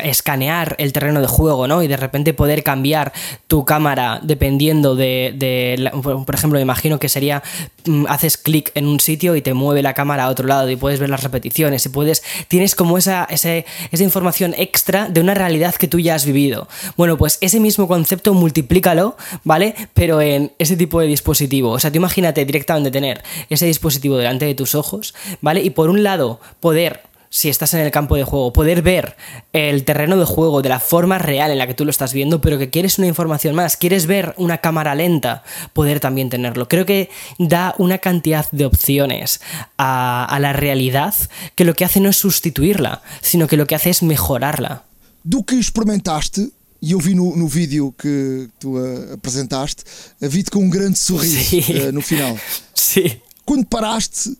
escanear 0.04 0.76
el 0.78 0.92
terreno 0.94 1.22
de 1.22 1.28
juego, 1.28 1.68
¿no? 1.68 1.82
Y 1.82 1.88
de 1.88 1.98
repente 1.98 2.34
poder 2.34 2.64
cambiar 2.64 3.14
tu 3.48 3.66
cámara 3.66 4.20
dependiendo 4.22 4.96
de. 4.96 5.90
por 6.04 6.36
ejemplo, 6.36 6.58
me 6.58 6.64
imagino 6.64 7.00
que 7.00 7.10
sería. 7.10 7.42
Mm, 7.86 8.06
haces 8.08 8.38
clic 8.38 8.72
en 8.76 8.88
un 8.88 9.00
sitio 9.00 9.36
y 9.36 9.42
te 9.42 9.54
mueve 9.54 9.82
la 9.82 9.94
cámara 9.94 10.26
a 10.26 10.30
otro 10.30 10.48
lado 10.48 10.70
y 10.70 10.76
puedes 10.76 11.00
ver 11.00 11.10
las 11.10 11.24
repeticiones 11.24 11.86
y 11.86 11.90
puedes. 11.90 12.24
Tienes 12.48 12.76
como 12.76 12.98
esa, 12.98 13.26
esa 13.30 13.64
información 13.92 14.54
extra 14.58 15.08
de 15.08 15.22
una 15.22 15.34
realidad 15.34 15.76
que 15.76 15.88
tú 15.88 16.00
ya 16.00 16.16
has 16.16 16.26
vivido. 16.26 16.68
Bueno, 16.98 17.18
pues 17.18 17.38
ese 17.42 17.60
mismo 17.60 17.88
concepto 17.88 18.34
multiplícalo, 18.34 19.16
¿vale? 19.44 19.76
Pero 19.94 20.22
en 20.22 20.52
ese 20.60 20.76
tipo 20.76 21.00
de 21.00 21.08
dispositivos 21.08 21.53
o 21.62 21.80
sea, 21.80 21.92
tú 21.92 21.98
imagínate 21.98 22.44
directamente 22.46 22.92
tener 22.92 23.24
ese 23.50 23.66
dispositivo 23.66 24.18
delante 24.18 24.46
de 24.46 24.56
tus 24.56 24.76
ojos, 24.76 25.14
¿vale? 25.42 25.62
Y 25.62 25.70
por 25.70 25.90
un 25.90 26.04
lado, 26.04 26.40
poder 26.60 27.02
si 27.34 27.50
estás 27.50 27.74
en 27.74 27.80
el 27.80 27.90
campo 27.90 28.16
de 28.16 28.24
juego, 28.24 28.54
poder 28.54 28.84
ver 28.84 29.18
el 29.54 29.86
terreno 29.86 30.18
de 30.18 30.26
juego 30.26 30.62
de 30.62 30.70
la 30.70 30.80
forma 30.80 31.18
real 31.18 31.50
en 31.50 31.58
la 31.58 31.66
que 31.66 31.74
tú 31.74 31.84
lo 31.84 31.90
estás 31.90 32.14
viendo, 32.14 32.42
pero 32.42 32.60
que 32.60 32.70
quieres 32.70 33.00
una 33.00 33.08
información 33.08 33.56
más, 33.56 33.76
quieres 33.76 34.06
ver 34.06 34.36
una 34.38 34.60
cámara 34.60 34.94
lenta, 34.94 35.44
poder 35.74 36.00
también 36.00 36.30
tenerlo. 36.30 36.68
Creo 36.68 36.86
que 36.86 37.10
da 37.40 37.74
una 37.80 37.98
cantidad 37.98 38.46
de 38.52 38.68
opciones 38.68 39.42
a, 39.80 40.38
la 40.40 40.54
realidad 40.54 41.16
que 41.56 41.66
lo 41.66 41.74
que 41.74 41.86
hace 41.86 42.00
no 42.00 42.10
es 42.10 42.18
sustituirla, 42.18 43.02
sino 43.22 43.48
que 43.48 43.58
lo 43.58 43.66
que 43.66 43.74
hace 43.74 43.90
es 43.90 44.04
mejorarla. 44.04 44.84
¿Tú 45.28 45.44
que 45.44 45.56
experimentaste 45.56 46.50
e 46.84 46.92
eu 46.92 47.00
vi 47.00 47.16
no, 47.16 47.34
no 47.34 47.48
vídeo 47.48 47.96
que 47.98 48.50
tu 48.60 48.78
uh, 48.78 49.14
apresentaste, 49.14 49.86
vi-te 50.20 50.52
com 50.52 50.60
um 50.60 50.70
grande 50.70 51.00
sorriso 51.00 51.56
uh, 51.88 51.94
no 51.94 52.02
final. 52.02 52.38
Sim. 52.76 53.10
Quando 53.46 53.66
paraste 53.66 54.38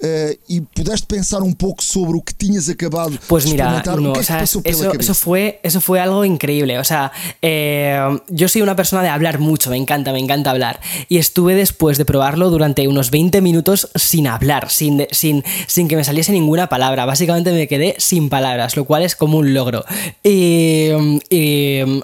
Uh, 0.00 0.34
y 0.48 0.60
pudiste 0.60 1.06
pensar 1.06 1.42
un 1.42 1.54
poco 1.54 1.80
sobre 1.80 2.12
lo 2.12 2.22
que 2.22 2.34
tenías 2.34 2.68
acabado 2.68 3.12
pues 3.28 3.46
mira, 3.46 3.82
no, 3.96 4.12
o 4.12 4.22
sea, 4.22 4.42
eso, 4.42 4.60
eso, 4.64 5.14
fue, 5.14 5.60
eso 5.62 5.80
fue 5.80 6.00
algo 6.00 6.24
increíble. 6.24 6.78
O 6.78 6.84
sea, 6.84 7.12
eh, 7.40 7.98
yo 8.28 8.48
soy 8.48 8.62
una 8.62 8.76
persona 8.76 9.02
de 9.02 9.08
hablar 9.08 9.38
mucho, 9.38 9.70
me 9.70 9.76
encanta, 9.76 10.12
me 10.12 10.18
encanta 10.18 10.50
hablar. 10.50 10.80
Y 11.08 11.18
estuve 11.18 11.54
después 11.54 11.96
de 11.98 12.04
probarlo 12.04 12.50
durante 12.50 12.86
unos 12.88 13.10
20 13.10 13.40
minutos 13.40 13.90
sin 13.94 14.26
hablar, 14.26 14.70
sin, 14.70 15.06
sin, 15.10 15.44
sin 15.66 15.88
que 15.88 15.96
me 15.96 16.04
saliese 16.04 16.32
ninguna 16.32 16.68
palabra. 16.68 17.04
Básicamente 17.04 17.52
me 17.52 17.68
quedé 17.68 17.94
sin 17.98 18.28
palabras, 18.28 18.76
lo 18.76 18.84
cual 18.84 19.02
es 19.02 19.16
como 19.16 19.38
un 19.38 19.54
logro. 19.54 19.84
Y, 20.22 20.90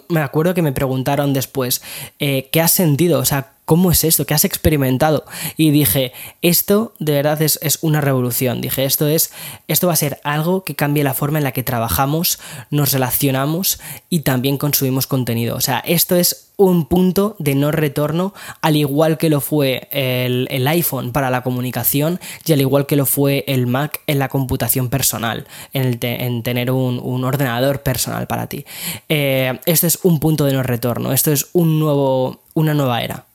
me 0.08 0.20
acuerdo 0.20 0.54
que 0.54 0.62
me 0.62 0.72
preguntaron 0.72 1.32
después, 1.32 1.82
eh, 2.18 2.48
¿qué 2.52 2.60
has 2.60 2.72
sentido? 2.72 3.20
O 3.20 3.24
sea, 3.24 3.52
¿cómo 3.70 3.92
es 3.92 4.02
esto? 4.02 4.26
¿Qué 4.26 4.34
has 4.34 4.44
experimentado? 4.44 5.24
Y 5.56 5.70
dije, 5.70 6.12
esto 6.42 6.92
de 6.98 7.12
verdad 7.12 7.40
es, 7.40 7.78
una 7.82 8.00
revolución. 8.00 8.60
Dije, 8.60 8.84
esto 8.84 9.06
es, 9.06 9.30
esto 9.68 9.86
va 9.86 9.92
a 9.92 9.96
ser 9.96 10.18
algo 10.24 10.64
que 10.64 10.74
cambie 10.74 11.04
la 11.04 11.14
forma 11.14 11.38
en 11.38 11.44
la 11.44 11.52
que 11.52 11.62
trabajamos, 11.62 12.40
nos 12.70 12.90
relacionamos 12.90 13.78
y 14.08 14.22
también 14.22 14.58
consumimos 14.58 15.06
contenido. 15.06 15.54
O 15.54 15.60
sea, 15.60 15.78
esto 15.86 16.16
es 16.16 16.48
un 16.56 16.86
punto 16.86 17.36
de 17.38 17.54
no 17.54 17.70
retorno, 17.70 18.34
al 18.60 18.74
igual 18.74 19.18
que 19.18 19.30
lo 19.30 19.40
fue 19.40 19.88
el, 19.92 20.66
iPhone 20.66 21.12
para 21.12 21.30
la 21.30 21.44
comunicación 21.44 22.18
y 22.44 22.52
al 22.52 22.60
igual 22.60 22.86
que 22.86 22.96
lo 22.96 23.06
fue 23.06 23.44
el 23.46 23.68
Mac 23.68 24.00
en 24.08 24.18
la 24.18 24.28
computación 24.28 24.88
personal, 24.88 25.46
en, 25.72 26.42
tener 26.42 26.72
un, 26.72 27.24
ordenador 27.24 27.84
personal 27.84 28.26
para 28.26 28.48
ti. 28.48 28.64
Eh, 29.08 29.60
esto 29.64 29.86
es 29.86 30.00
un 30.02 30.18
punto 30.18 30.44
de 30.44 30.54
no 30.54 30.64
retorno, 30.64 31.12
esto 31.12 31.30
es 31.30 31.50
un 31.52 31.78
nuevo, 31.78 32.40
una 32.54 32.74
nueva 32.74 33.00
era. 33.02 33.29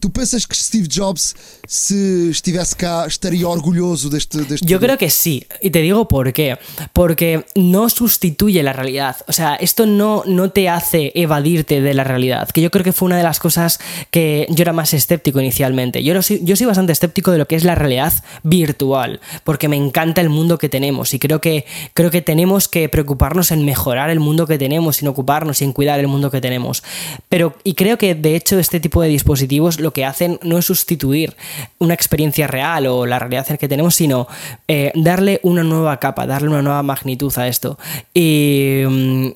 ¿Tú 0.00 0.12
piensas 0.12 0.46
que 0.46 0.54
Steve 0.54 0.86
Jobs, 0.92 1.34
si 1.66 2.30
estuviese 2.30 2.74
acá, 2.74 3.04
estaría 3.06 3.48
orgulloso 3.48 4.08
de 4.08 4.18
este, 4.18 4.42
este 4.42 4.64
Yo 4.64 4.78
creo 4.78 4.96
que 4.96 5.10
sí, 5.10 5.44
y 5.60 5.70
te 5.70 5.80
digo 5.80 6.06
por 6.06 6.32
qué. 6.32 6.56
Porque 6.92 7.44
no 7.56 7.88
sustituye 7.88 8.62
la 8.62 8.72
realidad. 8.72 9.16
O 9.26 9.32
sea, 9.32 9.56
esto 9.56 9.86
no, 9.86 10.22
no 10.24 10.50
te 10.50 10.68
hace 10.68 11.10
evadirte 11.16 11.80
de 11.80 11.94
la 11.94 12.04
realidad. 12.04 12.48
Que 12.48 12.60
yo 12.60 12.70
creo 12.70 12.84
que 12.84 12.92
fue 12.92 13.06
una 13.06 13.16
de 13.16 13.24
las 13.24 13.40
cosas 13.40 13.80
que 14.12 14.46
yo 14.50 14.62
era 14.62 14.72
más 14.72 14.94
escéptico 14.94 15.40
inicialmente. 15.40 16.04
Yo, 16.04 16.14
yo 16.14 16.56
soy 16.56 16.66
bastante 16.66 16.92
escéptico 16.92 17.32
de 17.32 17.38
lo 17.38 17.46
que 17.46 17.56
es 17.56 17.64
la 17.64 17.74
realidad 17.74 18.12
virtual. 18.44 19.20
Porque 19.42 19.68
me 19.68 19.76
encanta 19.76 20.20
el 20.20 20.28
mundo 20.28 20.58
que 20.58 20.68
tenemos. 20.68 21.12
Y 21.12 21.18
creo 21.18 21.40
que, 21.40 21.66
creo 21.94 22.12
que 22.12 22.22
tenemos 22.22 22.68
que 22.68 22.88
preocuparnos 22.88 23.50
en 23.50 23.64
mejorar 23.64 24.10
el 24.10 24.20
mundo 24.20 24.46
que 24.46 24.58
tenemos, 24.58 24.98
sin 24.98 25.08
ocuparnos 25.08 25.60
y 25.60 25.64
en 25.64 25.72
cuidar 25.72 25.98
el 25.98 26.06
mundo 26.06 26.30
que 26.30 26.40
tenemos. 26.40 26.84
Pero, 27.28 27.56
y 27.64 27.74
creo 27.74 27.98
que 27.98 28.14
de 28.14 28.36
hecho 28.36 28.60
este 28.60 28.78
tipo 28.78 29.02
de 29.02 29.08
dispositivos 29.08 29.80
lo 29.80 29.87
que 29.92 30.04
hacen 30.04 30.38
no 30.42 30.58
es 30.58 30.66
sustituir 30.66 31.36
una 31.78 31.94
experiencia 31.94 32.46
real 32.46 32.86
o 32.86 33.06
la 33.06 33.18
realidad 33.18 33.46
que 33.58 33.68
tenemos, 33.68 33.94
sino 33.94 34.28
eh, 34.66 34.92
darle 34.94 35.40
una 35.42 35.62
nueva 35.62 35.98
capa, 35.98 36.26
darle 36.26 36.48
una 36.48 36.62
nueva 36.62 36.82
magnitud 36.82 37.32
a 37.38 37.48
esto. 37.48 37.78
Y. 38.14 38.82
Mm, 38.86 39.28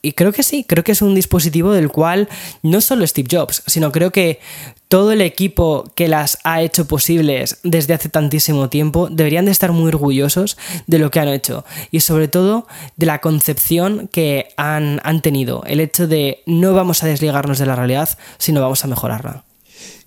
y 0.00 0.12
creo 0.12 0.32
que 0.32 0.44
sí, 0.44 0.64
creo 0.66 0.84
que 0.84 0.92
es 0.92 1.02
un 1.02 1.14
dispositivo 1.14 1.72
del 1.72 1.90
cual 1.90 2.28
no 2.62 2.80
solo 2.80 3.06
Steve 3.06 3.28
Jobs, 3.30 3.64
sino 3.66 3.90
creo 3.90 4.12
que 4.12 4.38
todo 4.86 5.12
el 5.12 5.20
equipo 5.20 5.90
que 5.94 6.08
las 6.08 6.38
ha 6.44 6.62
hecho 6.62 6.86
posibles 6.86 7.58
desde 7.62 7.94
hace 7.94 8.08
tantísimo 8.08 8.68
tiempo 8.68 9.08
deberían 9.10 9.44
de 9.44 9.50
estar 9.50 9.72
muy 9.72 9.88
orgullosos 9.88 10.56
de 10.86 10.98
lo 10.98 11.10
que 11.10 11.20
han 11.20 11.28
hecho 11.28 11.64
y 11.90 12.00
sobre 12.00 12.28
todo 12.28 12.66
de 12.96 13.06
la 13.06 13.20
concepción 13.20 14.08
que 14.08 14.48
han, 14.56 15.00
han 15.02 15.20
tenido, 15.20 15.64
el 15.66 15.80
hecho 15.80 16.06
de 16.06 16.42
no 16.46 16.74
vamos 16.74 17.02
a 17.02 17.06
desligarnos 17.06 17.58
de 17.58 17.66
la 17.66 17.76
realidad, 17.76 18.08
sino 18.38 18.60
vamos 18.60 18.84
a 18.84 18.88
mejorarla. 18.88 19.44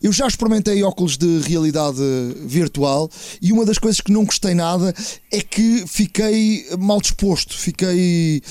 Eu 0.01 0.11
já 0.11 0.27
experimentei 0.27 0.83
óculos 0.83 1.17
de 1.17 1.39
realidade 1.39 2.01
virtual 2.45 3.09
e 3.41 3.51
uma 3.51 3.65
das 3.65 3.77
coisas 3.77 4.01
que 4.01 4.11
não 4.11 4.25
gostei 4.25 4.53
nada 4.53 4.93
é 5.31 5.41
que 5.41 5.85
fiquei 5.87 6.65
mal 6.79 6.99
disposto, 7.01 7.57
fiquei. 7.57 8.41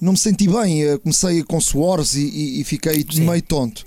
não 0.00 0.12
me 0.12 0.18
senti 0.18 0.48
bem, 0.48 0.98
comecei 0.98 1.42
com 1.42 1.60
suores 1.60 2.14
e, 2.14 2.22
e, 2.22 2.60
e 2.60 2.64
fiquei 2.64 3.04
Sim. 3.10 3.22
meio 3.22 3.42
tonto. 3.42 3.84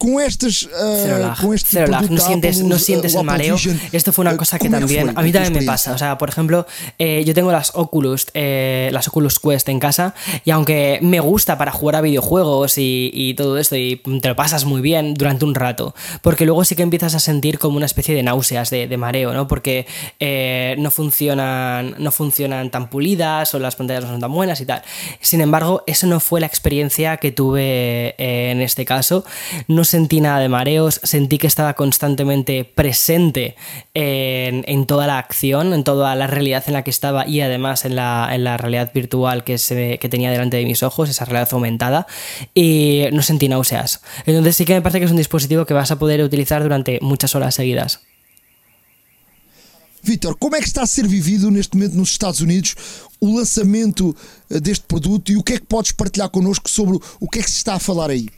Con 0.00 0.18
estas 0.18 0.62
uh, 0.62 1.42
con 1.42 1.54
este 1.54 1.86
no 1.86 2.18
sientes, 2.18 2.62
no 2.62 2.78
sientes 2.78 3.14
el 3.14 3.22
mareo. 3.22 3.56
Esto 3.92 4.12
fue 4.12 4.22
una 4.22 4.34
cosa 4.36 4.58
que 4.58 4.70
también 4.70 5.10
a 5.14 5.22
mí 5.22 5.30
también 5.30 5.52
me 5.52 5.62
pasa. 5.62 5.92
O 5.92 5.98
sea, 5.98 6.16
por 6.16 6.30
ejemplo, 6.30 6.66
eh, 6.98 7.22
yo 7.26 7.34
tengo 7.34 7.52
las 7.52 7.72
Oculus, 7.74 8.28
eh, 8.32 8.88
las 8.92 9.08
Oculus 9.08 9.38
Quest 9.38 9.68
en 9.68 9.78
casa 9.78 10.14
y 10.46 10.52
aunque 10.52 11.00
me 11.02 11.20
gusta 11.20 11.58
para 11.58 11.70
jugar 11.70 11.96
a 11.96 12.00
videojuegos 12.00 12.74
y, 12.78 13.34
todo 13.36 13.58
esto 13.58 13.76
y 13.76 13.96
te 14.22 14.28
lo 14.28 14.36
pasas 14.36 14.64
muy 14.64 14.80
bien 14.80 15.14
durante 15.14 15.44
un 15.44 15.54
rato, 15.54 15.94
porque 16.22 16.46
luego 16.46 16.64
sí 16.64 16.74
que 16.74 16.82
empiezas 16.82 17.14
a 17.14 17.20
sentir 17.20 17.58
como 17.58 17.76
una 17.76 17.86
especie 17.86 18.14
de 18.14 18.22
náuseas, 18.22 18.70
de, 18.70 18.96
mareo, 18.96 19.34
¿no? 19.34 19.46
Porque 19.46 19.86
eh, 20.18 20.74
no 20.78 20.90
funcionan 20.90 21.94
no 21.98 22.10
funcionan 22.10 22.70
tan 22.70 22.88
pulidas 22.88 23.54
o 23.54 23.58
las 23.58 23.76
pantallas 23.76 24.04
no 24.04 24.10
son 24.10 24.20
tan 24.20 24.32
buenas 24.32 24.60
y 24.62 24.66
tal. 24.66 24.82
Sin 25.20 25.42
embargo, 25.42 25.84
eso 25.86 26.06
no 26.06 26.20
fue 26.20 26.40
la 26.40 26.46
experiencia 26.46 27.18
que 27.18 27.32
tuve 27.32 28.14
en 28.18 28.62
este 28.62 28.84
caso. 28.86 29.24
No 29.68 29.84
sentí 29.90 30.20
nada 30.20 30.38
de 30.38 30.48
mareos, 30.48 31.00
sentí 31.02 31.38
que 31.38 31.46
estaba 31.46 31.74
constantemente 31.74 32.64
presente 32.64 33.56
en, 33.94 34.86
toda 34.86 35.06
la 35.06 35.18
acción, 35.18 35.74
en 35.74 35.84
toda 35.84 36.14
la 36.14 36.26
realidad 36.26 36.64
en 36.66 36.74
la 36.74 36.84
que 36.84 36.90
estaba 36.90 37.26
y 37.26 37.40
además 37.40 37.84
en 37.84 37.96
la, 37.96 38.56
realidad 38.56 38.92
virtual 38.94 39.44
que 39.44 40.08
tenía 40.10 40.30
delante 40.30 40.56
de 40.56 40.64
mis 40.64 40.82
ojos, 40.82 41.10
esa 41.10 41.24
realidad 41.24 41.52
aumentada, 41.52 42.06
y 42.54 43.04
no 43.12 43.22
sentí 43.22 43.48
náuseas. 43.48 44.00
Entonces 44.26 44.56
sí 44.56 44.64
que 44.64 44.74
me 44.74 44.82
parece 44.82 45.00
que 45.00 45.04
es 45.06 45.10
un 45.10 45.16
dispositivo 45.16 45.66
que 45.66 45.74
vas 45.74 45.90
a 45.90 45.98
poder 45.98 46.22
utilizar 46.22 46.62
durante 46.62 46.98
muchas 47.02 47.34
horas 47.34 47.54
seguidas. 47.54 48.00
Vitor, 50.02 50.36
como 50.38 50.56
é 50.56 50.60
que 50.60 50.66
está 50.66 50.82
a 50.82 50.86
ser 50.86 51.06
vivido 51.06 51.50
neste 51.50 51.76
momento 51.76 51.96
nos 51.96 52.10
Estados 52.10 52.40
Unidos 52.40 52.74
o 53.20 53.36
lançamento 53.36 54.16
eh, 54.48 54.58
deste 54.58 54.86
produto 54.86 55.30
e 55.30 55.36
o 55.36 55.42
que 55.42 55.54
é 55.54 55.58
que 55.58 55.66
podes 55.66 55.92
partilhar 55.92 56.30
connosco 56.30 56.70
sobre 56.70 56.98
o 57.20 57.28
que 57.28 57.38
é 57.38 57.42
que 57.42 57.50
se 57.50 57.58
está 57.58 57.74
a 57.74 57.78
falar 57.78 58.10
aí? 58.10 58.28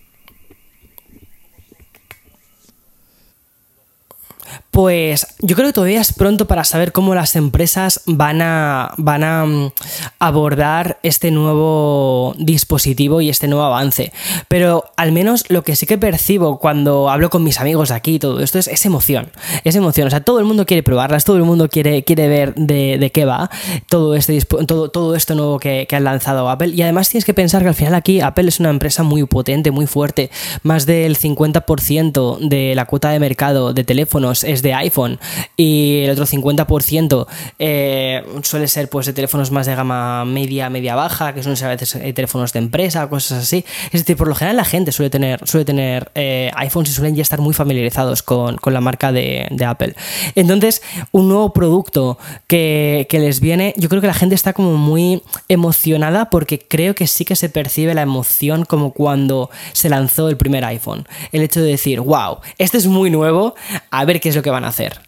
Pues 4.72 5.26
yo 5.40 5.54
creo 5.54 5.68
que 5.68 5.74
todavía 5.74 6.00
es 6.00 6.14
pronto 6.14 6.46
para 6.46 6.64
saber 6.64 6.92
cómo 6.92 7.14
las 7.14 7.36
empresas 7.36 8.00
van 8.06 8.40
a, 8.40 8.94
van 8.96 9.22
a 9.22 9.44
mm, 9.44 9.72
abordar 10.18 10.98
este 11.02 11.30
nuevo 11.30 12.34
dispositivo 12.38 13.20
y 13.20 13.28
este 13.28 13.48
nuevo 13.48 13.64
avance. 13.64 14.12
Pero 14.48 14.86
al 14.96 15.12
menos 15.12 15.44
lo 15.50 15.62
que 15.62 15.76
sí 15.76 15.84
que 15.84 15.98
percibo 15.98 16.58
cuando 16.58 17.10
hablo 17.10 17.28
con 17.28 17.44
mis 17.44 17.60
amigos 17.60 17.90
de 17.90 17.96
aquí 17.96 18.14
y 18.14 18.18
todo 18.18 18.40
esto 18.40 18.58
es, 18.58 18.86
emoción. 18.86 19.30
Es 19.64 19.76
emoción. 19.76 20.06
O 20.06 20.10
sea, 20.10 20.20
todo 20.20 20.38
el 20.38 20.46
mundo 20.46 20.64
quiere 20.64 20.82
probarlas, 20.82 21.24
todo 21.24 21.36
el 21.36 21.44
mundo 21.44 21.68
quiere, 21.68 22.02
quiere 22.02 22.28
ver 22.28 22.54
de, 22.54 23.10
qué 23.12 23.26
va 23.26 23.50
todo, 23.90 24.14
este, 24.14 24.40
todo, 24.40 24.90
todo 24.90 25.14
esto 25.16 25.34
nuevo 25.34 25.58
que, 25.58 25.86
que 25.86 25.96
han 25.96 26.04
lanzado 26.04 26.48
Apple. 26.48 26.68
Y 26.68 26.80
además 26.80 27.10
tienes 27.10 27.26
que 27.26 27.34
pensar 27.34 27.60
que 27.60 27.68
al 27.68 27.74
final 27.74 27.94
aquí 27.94 28.22
Apple 28.22 28.48
es 28.48 28.58
una 28.58 28.70
empresa 28.70 29.02
muy 29.02 29.24
potente, 29.26 29.70
muy 29.70 29.86
fuerte. 29.86 30.30
Más 30.62 30.86
del 30.86 31.18
50% 31.18 32.38
de 32.38 32.74
la 32.74 32.86
cuota 32.86 33.10
de 33.10 33.20
mercado 33.20 33.74
de 33.74 33.84
teléfonos 33.84 34.41
es 34.44 34.62
de 34.62 34.74
iPhone 34.74 35.18
y 35.56 36.02
el 36.04 36.10
otro 36.10 36.26
50% 36.26 37.26
eh, 37.58 38.22
suele 38.42 38.68
ser 38.68 38.88
pues 38.88 39.06
de 39.06 39.12
teléfonos 39.12 39.50
más 39.50 39.66
de 39.66 39.74
gama 39.74 40.24
media, 40.24 40.70
media 40.70 40.94
baja, 40.94 41.34
que 41.34 41.42
son 41.42 41.52
a 41.62 41.68
veces 41.68 41.94
eh, 41.96 42.12
teléfonos 42.12 42.52
de 42.52 42.58
empresa, 42.58 43.08
cosas 43.08 43.44
así. 43.44 43.64
Es 43.86 44.00
decir, 44.00 44.16
por 44.16 44.28
lo 44.28 44.34
general 44.34 44.56
la 44.56 44.64
gente 44.64 44.92
suele 44.92 45.10
tener, 45.10 45.46
suele 45.46 45.64
tener 45.64 46.10
eh, 46.14 46.50
iPhones 46.56 46.90
y 46.90 46.92
suelen 46.92 47.14
ya 47.14 47.22
estar 47.22 47.40
muy 47.40 47.54
familiarizados 47.54 48.22
con, 48.22 48.58
la 48.64 48.80
marca 48.80 49.12
de, 49.12 49.48
Apple. 49.66 49.94
Entonces, 50.34 50.82
un 51.12 51.28
nuevo 51.28 51.52
producto 51.52 52.18
que, 52.48 53.06
que 53.08 53.20
les 53.20 53.38
viene, 53.40 53.74
yo 53.76 53.88
creo 53.88 54.00
que 54.00 54.08
la 54.08 54.14
gente 54.14 54.34
está 54.34 54.52
como 54.52 54.76
muy 54.76 55.22
emocionada 55.48 56.30
porque 56.30 56.58
creo 56.58 56.94
que 56.94 57.06
sí 57.06 57.24
que 57.24 57.36
se 57.36 57.48
percibe 57.48 57.94
la 57.94 58.02
emoción 58.02 58.64
como 58.64 58.92
cuando 58.92 59.50
se 59.72 59.88
lanzó 59.88 60.28
el 60.28 60.36
primer 60.36 60.64
iPhone. 60.64 61.06
El 61.30 61.42
hecho 61.42 61.60
de 61.60 61.68
decir, 61.68 62.00
wow, 62.00 62.38
este 62.58 62.78
es 62.78 62.86
muy 62.86 63.10
nuevo, 63.10 63.54
a 63.90 64.04
ver 64.04 64.20
qué 64.20 64.31
es 64.32 64.36
lo 64.36 64.42
que 64.42 64.50
van 64.50 64.64
a 64.64 64.68
hacer. 64.68 65.00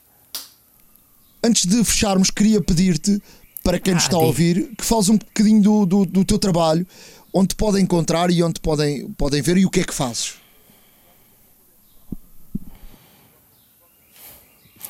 Antes 1.42 1.66
de 1.66 1.84
fecharmos, 1.84 2.30
queria 2.30 2.60
pedir-te, 2.60 3.20
para 3.62 3.78
quem 3.78 3.94
nos 3.94 4.04
está 4.04 4.16
a 4.16 4.20
ouvir, 4.20 4.74
que 4.76 4.84
fales 4.84 5.08
um 5.08 5.18
bocadinho 5.18 5.62
do, 5.62 5.86
do, 5.86 6.06
do 6.06 6.24
teu 6.24 6.38
trabalho, 6.38 6.86
onde 7.32 7.48
te 7.48 7.56
podem 7.56 7.82
encontrar 7.82 8.30
e 8.30 8.42
onde 8.42 8.60
podem, 8.60 9.10
podem 9.12 9.42
ver 9.42 9.58
e 9.58 9.66
o 9.66 9.70
que 9.70 9.80
é 9.80 9.84
que 9.84 9.94
fazes. 9.94 10.34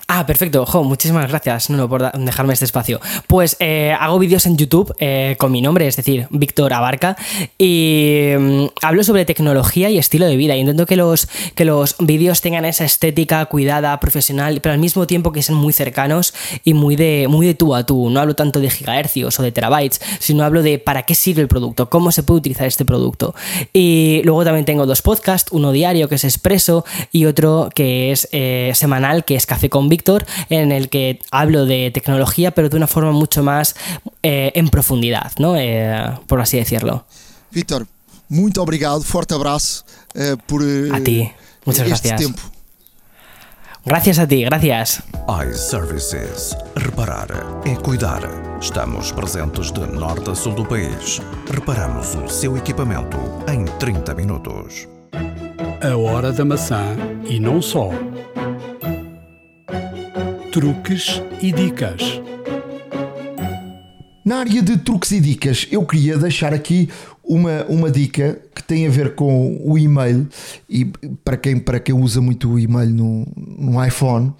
Ah, 0.06 0.26
perfecto. 0.26 0.66
Jo, 0.66 0.84
muchísimas 0.84 1.28
gracias, 1.30 1.70
no, 1.70 1.88
por 1.88 2.12
dejarme 2.12 2.52
este 2.52 2.66
espacio. 2.66 3.00
Pues 3.26 3.56
eh, 3.58 3.94
hago 3.98 4.18
vídeos 4.18 4.44
en 4.44 4.58
YouTube 4.58 4.94
eh, 4.98 5.34
con 5.38 5.50
mi 5.50 5.62
nombre, 5.62 5.86
es 5.86 5.96
decir, 5.96 6.26
Víctor 6.30 6.74
Abarca, 6.74 7.16
y 7.56 8.32
mm, 8.38 8.64
hablo 8.82 9.02
sobre 9.02 9.24
tecnología 9.24 9.88
y 9.88 9.96
estilo 9.96 10.26
de 10.26 10.36
vida. 10.36 10.56
Intento 10.56 10.84
que 10.84 10.96
los, 10.96 11.26
que 11.54 11.64
los 11.64 11.96
vídeos 12.00 12.42
tengan 12.42 12.66
esa 12.66 12.84
estética 12.84 13.46
cuidada, 13.46 13.98
profesional, 13.98 14.60
pero 14.60 14.74
al 14.74 14.78
mismo 14.78 15.06
tiempo 15.06 15.32
que 15.32 15.42
sean 15.42 15.56
muy 15.56 15.72
cercanos 15.72 16.34
y 16.64 16.74
muy 16.74 16.96
de, 16.96 17.26
muy 17.28 17.46
de 17.46 17.54
tú 17.54 17.74
a 17.74 17.86
tú. 17.86 18.10
No 18.10 18.20
hablo 18.20 18.34
tanto 18.34 18.60
de 18.60 18.68
gigahercios 18.68 19.40
o 19.40 19.42
de 19.42 19.52
terabytes, 19.52 20.02
sino 20.18 20.44
hablo 20.44 20.62
de 20.62 20.78
para 20.78 21.04
qué 21.04 21.14
sirve 21.14 21.40
el 21.40 21.48
producto, 21.48 21.88
cómo 21.88 22.12
se 22.12 22.22
puede 22.22 22.40
utilizar 22.40 22.66
este 22.66 22.84
producto. 22.84 23.34
Y 23.72 24.20
luego 24.24 24.44
también 24.44 24.66
tengo 24.66 24.84
dos 24.84 25.00
podcasts, 25.00 25.50
uno 25.50 25.72
diario 25.72 26.10
que 26.10 26.16
es 26.16 26.24
Expreso 26.24 26.84
y 27.10 27.24
otro 27.24 27.70
que 27.74 28.12
es 28.12 28.28
eh, 28.32 28.72
semanal, 28.74 29.24
que 29.24 29.34
es 29.34 29.46
Café 29.46 29.70
con 29.70 29.88
Víctor, 29.88 29.93
en 30.50 30.72
el 30.72 30.88
que 30.88 31.20
hablo 31.30 31.66
de 31.66 31.90
tecnología, 31.92 32.50
pero 32.50 32.68
de 32.68 32.76
una 32.76 32.86
forma 32.86 33.12
mucho 33.12 33.42
más 33.42 33.74
eh, 34.22 34.52
en 34.54 34.68
profundidad, 34.68 35.32
¿no? 35.38 35.56
Eh, 35.56 36.18
por 36.26 36.40
así 36.40 36.56
decirlo. 36.56 37.04
Víctor, 37.50 37.86
muito 38.28 38.62
obrigado, 38.62 39.02
forte 39.02 39.34
abraço 39.34 39.84
eh, 40.14 40.36
por 40.46 40.62
a 40.62 41.00
ti. 41.00 41.30
Muchas 41.64 41.86
este 41.88 42.08
gracias. 42.08 42.20
tempo. 42.20 42.54
Gracias 43.86 44.18
a 44.18 44.26
ti, 44.26 44.44
gracias. 44.44 45.02
iServices. 45.28 46.56
Reparar 46.74 47.28
é 47.66 47.74
cuidar. 47.76 48.22
Estamos 48.60 49.12
presentes 49.12 49.70
de 49.72 49.86
norte 49.86 50.30
a 50.30 50.34
sul 50.34 50.54
do 50.54 50.64
país. 50.64 51.20
Reparamos 51.50 52.14
o 52.14 52.26
seu 52.26 52.56
equipamento 52.56 53.18
em 53.46 53.66
30 53.78 54.14
minutos. 54.14 54.88
A 55.82 55.96
hora 55.98 56.32
da 56.32 56.46
maçã 56.46 56.96
e 57.28 57.38
não 57.38 57.60
só 57.60 57.90
truques 60.54 61.20
e 61.42 61.50
dicas. 61.50 62.00
Na 64.24 64.36
área 64.36 64.62
de 64.62 64.76
truques 64.76 65.10
e 65.10 65.18
dicas, 65.18 65.66
eu 65.68 65.84
queria 65.84 66.16
deixar 66.16 66.54
aqui 66.54 66.88
uma, 67.24 67.64
uma 67.64 67.90
dica 67.90 68.40
que 68.54 68.62
tem 68.62 68.86
a 68.86 68.90
ver 68.90 69.16
com 69.16 69.60
o 69.64 69.76
e-mail 69.76 70.28
e 70.70 70.84
para 71.24 71.36
quem, 71.36 71.58
para 71.58 71.80
quem 71.80 71.92
usa 71.92 72.20
muito 72.20 72.52
o 72.52 72.56
e-mail 72.56 72.88
no, 72.88 73.26
no 73.36 73.84
iPhone 73.84 74.32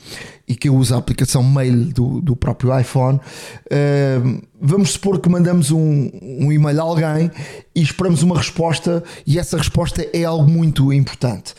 e 0.47 0.55
que 0.55 0.71
usa 0.71 0.95
a 0.95 0.99
aplicação 0.99 1.43
mail 1.43 1.87
do, 1.87 2.21
do 2.21 2.37
próprio 2.37 2.79
iPhone, 2.79 3.19
uh, 3.19 4.43
vamos 4.63 4.93
supor 4.93 5.19
que 5.19 5.29
mandamos 5.29 5.73
um, 5.73 6.11
um 6.23 6.53
e-mail 6.53 6.81
a 6.81 6.85
alguém 6.85 7.31
e 7.75 7.83
esperamos 7.83 8.23
uma 8.23 8.39
resposta 8.39 9.03
e 9.27 9.37
essa 9.37 9.59
resposta 9.59 10.09
é 10.13 10.23
algo 10.23 10.49
muito 10.49 10.93
importante. 10.93 11.55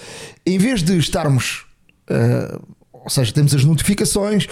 Em 0.46 0.58
vez 0.58 0.82
de 0.82 0.98
estarmos 0.98 1.66
uh, 2.10 2.76
ou 3.06 3.10
seja, 3.10 3.32
temos 3.32 3.54
as 3.54 3.64
notificações, 3.64 4.48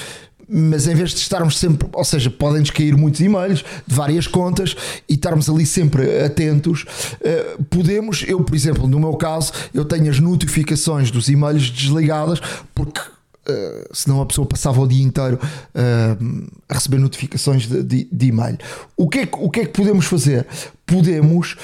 mas 0.47 0.87
em 0.87 0.93
vez 0.93 1.09
de 1.09 1.17
estarmos 1.17 1.57
sempre, 1.57 1.87
ou 1.91 2.03
seja, 2.05 2.29
podem-nos 2.29 2.69
cair 2.69 2.95
muitos 2.95 3.19
e-mails 3.19 3.65
de 3.87 3.95
várias 3.95 4.27
contas 4.27 4.75
e 5.09 5.15
estarmos 5.15 5.49
ali 5.49 5.65
sempre 5.65 6.23
atentos, 6.23 6.85
eh, 7.21 7.57
podemos, 7.69 8.23
eu 8.27 8.43
por 8.43 8.55
exemplo, 8.55 8.87
no 8.87 8.99
meu 8.99 9.13
caso, 9.15 9.51
eu 9.73 9.83
tenho 9.83 10.09
as 10.11 10.19
notificações 10.19 11.09
dos 11.09 11.27
e-mails 11.27 11.69
desligadas 11.69 12.39
porque 12.73 13.01
Uh, 13.45 13.83
senão 13.93 14.21
a 14.21 14.25
pessoa 14.25 14.47
passava 14.47 14.79
o 14.79 14.87
dia 14.87 15.03
inteiro 15.03 15.37
uh, 15.37 16.51
a 16.69 16.75
receber 16.75 16.97
notificações 16.97 17.67
de, 17.67 17.83
de, 17.83 18.07
de, 18.09 18.27
e-mail. 18.27 18.57
O 18.95 19.09
que, 19.09 19.19
é 19.19 19.25
que, 19.25 19.37
o 19.37 19.49
que 19.49 19.59
é 19.59 19.65
que 19.65 19.73
podemos 19.73 20.05
fazer? 20.05 20.47
Podemos 20.85 21.57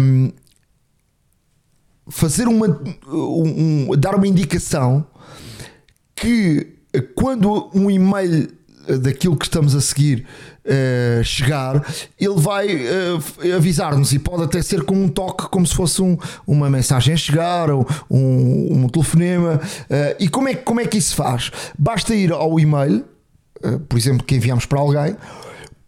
um, 0.00 0.32
fazer 2.08 2.48
uma 2.48 2.80
um, 3.06 3.88
um, 3.90 3.96
dar 3.98 4.14
uma 4.14 4.26
indicação 4.26 5.06
que 6.14 6.74
eh, 6.92 7.00
quando 7.00 7.70
um 7.74 7.90
e-mail 7.90 8.48
eh, 8.88 8.98
daquilo 8.98 9.36
que 9.36 9.44
estamos 9.44 9.74
a 9.74 9.80
seguir 9.80 10.26
uh, 10.64 11.24
chegar, 11.24 11.84
ele 12.18 12.36
vai 12.36 12.68
uh, 12.74 13.56
avisar-nos 13.56 14.12
e 14.12 14.18
pode 14.18 14.44
até 14.44 14.62
ser 14.62 14.82
com 14.82 14.94
um 14.94 15.08
toque, 15.08 15.48
como 15.48 15.66
se 15.66 15.74
fosse 15.74 16.02
um, 16.02 16.16
uma 16.46 16.68
mensagem 16.70 17.14
a 17.14 17.16
chegar 17.16 17.70
ou 17.70 17.86
um, 18.10 18.84
um 18.84 18.88
telefonema. 18.88 19.60
Uh, 19.60 20.16
e 20.20 20.28
como 20.28 20.48
é, 20.48 20.54
como 20.54 20.80
é 20.80 20.86
que 20.86 20.98
isso 20.98 21.14
faz? 21.14 21.50
Basta 21.78 22.14
ir 22.14 22.32
ao 22.32 22.58
e-mail, 22.60 23.04
por 23.88 23.98
exemplo, 23.98 24.26
que 24.26 24.34
enviamos 24.34 24.66
para 24.66 24.78
alguém, 24.78 25.16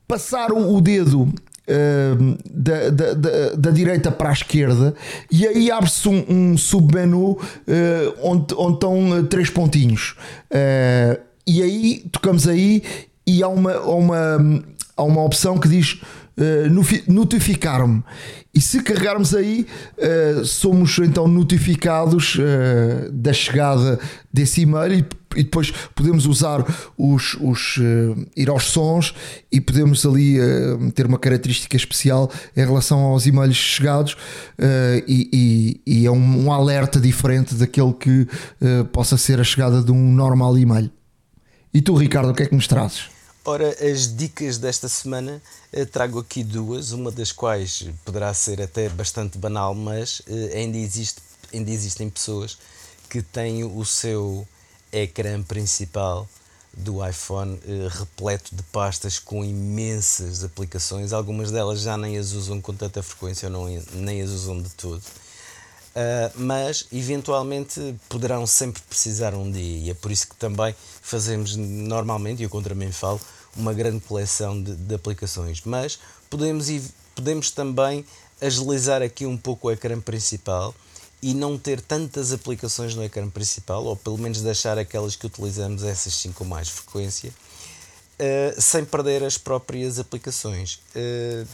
passar 0.09 0.51
o 0.51 0.81
dedo 0.81 1.31
Uh, 1.69 2.39
da, 2.49 2.91
da, 2.91 3.15
da, 3.15 3.51
da, 3.57 3.71
direita 3.73 4.13
para 4.13 4.29
a 4.29 4.33
esquerda 4.33 4.95
e 5.29 5.45
aí 5.45 5.69
abre-se 5.69 6.09
um, 6.09 6.25
um 6.29 6.57
submenu 6.57 7.33
uh, 7.33 7.39
onde, 8.23 8.55
onde 8.57 8.75
estão 8.75 9.11
uh, 9.11 9.25
três 9.25 9.51
pontinhos. 9.51 10.15
E 11.45 11.63
aí 11.63 12.05
tocamos 12.13 12.47
aí 12.47 12.85
e 13.27 13.43
há 13.43 13.49
uma, 13.49 13.81
uma, 13.81 14.63
há 14.97 15.03
uma 15.03 15.25
opção 15.25 15.59
que 15.59 15.69
diz 15.69 16.01
notificar-me 17.09 18.03
e 18.55 18.61
se 18.61 18.83
carregarmos 18.83 19.35
aí 19.35 19.67
somos 20.45 20.99
então 20.99 21.27
notificados 21.27 22.37
da 23.13 23.33
chegada 23.33 23.99
desse 24.33 24.61
e-mail 24.61 24.95
e 24.95 25.03
e 25.37 25.45
depois 25.45 25.71
podemos 25.95 26.27
usar 26.27 26.65
os, 26.97 27.35
os 27.35 27.77
uh, 27.77 28.27
ir 28.37 28.49
aos 28.49 28.65
sons 28.65 29.15
e 29.53 29.61
podemos 29.61 30.05
ali 30.05 30.41
uh, 30.41 30.91
ter 30.93 31.07
uma 31.07 31.19
característica 31.19 31.77
especial 31.77 32.31
em 32.57 32.65
relação 32.65 33.01
aos 33.01 33.27
e-mails 33.27 33.57
chegados 33.57 34.15
uh, 34.15 35.05
e, 35.07 35.81
e, 35.87 36.01
e, 36.01 36.07
é 36.07 36.11
um, 36.11 36.47
um, 36.47 36.53
alerta 36.53 36.99
diferente 36.99 37.55
daquele 37.55 37.93
que 37.93 38.27
possa 38.93 39.17
ser 39.17 39.41
a 39.41 39.45
chegada 39.45 39.83
de 39.83 39.93
um 39.93 40.13
normal 40.13 40.57
e-mail. 40.57 40.91
E 41.73 41.83
tu, 41.83 41.95
Ricardo, 41.95 42.31
o 42.31 42.35
que 42.35 42.43
é 42.43 42.47
que 42.47 42.55
nos 42.55 42.67
trazes? 42.67 43.07
Ora, 43.45 43.69
as 43.69 44.17
dicas 44.17 44.59
desta 44.59 44.89
semana 44.89 45.41
trago 45.93 46.19
aqui 46.19 46.43
duas, 46.43 46.93
uma 46.93 47.11
das 47.13 47.33
quais 47.33 47.89
poderá 48.05 48.33
ser 48.33 48.61
até 48.63 48.89
bastante 48.89 49.39
banal, 49.39 49.75
mas 49.75 50.23
ainda, 50.55 50.79
existe, 50.79 51.21
ainda 51.53 51.71
existem 51.71 52.09
pessoas 52.09 52.59
que 53.09 53.23
têm 53.23 53.65
o 53.65 53.85
seu 53.85 54.47
ecrã 55.03 55.43
principal 55.43 56.29
do 56.77 57.07
iPhone 57.07 57.59
eh, 57.67 57.89
repleto 57.91 58.55
de 58.55 58.63
pastas 58.65 59.19
com 59.19 59.45
imensas 59.45 60.45
aplicações. 60.45 61.13
Algumas 61.13 61.51
delas 61.51 61.81
já 61.81 61.97
nem 61.97 62.19
as 62.19 62.33
usam 62.33 62.61
com 62.61 62.75
tanta 62.75 63.03
frequência 63.03 63.49
não, 63.49 63.67
nem 63.95 64.21
as 64.21 64.31
usam 64.31 64.61
de 64.61 64.69
tudo. 64.71 65.03
Uh, 65.97 66.29
mas 66.35 66.87
eventualmente 66.93 67.81
poderão 68.07 68.47
sempre 68.47 68.83
precisar 68.83 69.35
um 69.35 69.51
dia 69.51 69.79
e 69.79 69.91
é 69.91 69.95
por 69.95 70.13
isso 70.13 70.29
que 70.29 70.37
também 70.37 70.75
fazemos 71.01 71.57
normalmente, 71.57 72.41
e 72.41 72.43
eu 72.43 72.51
contra 72.51 72.75
mim 72.75 72.93
falo, 72.93 73.19
uma 73.57 73.73
grande 73.73 74.01
coleção 74.01 74.63
de, 74.63 74.77
de 74.77 74.95
aplicações. 74.95 75.63
Mas 75.65 75.99
podemos, 76.29 76.67
podemos 77.15 77.51
também 77.51 78.05
agilizar 78.43 79.01
aqui 79.01 79.25
um 79.25 79.39
pouco 79.39 79.69
o 79.69 79.71
ecrã 79.71 79.99
principal 79.99 80.75
e 81.23 81.35
não 81.35 81.57
ter 81.57 81.81
tantas 81.81 82.33
aplicações 82.33 82.95
no 82.95 83.03
ecrã 83.03 83.29
principal, 83.29 83.85
ou 83.85 83.97
pelo 83.97 84.19
menos 84.19 84.43
deixar 84.43 84.79
aquelas 84.79 85.17
que 85.17 85.27
utilizamos, 85.27 85.83
essas 85.83 86.15
sim 86.15 86.33
com 86.33 86.45
mais 86.45 86.69
frequência, 86.69 87.31
uh, 87.31 88.61
sem 88.61 88.85
perder 88.85 89.25
as 89.25 89.39
próprias 89.39 89.99
aplicações. 89.99 90.81
Uh, 90.95 91.47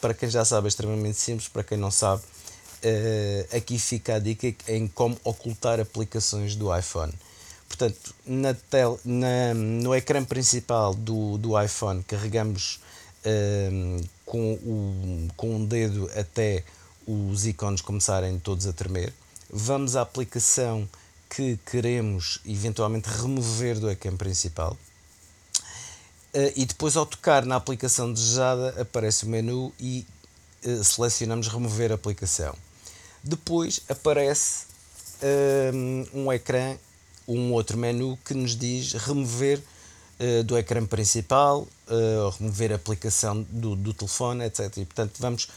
para 0.00 0.14
quem 0.14 0.30
já 0.30 0.44
sabe, 0.44 0.66
é 0.66 0.68
extremamente 0.68 1.18
simples, 1.18 1.48
para 1.48 1.62
quem 1.62 1.76
não 1.76 1.90
sabe, 1.90 2.22
uh, 2.22 3.56
aqui 3.56 3.78
fica 3.78 4.14
a 4.14 4.18
dica 4.18 4.54
em 4.66 4.88
como 4.88 5.18
ocultar 5.22 5.78
aplicações 5.78 6.56
do 6.56 6.74
iPhone. 6.76 7.12
Portanto, 7.68 8.14
na 8.26 8.52
tel, 8.52 8.98
na, 9.04 9.54
no 9.54 9.94
ecrã 9.94 10.24
principal 10.24 10.92
do, 10.92 11.38
do 11.38 11.60
iPhone, 11.62 12.02
carregamos 12.02 12.80
com, 14.24 14.54
o, 14.54 15.28
com 15.36 15.56
um 15.56 15.64
dedo 15.64 16.10
até 16.16 16.64
os 17.06 17.46
ícones 17.46 17.80
começarem 17.80 18.38
todos 18.38 18.66
a 18.66 18.72
tremer. 18.72 19.12
Vamos 19.50 19.96
à 19.96 20.02
aplicação 20.02 20.88
que 21.28 21.58
queremos 21.64 22.40
eventualmente 22.44 23.08
remover 23.08 23.78
do 23.78 23.88
ecrã 23.88 24.16
principal. 24.16 24.76
Uh, 26.34 26.52
e 26.54 26.64
depois, 26.64 26.96
ao 26.96 27.06
tocar 27.06 27.44
na 27.44 27.56
aplicação 27.56 28.12
desejada, 28.12 28.80
aparece 28.80 29.24
o 29.24 29.28
menu 29.28 29.72
e 29.80 30.06
uh, 30.64 30.84
selecionamos 30.84 31.48
remover 31.48 31.92
aplicação. 31.92 32.54
Depois 33.22 33.80
aparece 33.88 34.66
uh, 35.22 36.18
um 36.18 36.32
ecrã, 36.32 36.76
um 37.26 37.52
outro 37.52 37.76
menu 37.76 38.18
que 38.24 38.34
nos 38.34 38.56
diz 38.56 38.92
remover 38.92 39.62
do 40.44 40.58
ecrã 40.58 40.84
principal, 40.84 41.66
remover 42.38 42.72
a 42.72 42.74
aplicação 42.74 43.40
do, 43.48 43.74
do 43.74 43.94
telefone, 43.94 44.44
etc. 44.44 44.76
E, 44.76 44.84
portanto, 44.84 45.14
vamos 45.18 45.48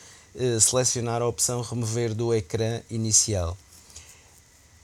selecionar 0.59 1.21
a 1.21 1.27
opção 1.27 1.61
remover 1.61 2.13
do 2.13 2.33
ecrã 2.33 2.81
inicial. 2.89 3.57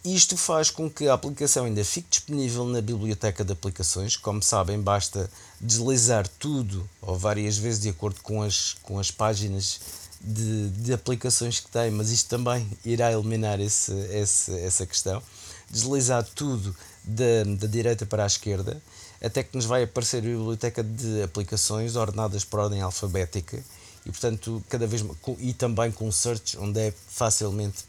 Isto 0.04 0.38
faz 0.38 0.72
com 0.72 0.90
que 0.90 1.10
a 1.10 1.14
aplicação 1.14 1.66
ainda 1.66 1.84
fique 1.84 2.08
disponível 2.10 2.64
na 2.66 2.82
biblioteca 2.82 3.44
de 3.44 3.52
aplicações. 3.52 4.16
Como 4.16 4.42
sabem, 4.42 4.80
basta 4.80 5.30
deslizar 5.60 6.26
tudo 6.40 6.90
ou 7.02 7.18
várias 7.18 7.58
vezes 7.58 7.82
de 7.82 7.90
acordo 7.90 8.22
com 8.22 8.42
as, 8.42 8.78
com 8.82 8.98
as 8.98 9.12
páginas 9.12 9.82
de, 10.22 10.70
de 10.70 10.94
aplicações 10.94 11.60
que 11.60 11.70
tem, 11.70 11.92
mas 11.92 12.12
isto 12.12 12.30
também 12.30 12.66
irá 12.86 13.12
eliminar 13.12 13.60
esse, 13.60 13.92
esse, 14.14 14.58
essa 14.60 14.86
questão. 14.86 15.22
Deslizar 15.70 16.24
tudo 16.24 16.74
da, 17.04 17.44
da 17.58 17.68
direita 17.68 18.06
para 18.06 18.24
a 18.24 18.28
esquerda, 18.28 18.82
até 19.22 19.44
que 19.44 19.54
nos 19.56 19.66
vai 19.66 19.84
aparecer 19.84 20.20
a 20.20 20.22
biblioteca 20.22 20.82
de 20.82 21.24
aplicações 21.24 21.98
ordenadas 21.98 22.46
por 22.46 22.62
ordem 22.62 22.82
alfabética 22.82 23.62
e, 24.10 24.12
portanto, 24.12 24.64
cada 24.68 24.88
vez 24.88 25.06
e 25.38 25.54
também 25.54 25.92
com 25.92 26.12
search, 26.12 26.58
onde 26.58 26.80
é 26.80 26.94
facilmente 27.08 27.86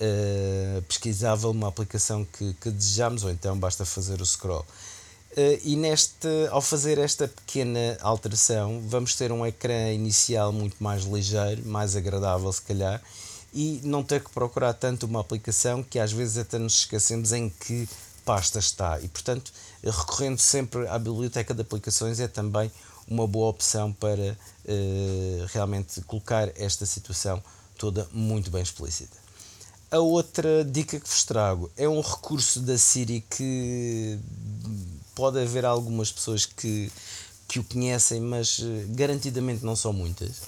uh, 0.00 0.82
pesquisável 0.82 1.50
uma 1.50 1.68
aplicação 1.68 2.24
que, 2.24 2.52
que 2.54 2.70
desejamos, 2.70 3.22
ou 3.22 3.30
então 3.30 3.56
basta 3.56 3.84
fazer 3.84 4.20
o 4.20 4.26
scroll. 4.26 4.66
Uh, 5.32 5.58
e 5.64 5.76
neste, 5.76 6.28
ao 6.50 6.60
fazer 6.60 6.98
esta 6.98 7.28
pequena 7.28 7.96
alteração, 8.00 8.82
vamos 8.86 9.14
ter 9.14 9.30
um 9.30 9.46
ecrã 9.46 9.92
inicial 9.92 10.52
muito 10.52 10.76
mais 10.82 11.04
ligeiro, 11.04 11.64
mais 11.64 11.94
agradável, 11.94 12.52
se 12.52 12.62
calhar, 12.62 13.00
e 13.54 13.80
não 13.84 14.02
ter 14.02 14.22
que 14.22 14.30
procurar 14.30 14.74
tanto 14.74 15.06
uma 15.06 15.20
aplicação 15.20 15.82
que 15.82 15.98
às 15.98 16.12
vezes 16.12 16.38
até 16.38 16.58
nos 16.58 16.78
esquecemos 16.78 17.32
em 17.32 17.48
que 17.48 17.88
pasta 18.24 18.58
está. 18.58 19.00
E 19.00 19.06
portanto, 19.06 19.52
recorrendo 19.84 20.40
sempre 20.40 20.88
à 20.88 20.98
biblioteca 20.98 21.54
de 21.54 21.60
aplicações 21.60 22.18
é 22.18 22.26
também 22.26 22.70
uma 23.08 23.26
boa 23.26 23.48
opção 23.48 23.92
para 23.92 24.36
uh, 24.64 25.46
realmente 25.52 26.00
colocar 26.02 26.50
esta 26.56 26.86
situação 26.86 27.42
toda 27.76 28.08
muito 28.12 28.50
bem 28.50 28.62
explícita. 28.62 29.16
A 29.90 29.98
outra 29.98 30.64
dica 30.64 30.98
que 30.98 31.06
vos 31.06 31.24
trago 31.24 31.70
é 31.76 31.86
um 31.86 32.00
recurso 32.00 32.60
da 32.60 32.78
Siri 32.78 33.22
que 33.28 34.18
pode 35.14 35.38
haver 35.38 35.66
algumas 35.66 36.10
pessoas 36.10 36.46
que, 36.46 36.90
que 37.46 37.58
o 37.58 37.64
conhecem, 37.64 38.18
mas 38.18 38.60
eh, 38.62 38.86
garantidamente 38.88 39.62
não 39.62 39.76
são 39.76 39.92
muitas. 39.92 40.40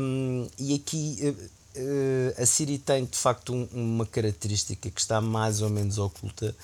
Um, 0.00 0.48
e 0.58 0.74
aqui 0.76 1.36
uh, 1.76 2.42
a 2.42 2.46
Siri 2.46 2.78
tem 2.78 3.04
de 3.04 3.18
facto 3.18 3.52
um, 3.52 3.68
uma 3.72 4.06
característica 4.06 4.90
que 4.90 5.00
está 5.00 5.20
mais 5.20 5.60
ou 5.60 5.68
menos 5.68 5.98
oculta, 5.98 6.56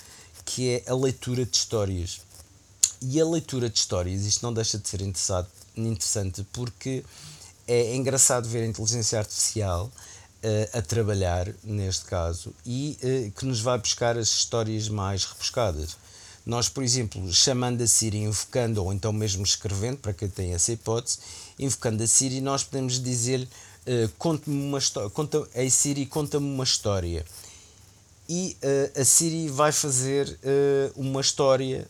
que 0.43 0.69
é 0.69 0.83
a 0.87 0.95
leitura 0.95 1.45
de 1.45 1.55
histórias. 1.55 2.21
E 3.01 3.19
a 3.19 3.25
leitura 3.25 3.67
de 3.67 3.79
histórias, 3.79 4.25
isto 4.25 4.43
não 4.43 4.53
deixa 4.53 4.77
de 4.77 4.87
ser 4.87 5.01
interessante 5.01 6.45
porque 6.53 7.03
é 7.67 7.95
engraçado 7.95 8.47
ver 8.47 8.61
a 8.63 8.67
inteligência 8.67 9.17
artificial 9.17 9.91
uh, 10.43 10.77
a 10.77 10.81
trabalhar, 10.83 11.51
neste 11.63 12.05
caso, 12.05 12.53
e 12.63 12.97
uh, 13.01 13.31
que 13.31 13.43
nos 13.43 13.59
vai 13.59 13.79
buscar 13.79 14.17
as 14.19 14.27
histórias 14.27 14.87
mais 14.87 15.25
rebuscadas. 15.25 15.97
Nós, 16.45 16.69
por 16.69 16.83
exemplo, 16.83 17.31
chamando 17.33 17.81
a 17.81 17.87
Siri, 17.87 18.17
invocando, 18.17 18.83
ou 18.83 18.93
então 18.93 19.11
mesmo 19.11 19.43
escrevendo, 19.43 19.97
para 19.97 20.13
quem 20.13 20.29
tem 20.29 20.53
essa 20.53 20.71
hipótese, 20.71 21.17
invocando 21.57 22.03
a 22.03 22.07
Siri, 22.07 22.39
nós 22.39 22.63
podemos 22.63 23.01
dizer-lhe: 23.01 23.45
uh, 23.45 24.09
conte-me 24.19 24.63
uma 24.63 24.77
história, 24.77 25.09
conta, 25.09 25.47
a 25.55 25.69
Siri, 25.71 26.05
conta-me 26.05 26.45
uma 26.45 26.63
história. 26.63 27.25
E 28.29 28.55
uh, 28.61 29.01
a 29.01 29.05
Siri 29.05 29.49
vai 29.49 29.71
fazer 29.71 30.37
uh, 30.43 31.01
uma 31.01 31.21
história 31.21 31.87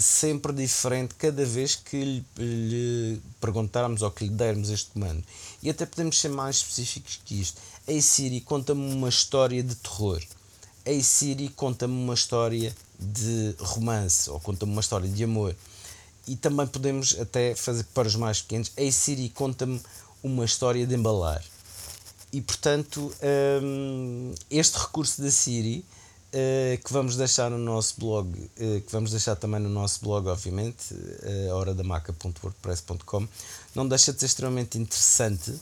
sempre 0.00 0.52
diferente 0.52 1.14
cada 1.14 1.44
vez 1.44 1.74
que 1.74 1.96
lhe, 1.96 2.24
lhe 2.38 3.20
perguntarmos 3.40 4.02
ou 4.02 4.10
que 4.10 4.24
lhe 4.24 4.30
dermos 4.30 4.70
este 4.70 4.90
comando. 4.90 5.22
E 5.62 5.70
até 5.70 5.86
podemos 5.86 6.18
ser 6.18 6.28
mais 6.28 6.56
específicos 6.56 7.20
que 7.24 7.40
isto. 7.40 7.60
Ei 7.86 8.00
Siri, 8.00 8.40
conta-me 8.40 8.92
uma 8.92 9.08
história 9.08 9.62
de 9.62 9.74
terror. 9.74 10.22
Ei 10.84 11.02
Siri, 11.02 11.48
conta-me 11.48 11.94
uma 11.94 12.14
história 12.14 12.74
de 12.98 13.54
romance 13.58 14.30
ou 14.30 14.38
conta-me 14.40 14.72
uma 14.72 14.80
história 14.80 15.08
de 15.08 15.24
amor. 15.24 15.54
E 16.26 16.36
também 16.36 16.66
podemos 16.66 17.18
até 17.18 17.54
fazer 17.54 17.84
para 17.94 18.06
os 18.08 18.14
mais 18.14 18.40
pequenos. 18.40 18.70
Ei 18.76 18.92
Siri, 18.92 19.28
conta-me 19.28 19.80
uma 20.22 20.44
história 20.44 20.86
de 20.86 20.94
embalar. 20.94 21.42
E 22.32 22.40
portanto, 22.40 23.12
hum, 23.62 24.34
este 24.50 24.78
recurso 24.78 25.20
da 25.20 25.30
Siri, 25.30 25.84
que 26.82 26.92
vamos 26.92 27.16
deixar 27.16 27.50
no 27.50 27.58
nosso 27.58 27.94
blog, 27.98 28.28
uh, 28.28 28.80
que 28.80 28.90
vamos 28.90 29.10
deixar 29.10 29.36
também 29.36 29.60
no 29.60 29.68
nosso 29.68 30.00
blog, 30.02 30.28
obviamente, 30.28 30.94
uh, 30.94 31.54
horadamaca.wordpress.com, 31.54 33.28
não 33.74 33.86
deixa 33.86 34.12
de 34.12 34.20
ser 34.20 34.26
extremamente 34.26 34.78
interessante 34.78 35.52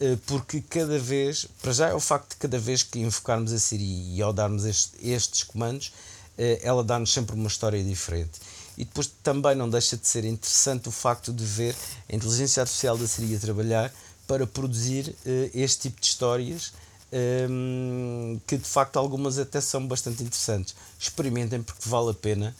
eh, 0.00 0.16
porque 0.26 0.62
cada 0.62 0.98
vez, 0.98 1.46
para 1.60 1.72
já 1.72 1.88
é 1.88 1.94
o 1.94 2.00
facto 2.00 2.30
de 2.30 2.36
cada 2.36 2.58
vez 2.58 2.82
que 2.82 2.98
invocarmos 2.98 3.52
a 3.52 3.58
Siri 3.58 4.14
e 4.14 4.22
ao 4.22 4.32
darmos 4.32 4.64
este, 4.64 4.92
estes 5.06 5.42
comandos, 5.44 5.92
eh, 6.38 6.58
ela 6.62 6.82
dá-nos 6.82 7.12
sempre 7.12 7.36
uma 7.36 7.48
história 7.48 7.84
diferente. 7.84 8.40
E 8.78 8.84
depois 8.84 9.12
também 9.22 9.54
não 9.54 9.68
deixa 9.68 9.98
de 9.98 10.08
ser 10.08 10.24
interessante 10.24 10.88
o 10.88 10.92
facto 10.92 11.34
de 11.34 11.44
ver 11.44 11.76
a 12.10 12.16
inteligência 12.16 12.62
artificial 12.62 12.96
da 12.96 13.06
Siri 13.06 13.36
a 13.36 13.38
trabalhar 13.38 13.92
para 14.26 14.46
produzir 14.46 15.14
eh, 15.26 15.50
este 15.52 15.90
tipo 15.90 16.00
de 16.00 16.06
histórias 16.06 16.72
ehm, 17.12 18.38
que 18.46 18.56
de 18.56 18.64
facto 18.64 18.98
algumas 18.98 19.38
até 19.38 19.60
são 19.60 19.86
bastante 19.86 20.22
interessantes. 20.22 20.74
Experimentem 20.98 21.62
porque 21.62 21.88
vale 21.88 22.10
a 22.10 22.14
pena. 22.14 22.54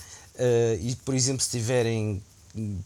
e 0.80 0.96
por 1.05 1.14
exemplo, 1.14 1.42
se 1.42 1.51
tiverem 1.51 2.22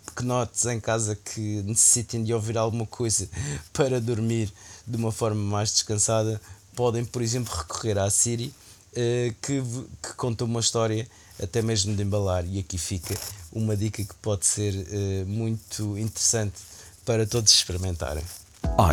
pequenotes 0.05 0.67
em 0.67 0.81
casa 0.81 1.17
que 1.17 1.62
necessitem 1.62 2.23
de 2.23 2.35
ouvir 2.35 2.59
alguma 2.59 2.87
coisa 2.87 3.29
para 3.73 4.01
dormir 4.01 4.53
de 4.87 4.97
uma 4.97 5.11
forma 5.11 5.41
mais 5.41 5.73
descansada, 5.73 6.41
podem, 6.75 7.05
por 7.05 7.23
exemplo, 7.23 7.55
recorrer 7.55 7.99
à 7.99 8.11
Siri, 8.11 8.49
uh, 8.93 9.35
que, 9.41 9.62
que 10.03 10.15
conta 10.17 10.45
uma 10.45 10.61
história 10.61 11.09
até 11.43 11.62
mesmo 11.62 11.97
de 11.97 12.03
embalar. 12.03 12.45
E 12.47 12.59
aqui 12.59 12.77
fica 12.77 13.15
uma 13.53 13.77
dica 13.77 14.05
que 14.05 14.15
pode 14.17 14.45
ser 14.45 14.75
uh, 14.75 15.27
muito 15.27 15.97
interessante 15.99 16.57
para 17.05 17.27
todos 17.27 17.53
experimentarem. 17.53 18.25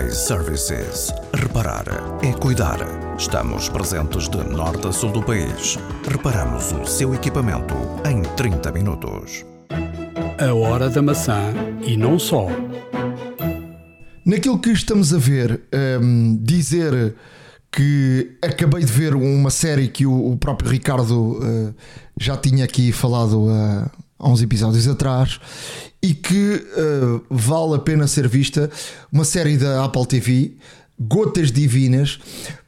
iServices. 0.06 1.14
Reparar 1.34 1.86
é 2.24 2.32
cuidar. 2.34 2.80
Estamos 3.18 3.70
presentes 3.70 4.30
de 4.30 4.38
norte 4.38 4.88
a 4.88 4.92
sul 4.92 5.12
do 5.12 5.24
país. 5.24 5.78
Reparamos 6.08 6.72
o 6.72 6.86
seu 6.86 7.14
equipamento 7.14 7.76
em 8.06 8.22
30 8.36 8.72
minutos. 8.72 9.46
A 10.40 10.54
Hora 10.54 10.90
da 10.90 11.02
Maçã 11.02 11.54
e 11.86 11.98
não 11.98 12.20
só. 12.20 12.48
Naquilo 14.26 14.60
que 14.60 14.72
estamos 14.72 15.14
a 15.14 15.18
ver, 15.18 15.62
um, 16.02 16.38
dizer 16.42 17.16
que 17.72 18.38
acabei 18.42 18.84
de 18.84 18.92
ver 18.92 19.16
uma 19.16 19.50
série 19.50 19.88
que 19.88 20.06
o, 20.06 20.32
o 20.32 20.38
próprio 20.38 20.70
Ricardo 20.70 21.40
uh, 21.40 21.76
já 22.20 22.36
tinha 22.38 22.66
aqui 22.66 22.92
falado 22.92 23.46
uh, 23.46 23.90
há 24.20 24.30
uns 24.30 24.42
episódios 24.42 24.88
atrás 24.88 25.40
e 26.02 26.14
que 26.14 26.56
uh, 26.56 27.24
vale 27.30 27.76
a 27.76 27.80
pena 27.80 28.08
ser 28.08 28.28
vista, 28.28 28.70
uma 29.12 29.24
série 29.24 29.58
da 29.58 29.86
Apple 29.86 30.06
TV, 30.08 30.54
Gotas 31.00 31.52
Divinas, 31.52 32.20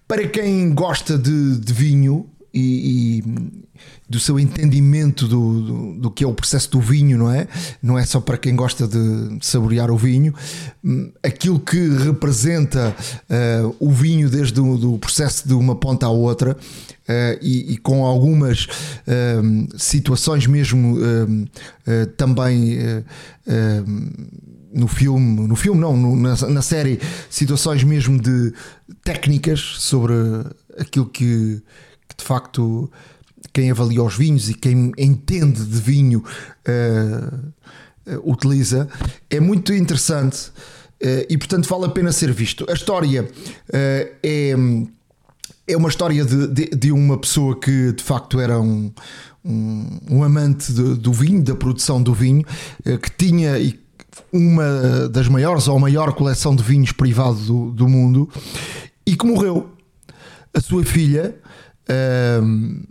para 0.08 0.28
quem 0.28 0.74
gosta 0.74 1.18
de, 1.18 1.60
de 1.60 1.74
vinho 1.74 2.30
e, 2.54 3.20
e, 3.20 3.24
do 4.08 4.20
seu 4.20 4.40
entendimento 4.40 5.28
do, 5.28 5.62
do, 5.62 5.94
do, 5.94 6.12
que 6.12 6.24
é 6.24 6.28
o 6.28 6.34
processo 6.34 6.70
do 6.70 6.80
vinho, 6.80 7.18
não 7.18 7.32
é? 7.32 7.48
Não 7.82 7.98
é 7.98 8.06
só 8.06 8.22
para 8.22 8.38
quem 8.38 8.56
gosta 8.56 8.88
de 8.88 9.40
saborear 9.42 9.90
o 9.90 9.98
vinho, 9.98 10.34
aquilo 11.24 11.60
que 11.60 11.90
representa 11.98 12.96
uh, 13.30 13.76
o 13.80 13.92
vinho 13.92 14.30
desde 14.30 14.60
o 14.62 14.78
do 14.78 14.98
processo 15.00 15.48
de 15.48 15.54
uma 15.54 15.76
ponta 15.76 16.06
à 16.06 16.10
outra. 16.10 16.56
Uh, 17.04 17.38
e, 17.42 17.74
e, 17.74 17.78
com 17.78 18.06
algumas 18.06 18.66
uh, 18.66 19.78
situações 19.78 20.48
mesmo 20.48 20.98
também 22.16 22.78
no 24.74 24.88
filme, 24.88 25.48
no 25.48 25.56
filme 25.56 25.80
não, 25.82 25.96
no, 25.96 26.16
na, 26.16 26.36
na, 26.36 26.62
série, 26.62 27.00
situações 27.30 27.84
mesmo 27.84 28.20
de 28.20 28.54
técnicas 29.04 29.60
sobre 29.60 30.14
aquilo 30.80 31.06
que, 31.06 31.62
que, 32.16 32.24
de 32.24 32.28
facto 32.28 32.90
quem 33.52 33.70
avalia 33.72 34.02
os 34.04 34.16
vinhos 34.16 34.50
e 34.50 34.54
quem 34.54 34.92
entende 34.98 35.64
de 35.64 35.80
vinho 35.80 36.24
uh, 36.68 37.54
utiliza, 38.24 38.88
é 39.30 39.40
muito 39.40 39.74
interessante 39.74 40.48
uh, 40.48 41.26
e 41.30 41.38
portanto 41.38 41.68
vale 41.68 41.86
a 41.86 41.90
pena 41.90 42.12
ser 42.12 42.32
visto. 42.32 42.66
A 42.70 42.74
história 42.74 43.30
é, 43.72 44.14
é 45.68 45.78
uma 45.78 45.90
história 45.90 46.24
de, 46.26 46.48
de, 46.48 46.66
de, 46.70 46.92
uma 46.92 47.18
pessoa 47.18 47.60
que 47.60 47.92
de 47.92 48.04
facto 48.04 48.40
era 48.40 48.60
um, 48.60 48.92
um, 49.44 50.00
um 50.10 50.24
amante 50.24 50.72
de, 50.74 50.96
do 50.96 51.14
vinho, 51.14 51.44
da 51.44 51.56
produção 51.56 52.02
do 52.02 52.14
vinho, 52.14 52.44
que 52.84 53.12
tinha 53.18 53.58
uma 54.32 55.08
das 55.10 55.28
maiores 55.28 55.68
ou 55.68 55.80
maior 55.80 56.14
coleção 56.14 56.56
de 56.56 56.64
vinhos 56.64 56.92
privado 56.92 57.38
do, 57.38 57.72
do 57.72 57.88
mundo 57.88 58.30
e 59.06 59.16
que 59.16 59.26
morreu. 59.26 59.70
A 60.56 60.62
sua 60.62 60.84
filha 60.84 61.36
uh, 61.90 62.88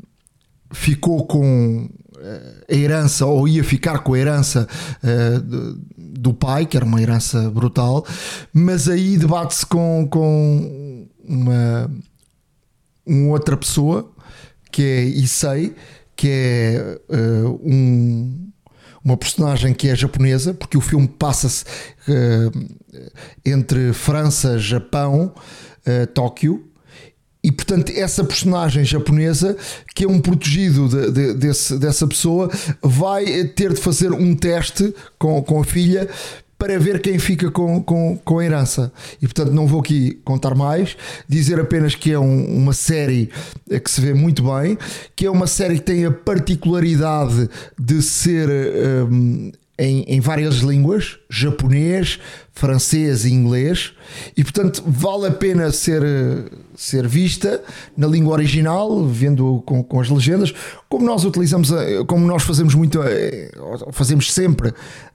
ficou 0.72 1.26
com 1.26 1.88
eh, 2.22 2.64
a 2.70 2.74
herança 2.74 3.26
ou 3.26 3.48
ia 3.48 3.64
ficar 3.64 3.98
com 3.98 4.14
a 4.14 4.18
herança 4.18 4.68
uh, 5.02 5.80
do 5.96 6.32
pai, 6.32 6.66
que 6.66 6.76
era 6.76 6.86
uma 6.86 7.02
herança 7.02 7.50
brutal, 7.50 8.06
mas 8.52 8.88
aí 8.88 9.18
debate-se 9.18 9.66
com, 9.66 10.06
com 10.08 11.08
uma, 11.24 11.90
uma 13.04 13.32
outra 13.32 13.56
pessoa 13.56 14.10
que 14.70 14.82
é 14.82 15.02
Issei, 15.04 15.74
que 16.14 16.28
é 16.28 17.00
uh, 17.10 17.60
um 17.64 18.48
uma 19.04 19.16
personagem 19.16 19.74
que 19.74 19.88
é 19.88 19.96
japonesa, 19.96 20.54
porque 20.54 20.78
o 20.78 20.80
filme 20.80 21.08
passa-se 21.08 21.64
uh, 22.06 22.68
entre 23.44 23.92
França, 23.92 24.60
Japão, 24.60 25.34
Tóquio. 26.14 26.71
E 27.44 27.50
portanto, 27.50 27.92
essa 27.94 28.22
personagem 28.22 28.84
japonesa, 28.84 29.56
que 29.94 30.04
é 30.04 30.08
um 30.08 30.20
protegido 30.20 30.88
de, 30.88 31.10
de, 31.10 31.34
desse, 31.34 31.76
dessa 31.76 32.06
pessoa, 32.06 32.48
vai 32.80 33.44
ter 33.48 33.72
de 33.72 33.80
fazer 33.80 34.12
um 34.12 34.34
teste 34.36 34.94
com, 35.18 35.42
com 35.42 35.60
a 35.60 35.64
filha 35.64 36.08
para 36.56 36.78
ver 36.78 37.02
quem 37.02 37.18
fica 37.18 37.50
com, 37.50 37.82
com, 37.82 38.16
com 38.24 38.38
a 38.38 38.44
herança. 38.44 38.92
E 39.20 39.26
portanto, 39.26 39.50
não 39.50 39.66
vou 39.66 39.80
aqui 39.80 40.20
contar 40.24 40.54
mais, 40.54 40.96
dizer 41.28 41.58
apenas 41.58 41.96
que 41.96 42.12
é 42.12 42.18
um, 42.18 42.44
uma 42.56 42.72
série 42.72 43.28
que 43.68 43.90
se 43.90 44.00
vê 44.00 44.14
muito 44.14 44.44
bem, 44.44 44.78
que 45.16 45.26
é 45.26 45.30
uma 45.30 45.48
série 45.48 45.74
que 45.74 45.82
tem 45.82 46.04
a 46.06 46.12
particularidade 46.12 47.50
de 47.76 48.00
ser. 48.00 48.48
Um, 49.10 49.50
em, 49.78 50.02
em, 50.02 50.20
várias 50.20 50.56
línguas, 50.56 51.18
japonês, 51.30 52.18
francês 52.52 53.24
e 53.24 53.32
inglês, 53.32 53.92
e 54.36 54.44
portanto 54.44 54.82
vale 54.86 55.26
a 55.26 55.30
pena 55.30 55.72
ser, 55.72 56.02
ser 56.76 57.08
vista 57.08 57.62
na 57.96 58.06
língua 58.06 58.34
original, 58.34 59.06
vendo 59.06 59.62
com, 59.66 59.82
com 59.82 60.00
as 60.00 60.08
legendas, 60.08 60.52
como 60.88 61.06
nós 61.06 61.24
utilizamos, 61.24 61.70
como 62.06 62.26
nós 62.26 62.42
fazemos 62.42 62.74
muito, 62.74 63.02
eh, 63.02 63.50
fazemos 63.92 64.32
sempre 64.32 64.72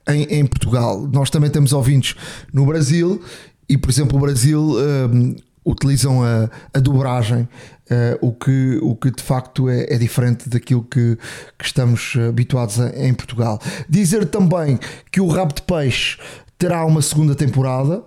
em, 0.09 0.23
em 0.23 0.45
Portugal. 0.45 1.07
Nós 1.11 1.29
também 1.29 1.49
temos 1.49 1.71
ouvintes 1.71 2.15
no 2.51 2.65
Brasil, 2.65 3.21
e 3.69 3.77
por 3.77 3.89
exemplo, 3.89 4.17
o 4.17 4.21
Brasil 4.21 4.61
um, 4.61 5.35
utilizam 5.65 6.23
a, 6.23 6.49
a 6.73 6.79
dobragem 6.79 7.47
Uh, 7.89 8.27
o, 8.27 8.33
que, 8.33 8.79
o 8.81 8.95
que 8.97 9.09
de 9.09 9.23
facto 9.23 9.69
é, 9.69 9.93
é 9.93 9.97
diferente 9.97 10.49
daquilo 10.49 10.83
que, 10.83 11.17
que 11.57 11.65
estamos 11.65 12.15
habituados 12.27 12.81
a, 12.81 12.89
em 12.89 13.13
Portugal. 13.13 13.61
Dizer 13.87 14.25
também 14.25 14.77
que 15.09 15.21
o 15.21 15.27
Rabo 15.27 15.53
de 15.53 15.61
Peixe 15.61 16.17
terá 16.57 16.85
uma 16.85 17.01
segunda 17.01 17.33
temporada, 17.33 17.99
uh, 17.99 18.05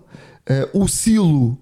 o 0.74 0.86
Silo. 0.86 1.58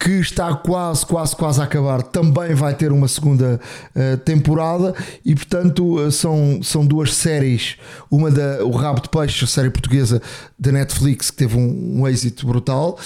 Que 0.00 0.20
está 0.20 0.54
quase, 0.54 1.04
quase, 1.04 1.34
quase 1.34 1.60
a 1.60 1.64
acabar, 1.64 2.00
também 2.04 2.54
vai 2.54 2.72
ter 2.72 2.92
uma 2.92 3.08
segunda 3.08 3.60
uh, 3.96 4.16
temporada 4.18 4.94
e, 5.24 5.34
portanto, 5.34 6.08
são, 6.12 6.62
são 6.62 6.86
duas 6.86 7.12
séries. 7.12 7.74
Uma 8.08 8.30
da 8.30 8.64
O 8.64 8.70
Rabo 8.70 9.00
de 9.02 9.08
Peixe, 9.08 9.44
a 9.44 9.48
série 9.48 9.70
portuguesa 9.70 10.22
da 10.56 10.70
Netflix, 10.70 11.32
que 11.32 11.38
teve 11.38 11.56
um, 11.56 12.02
um 12.02 12.06
êxito 12.06 12.46
brutal, 12.46 12.96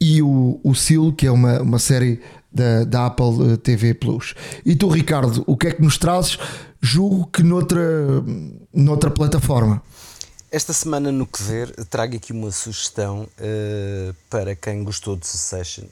e 0.00 0.22
o, 0.22 0.58
o 0.64 0.74
Silo, 0.74 1.12
que 1.12 1.26
é 1.26 1.30
uma, 1.30 1.60
uma 1.60 1.78
série 1.78 2.18
da, 2.58 2.84
da 2.84 3.06
Apple 3.06 3.52
eh, 3.52 3.56
TV 3.56 3.94
Plus. 3.94 4.34
E 4.64 4.74
tu, 4.74 4.88
Ricardo, 4.88 5.44
o 5.46 5.56
que 5.56 5.68
é 5.68 5.72
que 5.72 5.80
nos 5.80 5.96
trazes? 5.96 6.38
Julgo 6.80 7.26
que 7.26 7.42
noutra, 7.42 7.80
noutra 8.74 9.10
plataforma. 9.10 9.80
Esta 10.50 10.72
semana 10.72 11.12
no 11.12 11.26
que 11.26 11.42
ver 11.42 11.72
trago 11.86 12.16
aqui 12.16 12.32
uma 12.32 12.50
sugestão 12.50 13.28
uh, 13.38 14.14
para 14.30 14.56
quem 14.56 14.82
gostou 14.82 15.14
de 15.14 15.26
Succession, 15.26 15.84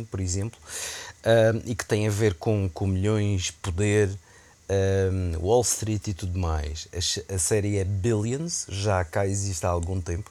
de 0.00 0.06
por 0.06 0.18
exemplo, 0.18 0.58
uh, 1.22 1.62
e 1.64 1.74
que 1.74 1.84
tem 1.84 2.08
a 2.08 2.10
ver 2.10 2.34
com, 2.34 2.70
com 2.72 2.86
milhões, 2.86 3.50
poder, 3.50 4.10
Wall 5.40 5.60
Street 5.60 6.08
e 6.08 6.14
tudo 6.14 6.38
mais. 6.38 6.88
A, 6.92 7.34
a, 7.34 7.38
série 7.38 7.76
é 7.76 7.84
Billions, 7.84 8.66
já 8.68 9.04
cá 9.04 9.24
existe 9.24 9.64
há 9.64 9.68
algum 9.68 10.00
tempo, 10.00 10.28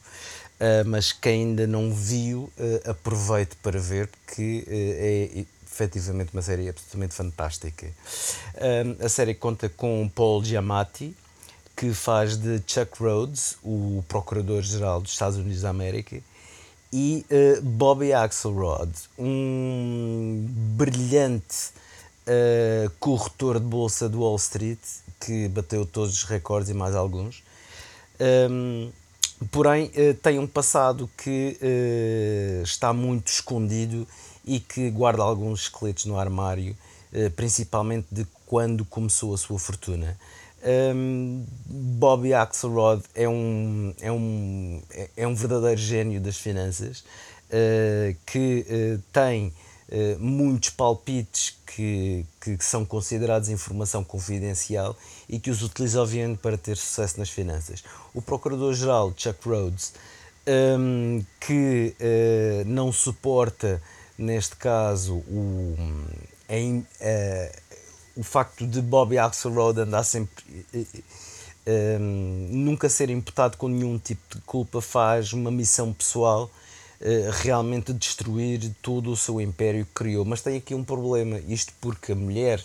Uh, 0.55 0.87
mas 0.87 1.11
quem 1.11 1.47
ainda 1.47 1.67
não 1.67 1.93
viu, 1.93 2.49
uh, 2.57 2.89
aproveite 2.89 3.57
para 3.57 3.77
ver, 3.77 4.07
porque 4.07 4.63
uh, 4.65 4.71
é 4.71 5.45
efetivamente 5.69 6.29
uma 6.33 6.41
série 6.41 6.69
absolutamente 6.69 7.13
fantástica. 7.13 7.87
a 9.03 9.09
série 9.09 9.35
conta 9.35 9.67
com 9.67 10.09
Paul 10.15 10.41
Giamatti, 10.41 11.13
que 11.75 11.93
faz 11.93 12.37
de 12.37 12.63
Chuck 12.65 12.97
Rhodes, 12.97 13.57
o 13.61 14.01
Procurador-Geral 14.07 15.01
dos 15.01 15.11
Estados 15.11 15.37
Unidos 15.37 15.63
da 15.63 15.69
América, 15.69 16.21
e 16.93 17.25
Bobby 17.61 18.13
Axelrod, 18.13 18.89
um 19.19 20.45
brilhante 20.77 21.73
corretor 23.01 23.59
de 23.59 23.65
bolsa 23.65 24.07
de 24.07 24.15
Wall 24.15 24.37
Street, 24.37 24.79
que 25.19 25.49
bateu 25.49 25.85
todos 25.85 26.13
os 26.13 26.23
recordes 26.23 26.69
e 26.69 26.73
mais 26.73 26.95
alguns. 26.95 27.43
Um, 28.49 28.93
porém 29.51 29.91
eh, 29.95 30.13
tem 30.13 30.39
um 30.39 30.47
passado 30.47 31.09
que 31.17 31.57
eh, 31.61 32.61
está 32.63 32.93
muito 32.93 33.27
escondido 33.27 34.07
e 34.45 34.59
que 34.59 34.89
guarda 34.89 35.23
alguns 35.23 35.63
esqueletos 35.63 36.05
no 36.05 36.17
armário, 36.17 36.75
eh, 37.11 37.29
principalmente 37.29 38.07
de 38.11 38.25
quando 38.45 38.85
começou 38.85 39.33
a 39.33 39.37
sua 39.37 39.59
fortuna. 39.59 40.17
Bobby 41.67 42.33
Axelrod 42.33 43.03
é 43.13 43.29
um, 43.29 43.93
é, 44.01 44.11
um, 44.11 44.81
é 45.15 45.27
um 45.27 45.35
verdadeiro 45.35 45.79
gênio 45.79 46.19
das 46.19 46.37
finanças 46.37 47.03
que 48.25 48.65
tem 49.13 49.53
muitos 50.17 50.71
palpites 50.71 51.55
que, 51.67 52.25
que, 52.41 52.57
são 52.61 52.83
considerados 52.83 53.49
informação 53.49 54.03
confidencial 54.03 54.97
e 55.27 55.39
que 55.39 55.49
os 55.49 55.61
utiliza 55.61 56.01
obviamente 56.01 56.39
para 56.39 56.57
ter 56.57 56.77
sucesso 56.77 57.19
nas 57.19 57.29
finanças. 57.29 57.83
O 58.13 58.21
Procurador-Geral 58.21 59.13
Chuck 59.15 59.47
Rhodes, 59.47 59.93
um, 60.47 61.23
que 61.39 61.95
uh, 61.99 62.65
não 62.65 62.91
suporta, 62.91 63.81
neste 64.17 64.55
caso, 64.55 65.15
o, 65.15 65.75
em, 66.47 66.79
uh, 66.79 66.85
o 68.15 68.23
facto 68.23 68.65
de 68.65 68.81
Bobby 68.81 69.17
Axelrod 69.17 69.79
andar 69.79 70.03
sempre. 70.03 70.43
Um, 71.67 72.47
nunca 72.51 72.87
ser 72.87 73.09
imputado 73.09 73.57
com 73.57 73.67
nenhum 73.67 73.97
tipo 73.97 74.35
de 74.35 74.41
culpa 74.43 74.81
faz 74.81 75.33
uma 75.33 75.49
missão 75.49 75.91
pessoal 75.91 76.49
realmente 77.41 77.91
destruir 77.91 78.71
todo 78.81 79.11
o 79.11 79.17
seu 79.17 79.41
império 79.41 79.83
que 79.85 79.91
criou. 79.91 80.23
Mas 80.23 80.41
tem 80.41 80.57
aqui 80.57 80.73
um 80.73 80.83
problema, 80.83 81.39
isto 81.47 81.73
porque 81.81 82.13
a 82.13 82.15
mulher 82.15 82.63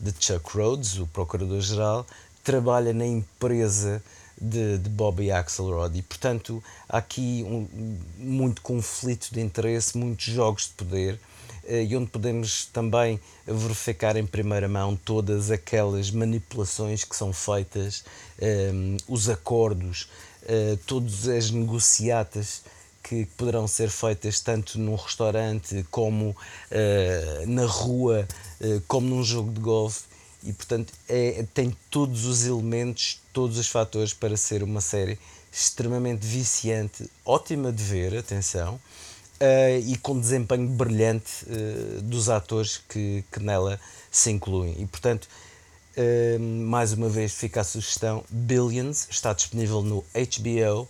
de 0.00 0.12
Chuck 0.18 0.56
Rhodes, 0.56 0.98
o 0.98 1.06
Procurador-Geral, 1.06 2.06
trabalha 2.42 2.92
na 2.92 3.06
empresa 3.06 4.02
de, 4.40 4.78
de 4.78 4.88
Bobby 4.88 5.30
Axelrod. 5.30 5.96
E, 5.96 6.02
portanto, 6.02 6.62
há 6.88 6.98
aqui 6.98 7.44
um, 7.46 7.68
muito 8.16 8.62
conflito 8.62 9.28
de 9.30 9.40
interesse, 9.40 9.98
muitos 9.98 10.24
jogos 10.24 10.64
de 10.68 10.72
poder 10.72 11.20
eh, 11.64 11.84
e 11.84 11.96
onde 11.96 12.10
podemos 12.10 12.64
também 12.66 13.20
verificar 13.46 14.16
em 14.16 14.26
primeira 14.26 14.68
mão 14.68 14.96
todas 14.96 15.50
aquelas 15.50 16.10
manipulações 16.10 17.04
que 17.04 17.14
são 17.14 17.32
feitas, 17.32 18.04
um, 18.40 18.96
eh, 18.96 19.02
os 19.06 19.28
acordos, 19.28 20.08
uh, 20.44 20.76
todas 20.86 21.28
as 21.28 21.50
negociatas 21.50 22.62
que 23.02 23.24
poderão 23.36 23.66
ser 23.66 23.90
feitas 23.90 24.40
tanto 24.40 24.78
num 24.78 24.94
restaurante 24.94 25.84
como 25.90 26.30
uh, 26.30 27.46
na 27.46 27.66
rua, 27.66 28.26
uh, 28.60 28.80
como 28.86 29.08
num 29.08 29.24
jogo 29.24 29.52
de 29.52 29.60
golfe. 29.60 30.04
E 30.42 30.52
portanto 30.52 30.92
é, 31.06 31.44
tem 31.52 31.76
todos 31.90 32.24
os 32.24 32.46
elementos, 32.46 33.20
todos 33.30 33.58
os 33.58 33.68
fatores 33.68 34.14
para 34.14 34.36
ser 34.38 34.62
uma 34.62 34.80
série 34.80 35.18
extremamente 35.52 36.26
viciante, 36.26 37.10
ótima 37.26 37.70
de 37.70 37.82
ver, 37.82 38.16
atenção, 38.16 38.76
uh, 38.76 39.78
e 39.84 39.98
com 39.98 40.18
desempenho 40.18 40.66
brilhante 40.68 41.44
dos 42.02 42.30
atores 42.30 42.78
que, 42.88 43.24
que 43.30 43.40
nela 43.40 43.78
se 44.10 44.30
incluem. 44.30 44.80
E 44.80 44.86
portanto, 44.86 45.28
mais 46.40 46.92
uma 46.94 47.08
vez 47.08 47.32
fica 47.32 47.60
a 47.60 47.64
sugestão: 47.64 48.24
Billions 48.30 49.08
está 49.10 49.34
disponível 49.34 49.82
no 49.82 50.02
HBO 50.14 50.88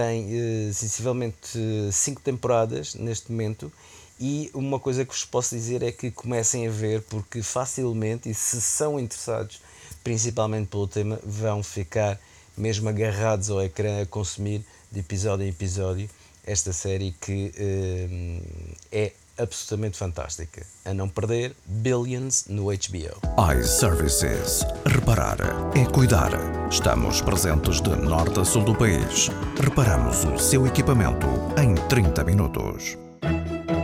tem 0.00 0.24
uh, 0.24 0.72
sensivelmente 0.72 1.58
5 1.92 2.22
temporadas 2.22 2.94
neste 2.94 3.30
momento 3.30 3.70
e 4.18 4.50
uma 4.54 4.80
coisa 4.80 5.04
que 5.04 5.12
vos 5.12 5.26
posso 5.26 5.54
dizer 5.54 5.82
é 5.82 5.92
que 5.92 6.10
comecem 6.10 6.66
a 6.66 6.70
ver 6.70 7.02
porque 7.02 7.42
facilmente 7.42 8.30
e 8.30 8.32
se 8.32 8.62
são 8.62 8.98
interessados 8.98 9.60
principalmente 10.02 10.68
pelo 10.68 10.88
tema 10.88 11.20
vão 11.22 11.62
ficar 11.62 12.18
mesmo 12.56 12.88
agarrados 12.88 13.50
ao 13.50 13.62
ecrã 13.62 14.00
a 14.00 14.06
consumir 14.06 14.64
de 14.90 15.00
episódio 15.00 15.44
em 15.44 15.50
episódio 15.50 16.08
esta 16.46 16.72
série 16.72 17.14
que 17.20 17.52
uh, 17.58 18.76
é 18.90 19.12
absolutamente 19.40 19.96
fantástica. 19.96 20.66
A 20.84 20.92
não 20.92 21.08
perder, 21.08 21.54
Billions 21.66 22.46
no 22.48 22.66
HBO. 22.66 23.54
iServices. 23.58 24.64
Reparar 24.86 25.38
é 25.74 25.84
cuidar. 25.84 26.30
Estamos 26.70 27.20
presentes 27.20 27.80
de 27.80 27.90
norte 27.96 28.40
a 28.40 28.44
sul 28.44 28.64
do 28.64 28.74
país. 28.74 29.28
Reparamos 29.60 30.24
o 30.24 30.38
seu 30.38 30.66
equipamento 30.66 31.26
em 31.60 31.74
30 31.88 32.24
minutos. 32.24 32.98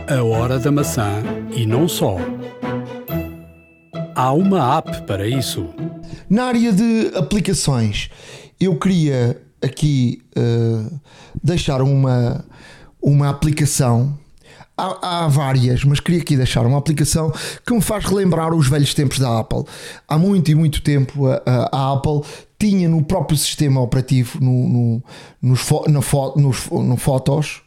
A 0.09 0.23
hora 0.23 0.59
da 0.59 0.71
maçã 0.71 1.21
e 1.51 1.65
não 1.65 1.87
só. 1.87 2.17
Há 4.15 4.31
uma 4.31 4.77
app 4.77 5.01
para 5.03 5.27
isso. 5.27 5.67
Na 6.29 6.45
área 6.45 6.71
de 6.71 7.11
aplicações, 7.15 8.09
eu 8.59 8.77
queria 8.77 9.41
aqui 9.61 10.23
uh, 10.37 10.99
deixar 11.43 11.81
uma, 11.81 12.43
uma 13.01 13.29
aplicação 13.29 14.17
Há, 14.79 15.23
há, 15.23 15.27
várias, 15.27 15.83
mas 15.83 15.99
queria 15.99 16.21
aqui 16.21 16.37
deixar 16.37 16.63
uma 16.65 16.77
aplicação 16.77 17.33
que 17.65 17.73
me 17.73 17.81
faz 17.81 18.05
relembrar 18.05 18.53
os 18.53 18.69
velhos 18.69 18.93
tempos 18.93 19.17
da 19.17 19.39
Apple. 19.39 19.63
Há 20.07 20.19
muito 20.19 20.51
e 20.51 20.55
muito 20.55 20.83
tempo 20.83 21.25
a, 21.25 21.41
a 21.71 21.93
Apple 21.93 22.21
tinha 22.59 22.87
no 22.87 23.03
próprio 23.03 23.37
sistema 23.37 23.81
operativo, 23.81 24.39
no, 24.39 24.69
no, 24.69 25.03
nos, 25.41 25.67
na 25.87 26.01
fo, 26.01 26.33
nos 26.35 26.69
no 26.69 26.95
Fotos, 26.97 27.61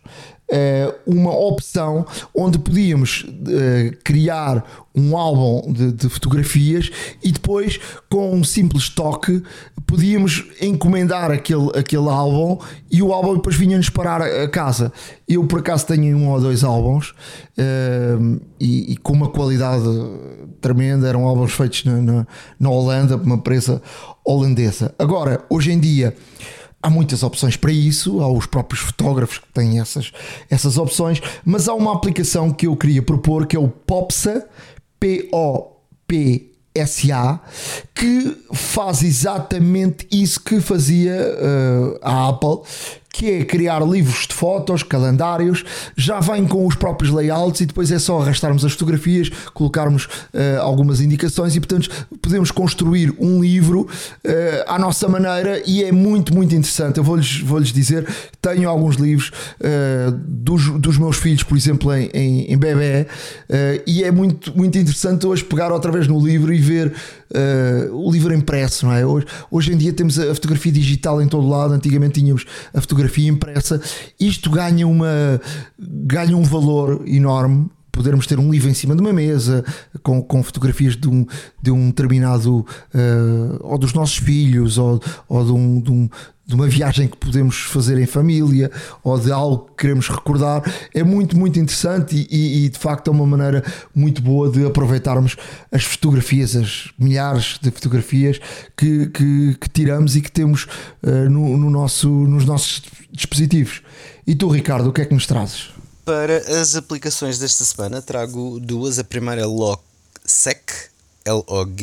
uma 1.06 1.32
opção 1.36 2.04
onde 2.34 2.58
podíamos 2.58 3.24
uh, 3.24 3.96
criar 4.02 4.64
um 4.94 5.16
álbum 5.16 5.72
de, 5.72 5.92
de, 5.92 6.08
fotografias 6.08 6.90
e 7.22 7.30
depois, 7.30 7.78
com 8.08 8.34
um 8.34 8.42
simples 8.42 8.88
toque, 8.88 9.42
podíamos 9.86 10.44
encomendar 10.60 11.30
aquele, 11.30 11.70
aquele 11.78 12.08
álbum 12.08 12.58
e 12.90 13.00
o 13.00 13.12
álbum 13.12 13.36
depois 13.36 13.54
vinha-nos 13.54 13.88
parar 13.88 14.22
a 14.22 14.48
casa. 14.48 14.92
Eu, 15.28 15.44
por 15.44 15.60
acaso, 15.60 15.86
tenho 15.86 16.16
um 16.16 16.28
ou 16.28 16.40
dois 16.40 16.64
álbuns 16.64 17.10
uh, 17.10 18.40
e, 18.58 18.92
e, 18.92 18.96
com 18.96 19.12
uma 19.12 19.28
qualidade 19.28 19.84
tremenda. 20.60 21.08
Eram 21.08 21.24
álbuns 21.24 21.52
feitos 21.52 21.84
na, 21.84 22.00
na, 22.00 22.26
na 22.58 22.70
Holanda, 22.70 23.16
por 23.16 23.26
uma 23.26 23.36
empresa 23.36 23.80
holandesa. 24.24 24.92
Agora, 24.98 25.44
hoje 25.48 25.70
em 25.70 25.78
dia 25.78 26.14
Há 26.82 26.88
muitas 26.88 27.22
opções 27.22 27.56
para 27.56 27.70
isso, 27.70 28.22
há 28.22 28.32
os 28.32 28.46
próprios 28.46 28.80
fotógrafos 28.80 29.36
que 29.38 29.52
têm 29.52 29.78
essas, 29.80 30.12
essas 30.48 30.78
opções, 30.78 31.20
mas 31.44 31.68
há 31.68 31.74
uma 31.74 31.92
aplicação 31.94 32.50
que 32.50 32.66
eu 32.66 32.74
queria 32.74 33.02
propor 33.02 33.46
que 33.46 33.54
é 33.54 33.58
o 33.58 33.68
Popsa, 33.68 34.48
P-O-P-S-A, 34.98 36.50
que 37.94 38.34
faz 38.54 39.02
exatamente 39.02 40.08
isso 40.10 40.40
que 40.40 40.58
fazia 40.58 41.14
uh, 41.14 41.98
a 42.00 42.28
Apple, 42.28 42.60
que 43.12 43.30
é 43.30 43.44
criar 43.44 43.80
livros 43.80 44.26
de 44.26 44.34
fotos, 44.34 44.82
calendários, 44.82 45.64
já 45.96 46.20
vem 46.20 46.46
com 46.46 46.66
os 46.66 46.74
próprios 46.74 47.12
layouts 47.12 47.60
e 47.60 47.66
depois 47.66 47.90
é 47.90 47.98
só 47.98 48.20
arrastarmos 48.20 48.64
as 48.64 48.72
fotografias, 48.72 49.28
colocarmos 49.52 50.04
uh, 50.04 50.60
algumas 50.60 51.00
indicações 51.00 51.56
e, 51.56 51.60
portanto, 51.60 51.90
podemos 52.22 52.50
construir 52.50 53.12
um 53.18 53.40
livro 53.40 53.82
uh, 53.82 53.88
à 54.66 54.78
nossa 54.78 55.08
maneira 55.08 55.60
e 55.66 55.82
é 55.82 55.90
muito, 55.90 56.32
muito 56.34 56.54
interessante. 56.54 56.98
Eu 56.98 57.04
vou-lhes 57.04 57.40
vou 57.40 57.58
-lhes 57.58 57.72
dizer, 57.72 58.06
tenho 58.40 58.68
alguns 58.68 58.96
livros 58.96 59.30
uh, 59.60 60.12
dos, 60.12 60.68
dos 60.80 60.96
meus 60.96 61.16
filhos, 61.16 61.42
por 61.42 61.56
exemplo, 61.56 61.92
em, 61.92 62.10
em, 62.14 62.52
em 62.52 62.56
bebê, 62.56 63.06
e 63.86 64.04
é 64.04 64.10
muito, 64.10 64.56
muito 64.56 64.78
interessante 64.78 65.26
hoje 65.26 65.44
pegar 65.44 65.72
outra 65.72 65.90
vez 65.90 66.06
no 66.06 66.18
livro 66.24 66.52
e 66.52 66.58
ver 66.58 66.92
o 67.92 68.10
livro 68.10 68.34
impresso, 68.34 68.86
não 68.86 68.92
é? 68.92 69.04
Hoje, 69.04 69.26
hoje 69.50 69.72
em 69.72 69.76
dia 69.76 69.92
temos 69.92 70.18
a 70.18 70.34
fotografia 70.34 70.72
digital 70.72 71.20
em 71.20 71.28
todo 71.28 71.48
lado, 71.48 71.74
antigamente 71.74 72.20
tínhamos 72.20 72.44
a 72.74 72.80
fotografia 72.80 73.00
fotografia 73.00 73.28
impressa, 73.28 73.80
isto 74.18 74.50
ganha, 74.50 74.86
uma, 74.86 75.40
ganha 75.78 76.36
um 76.36 76.42
valor 76.42 77.02
enorme. 77.06 77.68
Podermos 77.92 78.24
ter 78.24 78.38
um 78.38 78.52
livro 78.52 78.70
em 78.70 78.74
cima 78.74 78.94
de 78.94 79.00
uma 79.00 79.12
mesa 79.12 79.64
com, 80.04 80.22
com 80.22 80.44
fotografias 80.44 80.96
de 80.96 81.08
um, 81.08 81.26
de 81.60 81.72
um 81.72 81.88
determinado 81.88 82.58
uh, 82.58 83.58
ou 83.62 83.76
dos 83.76 83.92
nossos 83.92 84.18
filhos 84.18 84.78
ou, 84.78 85.02
ou 85.28 85.44
de, 85.44 85.50
um, 85.50 85.80
de, 85.80 85.90
um, 85.90 86.08
de 86.50 86.54
uma 86.56 86.66
viagem 86.66 87.06
que 87.06 87.16
podemos 87.16 87.60
fazer 87.60 87.96
em 87.96 88.06
família 88.06 88.70
ou 89.04 89.16
de 89.18 89.30
algo 89.30 89.66
que 89.66 89.82
queremos 89.82 90.08
recordar 90.08 90.62
é 90.92 91.04
muito 91.04 91.38
muito 91.38 91.60
interessante 91.60 92.16
e, 92.16 92.26
e, 92.28 92.64
e 92.64 92.68
de 92.68 92.78
facto 92.78 93.08
é 93.08 93.10
uma 93.12 93.24
maneira 93.24 93.64
muito 93.94 94.20
boa 94.20 94.50
de 94.50 94.66
aproveitarmos 94.66 95.36
as 95.70 95.84
fotografias 95.84 96.56
as 96.56 96.90
milhares 96.98 97.58
de 97.62 97.70
fotografias 97.70 98.40
que, 98.76 99.06
que, 99.06 99.56
que 99.60 99.68
tiramos 99.68 100.16
e 100.16 100.20
que 100.20 100.32
temos 100.32 100.64
uh, 101.04 101.30
no, 101.30 101.56
no 101.56 101.70
nosso, 101.70 102.08
nos 102.08 102.44
nossos 102.44 102.82
dispositivos 103.12 103.80
e 104.26 104.34
tu 104.34 104.48
Ricardo 104.48 104.88
o 104.88 104.92
que 104.92 105.02
é 105.02 105.04
que 105.04 105.14
nos 105.14 105.26
trazes? 105.26 105.70
Para 106.04 106.38
as 106.60 106.74
aplicações 106.74 107.38
desta 107.38 107.64
semana, 107.64 108.02
trago 108.02 108.58
duas. 108.58 108.98
A 108.98 109.04
primeira 109.04 109.42
é 109.42 109.44
LogSec, 109.44 110.72
L-O-G-S-E-Q, 111.24 111.76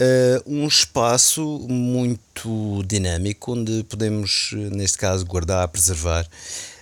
uh, 0.00 0.42
um 0.46 0.66
espaço 0.66 1.42
muito 1.68 2.82
dinâmico 2.86 3.52
onde 3.52 3.84
podemos, 3.84 4.50
neste 4.72 4.98
caso, 4.98 5.24
guardar, 5.24 5.66
preservar 5.68 6.26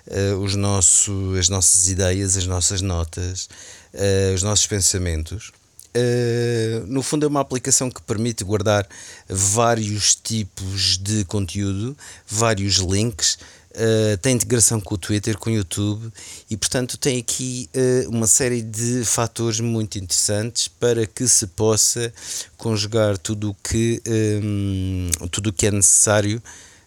uh, 0.06 0.38
os 0.38 0.54
nosso, 0.54 1.34
as 1.38 1.48
nossas 1.48 1.88
ideias, 1.88 2.36
as 2.36 2.46
nossas 2.46 2.80
notas, 2.80 3.48
uh, 3.94 4.34
os 4.34 4.42
nossos 4.42 4.66
pensamentos. 4.66 5.52
No 6.86 7.02
fundo, 7.02 7.26
é 7.26 7.28
uma 7.28 7.42
aplicação 7.42 7.90
que 7.90 8.00
permite 8.00 8.42
guardar 8.42 8.88
vários 9.28 10.14
tipos 10.14 10.96
de 10.96 11.22
conteúdo, 11.26 11.94
vários 12.26 12.76
links, 12.76 13.38
Uh, 13.74 14.18
tem 14.18 14.34
integração 14.34 14.78
com 14.78 14.94
o 14.94 14.98
Twitter, 14.98 15.38
com 15.38 15.48
o 15.48 15.52
YouTube 15.52 16.12
e, 16.50 16.56
portanto, 16.58 16.98
tem 16.98 17.18
aqui 17.18 17.70
uh, 17.74 18.10
uma 18.10 18.26
série 18.26 18.60
de 18.60 19.02
fatores 19.02 19.60
muito 19.60 19.96
interessantes 19.96 20.68
para 20.68 21.06
que 21.06 21.26
se 21.26 21.46
possa 21.46 22.12
conjugar 22.58 23.16
tudo 23.16 23.50
o 23.50 23.54
que, 23.54 24.02
um, 24.06 25.10
tudo 25.30 25.48
o 25.48 25.52
que 25.54 25.66
é 25.66 25.70
necessário 25.70 26.42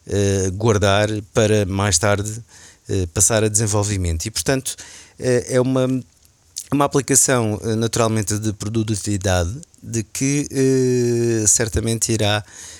uh, 0.06 0.52
guardar 0.52 1.10
para 1.34 1.66
mais 1.66 1.98
tarde 1.98 2.44
passar 3.16 3.44
a 3.44 3.48
desenvolvimento. 3.48 4.28
E, 4.28 4.30
portanto, 4.30 4.76
é 5.18 5.60
uma, 5.60 5.88
uma 6.72 6.86
aplicação 6.86 7.60
naturalmente 7.76 8.38
de 8.38 8.54
produtividade 8.54 9.60
de 9.82 10.04
que 10.04 10.48
certamente 11.48 12.12
irá 12.12 12.46
eh, 12.46 12.75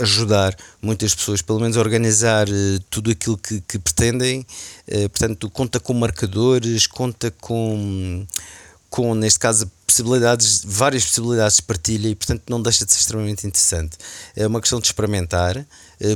ajudar 0.00 0.56
muitas 0.80 1.14
pessoas, 1.14 1.42
pelo 1.42 1.60
menos 1.60 1.76
organizar 1.76 2.48
eh, 2.48 2.78
tudo 2.88 3.10
aquilo 3.10 3.36
que, 3.36 3.60
que 3.62 3.78
pretendem. 3.78 4.46
Eh, 4.86 5.08
portanto, 5.08 5.50
conta 5.50 5.80
com 5.80 5.92
marcadores, 5.94 6.86
conta 6.86 7.30
com, 7.30 8.26
com 8.88 9.14
neste 9.14 9.38
caso, 9.38 9.70
possibilidades, 9.86 10.62
várias 10.64 11.04
possibilidades 11.04 11.56
de 11.56 11.62
partilha 11.62 12.08
e, 12.08 12.14
portanto, 12.14 12.42
não 12.48 12.62
deixa 12.62 12.84
de 12.84 12.92
ser 12.92 13.00
extremamente 13.00 13.46
interessante. 13.46 13.96
É 14.36 14.46
uma 14.46 14.60
questão 14.60 14.78
de 14.78 14.86
experimentar, 14.86 15.66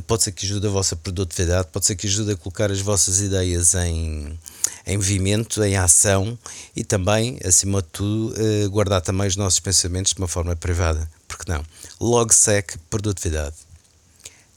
pode 0.07 0.23
ser 0.23 0.33
que 0.33 0.45
ajude 0.47 0.67
a 0.67 0.71
vossa 0.71 0.95
produtividade, 0.95 1.69
pode 1.73 1.87
ser 1.87 1.97
que 1.97 2.07
ajude 2.07 2.33
a 2.33 2.37
colocar 2.37 2.71
as 2.71 2.81
vossas 2.81 3.21
ideias 3.21 3.75
em, 3.75 4.39
em 4.87 4.97
movimento, 4.97 5.65
em 5.65 5.77
ação 5.77 6.39
e 6.77 6.85
também, 6.85 7.39
acima 7.45 7.81
de 7.81 7.89
tudo, 7.89 8.35
guardar 8.71 9.01
também 9.01 9.27
os 9.27 9.37
nossos 9.37 9.59
pensamentos 9.59 10.13
de 10.13 10.19
uma 10.19 10.29
forma 10.29 10.55
privada 10.55 11.09
porque 11.33 11.51
não? 11.51 11.65
LogSec 12.01 12.79
Produtividade. 12.91 13.57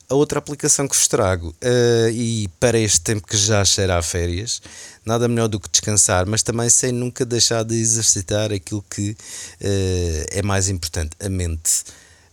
A 0.07 0.13
outra 0.13 0.37
aplicação 0.37 0.87
que 0.87 0.95
vos 0.95 1.07
trago, 1.07 1.49
uh, 1.49 2.09
e 2.11 2.47
para 2.59 2.77
este 2.77 3.01
tempo 3.01 3.25
que 3.25 3.35
já 3.35 3.65
cheira 3.65 3.97
a 3.97 4.03
férias, 4.03 4.61
nada 5.03 5.27
melhor 5.27 5.47
do 5.47 5.59
que 5.59 5.67
descansar, 5.67 6.27
mas 6.27 6.43
também 6.43 6.69
sem 6.69 6.91
nunca 6.91 7.25
deixar 7.25 7.63
de 7.63 7.75
exercitar 7.75 8.53
aquilo 8.53 8.85
que 8.87 9.11
uh, 9.11 10.25
é 10.29 10.43
mais 10.43 10.69
importante, 10.69 11.11
a 11.19 11.27
mente. 11.27 11.83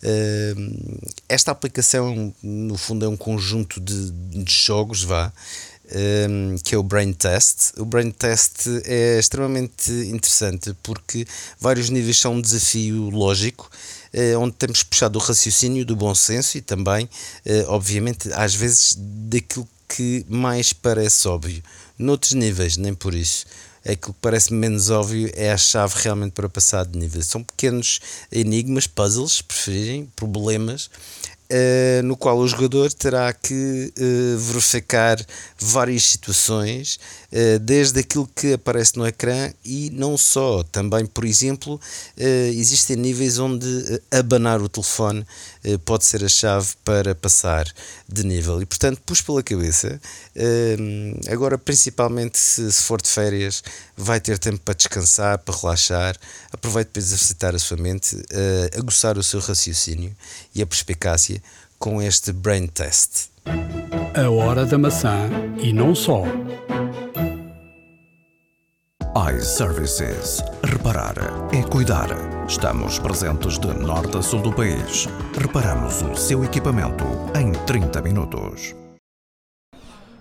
Uh, 0.02 1.10
esta 1.28 1.50
aplicação, 1.50 2.34
no 2.42 2.76
fundo, 2.76 3.06
é 3.06 3.08
um 3.08 3.16
conjunto 3.16 3.80
de, 3.80 4.10
de 4.10 4.52
jogos, 4.52 5.02
vá, 5.02 5.32
um, 5.92 6.56
que 6.62 6.74
é 6.74 6.78
o 6.78 6.82
Brain 6.82 7.12
Test. 7.12 7.72
O 7.78 7.84
Brain 7.84 8.10
Test 8.10 8.66
é 8.84 9.18
extremamente 9.18 9.90
interessante 9.90 10.74
porque 10.82 11.26
vários 11.60 11.90
níveis 11.90 12.18
são 12.18 12.34
um 12.34 12.40
desafio 12.40 13.10
lógico, 13.10 13.70
onde 14.38 14.54
temos 14.54 14.82
puxado 14.82 15.18
o 15.18 15.22
raciocínio 15.22 15.84
do 15.84 15.96
bom 15.96 16.14
senso 16.14 16.58
e 16.58 16.60
também, 16.60 17.06
uh, 17.06 17.64
obviamente, 17.68 18.30
às 18.32 18.54
vezes 18.54 18.96
daquilo 18.98 19.68
que 19.88 20.24
mais 20.28 20.72
parece 20.72 21.28
óbvio. 21.28 21.62
Noutros 21.98 22.32
níveis, 22.32 22.76
nem 22.76 22.94
por 22.94 23.14
isso 23.14 23.46
aquilo 23.84 24.14
que 24.14 24.20
parece 24.20 24.52
menos 24.52 24.90
óbvio 24.90 25.30
é 25.34 25.52
a 25.52 25.56
chave 25.56 25.94
realmente 25.96 26.32
para 26.32 26.48
passar 26.48 26.86
de 26.86 26.98
nível. 26.98 27.22
São 27.22 27.42
pequenos 27.42 28.00
enigmas, 28.30 28.86
puzzles, 28.86 29.42
preferirem, 29.42 30.08
problemas 30.14 30.88
uh, 31.52 32.02
no 32.02 32.16
qual 32.16 32.38
o 32.38 32.48
jogador 32.48 32.92
terá 32.92 33.32
que 33.32 33.92
uh, 33.98 34.38
verificar 34.38 35.18
várias 35.58 36.04
situações, 36.04 36.98
uh, 37.30 37.58
desde 37.58 38.00
aquilo 38.00 38.26
que 38.34 38.54
aparece 38.54 38.96
no 38.96 39.06
ecrã 39.06 39.52
e 39.64 39.90
não 39.90 40.16
só. 40.16 40.62
Também, 40.64 41.04
por 41.04 41.24
exemplo, 41.24 41.80
existem 42.16 42.96
níveis 42.96 43.38
onde 43.38 43.66
abanar 44.10 44.60
o 44.62 44.68
telefone 44.68 45.26
pode 45.84 46.04
ser 46.04 46.24
a 46.24 46.28
chave 46.28 46.68
para 46.84 47.14
passar 47.14 47.66
de 48.08 48.24
nível. 48.24 48.62
E 48.62 48.66
portanto, 48.66 49.00
pus 49.04 49.20
pela 49.20 49.42
cabeça, 49.42 50.00
agora 51.30 51.58
principalmente 51.58 52.38
se, 52.38 52.70
se 52.72 52.82
for 52.82 53.02
de 53.02 53.08
férias, 53.08 53.62
vai 53.96 54.20
ter 54.20 54.38
tempo 54.38 54.60
para 54.60 54.74
descansar, 54.74 55.38
para 55.38 55.56
relaxar, 55.56 56.16
aproveite 56.52 56.90
para 56.92 57.00
exercitar 57.00 57.54
a 57.54 57.58
sua 57.58 57.76
mente, 57.76 58.16
aguçar 58.78 59.18
o 59.18 59.22
seu 59.22 59.40
raciocínio 59.40 60.14
e 60.54 60.62
a 60.62 60.66
perspicácia 60.66 61.41
com 61.82 62.00
este 62.00 62.32
brain 62.32 62.68
test. 62.68 63.30
A 64.14 64.30
hora 64.30 64.64
da 64.64 64.78
maçã 64.78 65.28
e 65.58 65.72
não 65.72 65.96
só. 65.96 66.22
iServices. 69.36 70.40
Reparar 70.62 71.16
é 71.52 71.60
cuidar. 71.64 72.06
Estamos 72.46 73.00
presentes 73.00 73.58
de 73.58 73.66
norte 73.66 74.16
a 74.16 74.22
sul 74.22 74.42
do 74.42 74.52
país. 74.52 75.08
Reparamos 75.36 76.02
o 76.02 76.14
seu 76.14 76.44
equipamento 76.44 77.04
em 77.36 77.50
30 77.66 78.00
minutos. 78.00 78.76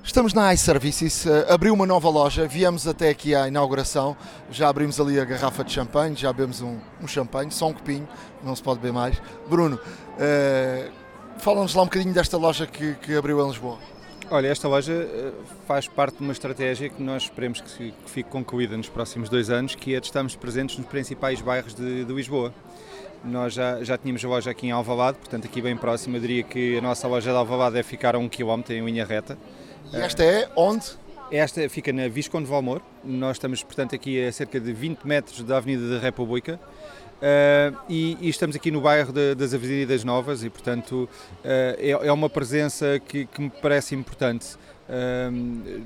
Estamos 0.03 0.34
na 0.34 0.51
iServices, 0.55 1.28
uh, 1.28 1.45
abriu 1.47 1.76
uma 1.76 1.86
nova 1.86 2.09
loja, 2.09 2.47
viemos 2.47 2.88
até 2.88 3.09
aqui 3.09 3.36
à 3.36 3.47
inauguração, 3.47 4.18
já 4.49 4.68
abrimos 4.68 4.99
ali 4.99 5.20
a 5.20 5.24
garrafa 5.24 5.64
de 5.64 5.72
champanhe, 5.72 6.16
já 6.16 6.34
bebemos 6.34 6.59
um, 6.59 6.80
um 6.99 7.07
champanhe, 7.07 7.51
só 7.51 7.68
um 7.68 7.74
copinho, 7.74 8.07
não 8.43 8.55
se 8.55 8.64
pode 8.64 8.80
beber 8.80 8.93
mais. 8.93 9.22
Bruno, 9.47 9.76
uh, 9.76 11.00
fala-nos 11.38 11.73
lá 11.73 11.84
um 11.84 11.86
bocadinho 11.86 12.13
desta 12.13 12.38
loja 12.38 12.67
que, 12.67 12.93
que, 12.95 13.15
abriu 13.15 13.43
em 13.43 13.47
Lisboa. 13.47 13.77
Olha, 14.29 14.47
esta 14.47 14.67
loja 14.67 14.93
uh, 14.93 15.34
faz 15.67 15.88
parte 15.88 16.17
de 16.17 16.23
uma 16.23 16.32
estratégia 16.32 16.89
que 16.89 17.01
nós 17.01 17.23
esperemos 17.23 17.59
que, 17.61 17.91
que, 17.91 18.09
fique 18.09 18.29
concluída 18.29 18.77
nos 18.77 18.88
próximos 18.88 19.29
dois 19.29 19.49
anos, 19.49 19.75
que 19.75 19.93
é 19.93 19.99
de 19.99 20.05
estarmos 20.05 20.36
presentes 20.36 20.77
nos 20.77 20.88
principais 20.88 21.41
bairros 21.41 21.73
de, 21.73 22.05
de 22.05 22.13
Lisboa. 22.13 22.53
Nós 23.23 23.53
já, 23.53 23.84
já 23.84 23.97
tínhamos 23.97 24.23
a 24.23 24.27
loja 24.27 24.49
aqui 24.51 24.67
em 24.67 24.71
Alvalade, 24.71 25.17
portanto 25.17 25.45
aqui 25.45 25.61
bem 25.61 25.77
próximo, 25.77 26.17
eu 26.17 26.21
diria 26.21 26.43
que 26.43 26.77
a 26.77 26.82
nossa 26.82 27.07
loja 27.07 27.29
de 27.29 27.38
Alvalade 27.38 27.75
deve 27.75 27.88
ficar 27.88 28.15
a 28.15 28.19
um 28.19 28.27
quilómetro 28.29 28.73
em 28.73 28.84
linha 28.84 29.05
reta. 29.05 29.38
E 29.93 29.97
esta 29.97 30.23
é 30.23 30.49
onde? 30.55 30.86
Esta 31.32 31.67
fica 31.69 31.93
na 31.93 32.07
Visconde 32.07 32.45
Valmor. 32.45 32.82
Nós 33.03 33.38
estamos, 33.38 33.63
portanto, 33.63 33.95
aqui 33.95 34.21
a 34.21 34.32
cerca 34.32 34.59
de 34.59 34.73
20 34.73 35.05
metros 35.05 35.43
da 35.43 35.57
Avenida 35.57 35.89
da 35.89 35.99
República. 35.99 36.59
Uh, 37.22 37.78
e, 37.88 38.17
e, 38.19 38.30
estamos 38.30 38.55
aqui 38.55 38.72
no 38.72 38.82
bairro 38.82 39.13
de, 39.13 39.36
das 39.36 39.53
Avenidas 39.53 40.03
Novas 40.03 40.43
e, 40.43 40.49
portanto, 40.49 41.03
uh, 41.03 41.47
é, 41.78 41.91
é, 41.91 42.11
uma 42.11 42.28
presença 42.28 42.99
que, 42.99 43.28
que 43.28 43.41
me 43.41 43.49
parece 43.61 43.93
importante 43.93 44.57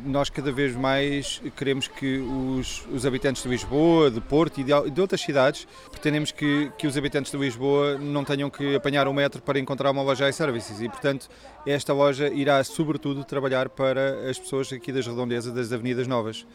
nós 0.03 0.31
cada 0.31 0.51
vez 0.51 0.75
mais 0.75 1.39
queremos 1.55 1.87
que 1.87 2.17
os, 2.17 2.87
os, 2.91 3.05
habitantes 3.05 3.43
de 3.43 3.49
Lisboa, 3.49 4.09
de 4.09 4.19
Porto 4.19 4.59
e 4.59 4.63
de, 4.63 4.89
de 4.89 5.01
outras 5.01 5.21
cidades, 5.21 5.67
pretendemos 5.91 6.31
que, 6.31 6.71
que, 6.75 6.87
os 6.87 6.97
habitantes 6.97 7.31
de 7.31 7.37
Lisboa 7.37 7.99
não 7.99 8.23
tenham 8.23 8.49
que 8.49 8.75
apanhar 8.75 9.07
um 9.07 9.13
metro 9.13 9.43
para 9.43 9.59
encontrar 9.59 9.91
uma 9.91 10.01
loja 10.01 10.27
iServices 10.27 10.81
e, 10.81 10.89
portanto, 10.89 11.29
esta 11.67 11.93
loja 11.93 12.29
irá 12.29 12.63
sobretudo 12.63 13.23
trabalhar 13.23 13.69
para 13.69 14.27
as 14.27 14.39
pessoas 14.39 14.73
aqui 14.73 14.91
das 14.91 15.05
redondezas 15.05 15.53
das 15.53 15.71
Avenidas 15.71 16.07
Novas. 16.07 16.45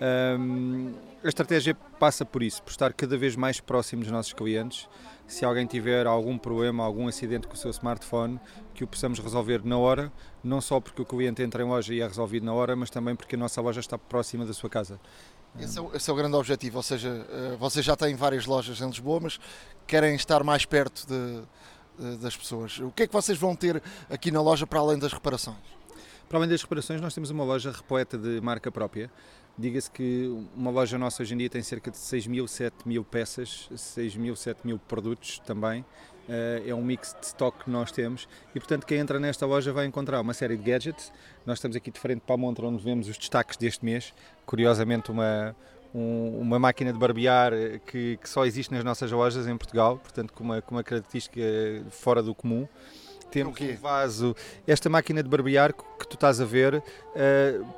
Um, 0.00 0.94
a 1.22 1.28
estratégia 1.28 1.74
passa 1.98 2.24
por 2.24 2.42
isso, 2.42 2.62
por 2.62 2.70
estar 2.70 2.92
cada 2.92 3.16
vez 3.16 3.34
mais 3.34 3.60
próximo 3.60 4.02
dos 4.02 4.10
nossos 4.12 4.32
clientes. 4.32 4.88
Se 5.26 5.44
alguém 5.44 5.66
tiver 5.66 6.06
algum 6.06 6.38
problema, 6.38 6.84
algum 6.84 7.08
acidente 7.08 7.46
com 7.46 7.54
o 7.54 7.56
seu 7.56 7.70
smartphone, 7.70 8.40
que 8.72 8.84
o 8.84 8.86
possamos 8.86 9.18
resolver 9.18 9.60
na 9.64 9.76
hora, 9.76 10.12
não 10.42 10.60
só 10.60 10.80
porque 10.80 11.02
o 11.02 11.04
cliente 11.04 11.42
entra 11.42 11.62
em 11.62 11.66
loja 11.66 11.92
e 11.92 12.00
é 12.00 12.06
resolvido 12.06 12.46
na 12.46 12.52
hora, 12.54 12.74
mas 12.74 12.88
também 12.88 13.14
porque 13.14 13.34
a 13.34 13.38
nossa 13.38 13.60
loja 13.60 13.80
está 13.80 13.98
próxima 13.98 14.46
da 14.46 14.54
sua 14.54 14.70
casa. 14.70 14.98
Esse 15.58 15.78
é, 15.78 15.82
o, 15.82 15.94
esse 15.94 16.08
é 16.08 16.12
o 16.12 16.16
grande 16.16 16.36
objetivo, 16.36 16.76
ou 16.76 16.82
seja, 16.82 17.26
eh, 17.30 17.56
vocês 17.58 17.84
já 17.84 17.96
têm 17.96 18.14
várias 18.14 18.46
lojas 18.46 18.80
em 18.80 18.86
Lisboa, 18.86 19.20
mas 19.20 19.40
querem 19.86 20.14
estar 20.14 20.44
mais 20.44 20.64
perto 20.64 21.04
de, 21.06 21.42
de, 21.98 22.16
das 22.18 22.36
pessoas. 22.36 22.78
O 22.78 22.92
que 22.92 23.02
é 23.02 23.06
que 23.06 23.12
vocês 23.12 23.36
vão 23.36 23.56
ter 23.56 23.82
aqui 24.08 24.30
na 24.30 24.40
loja 24.40 24.66
para 24.66 24.78
além 24.78 24.98
das 24.98 25.12
reparações? 25.12 25.56
Para 26.28 26.38
além 26.38 26.48
das 26.48 26.62
reparações, 26.62 27.00
nós 27.00 27.14
temos 27.14 27.30
uma 27.30 27.42
loja 27.42 27.72
repleta 27.72 28.16
de 28.16 28.40
marca 28.40 28.70
própria. 28.70 29.10
Diga-se 29.58 29.90
que 29.90 30.28
uma 30.56 30.70
loja 30.70 30.96
nossa 30.96 31.20
hoje 31.20 31.34
em 31.34 31.36
dia 31.36 31.50
tem 31.50 31.60
cerca 31.62 31.90
de 31.90 31.96
6 31.96 32.28
mil, 32.28 32.46
7 32.46 32.86
mil 32.86 33.02
peças, 33.02 33.68
6 33.74 34.14
mil, 34.14 34.36
7 34.36 34.64
mil 34.64 34.78
produtos 34.78 35.40
também. 35.40 35.80
Uh, 36.28 36.68
é 36.68 36.74
um 36.74 36.84
mix 36.84 37.16
de 37.18 37.26
stock 37.26 37.64
que 37.64 37.70
nós 37.70 37.90
temos 37.90 38.28
e, 38.54 38.60
portanto, 38.60 38.84
quem 38.86 38.98
entra 38.98 39.18
nesta 39.18 39.46
loja 39.46 39.72
vai 39.72 39.86
encontrar 39.86 40.20
uma 40.20 40.32
série 40.32 40.56
de 40.56 40.62
gadgets. 40.62 41.10
Nós 41.44 41.58
estamos 41.58 41.76
aqui 41.76 41.90
de 41.90 41.98
frente 41.98 42.20
para 42.20 42.34
a 42.34 42.38
montra 42.38 42.66
onde 42.66 42.80
vemos 42.84 43.08
os 43.08 43.18
destaques 43.18 43.56
deste 43.56 43.84
mês. 43.84 44.14
Curiosamente, 44.46 45.10
uma, 45.10 45.56
um, 45.92 46.38
uma 46.38 46.58
máquina 46.58 46.92
de 46.92 46.98
barbear 46.98 47.52
que, 47.86 48.16
que, 48.18 48.28
só 48.28 48.44
existe 48.44 48.72
nas 48.72 48.84
nossas 48.84 49.10
lojas 49.10 49.48
em 49.48 49.56
Portugal, 49.56 49.98
portanto, 49.98 50.32
com 50.34 50.44
uma, 50.44 50.62
com 50.62 50.76
uma 50.76 50.84
característica 50.84 51.40
fora 51.90 52.22
do 52.22 52.32
comum 52.32 52.68
temos 53.30 53.60
um 53.60 53.76
vaso. 53.76 54.34
Esta 54.66 54.88
máquina 54.88 55.22
de 55.22 55.28
barbear 55.28 55.72
que 55.72 56.06
tu 56.08 56.14
estás 56.14 56.40
a 56.40 56.44
ver 56.44 56.74
uh, 56.76 56.82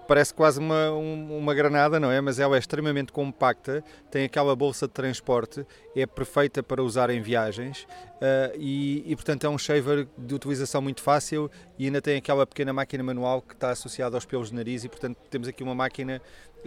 parece 0.07 0.33
quase 0.33 0.59
uma, 0.59 0.91
um, 0.91 1.39
uma 1.39 1.55
granada, 1.55 1.99
não 1.99 2.11
é? 2.11 2.21
Mas 2.21 2.39
ela 2.39 2.57
é 2.57 2.59
extremamente 2.59 3.13
compacta, 3.13 3.85
tem 4.11 4.25
aquela 4.25 4.55
bolsa 4.55 4.87
de 4.87 4.93
transporte, 4.93 5.67
é 5.95 6.07
perfeita 6.07 6.63
para 6.63 6.83
usar 6.83 7.11
em 7.11 7.21
viagens 7.21 7.83
uh, 8.17 8.57
e, 8.57 9.05
e, 9.07 9.17
portanto, 9.17 9.45
é 9.45 9.49
um 9.49 9.59
shaver 9.59 10.07
de 10.17 10.35
utilização 10.35 10.81
muito 10.81 11.03
fácil 11.03 11.51
e 11.79 11.87
ainda 11.87 12.01
tem 12.01 12.17
aquela 12.17 12.47
pequena 12.47 12.73
máquina 12.73 13.03
manual 13.03 13.43
que 13.43 13.55
está 13.55 13.71
associada 13.71 14.17
aos 14.17 14.25
pelos 14.25 14.51
de 14.51 14.55
nariz 14.55 14.85
e, 14.85 14.89
portanto, 14.89 15.17
temos 15.31 15.49
aqui 15.49 15.63
uma 15.63 15.75
máquina 15.75 16.21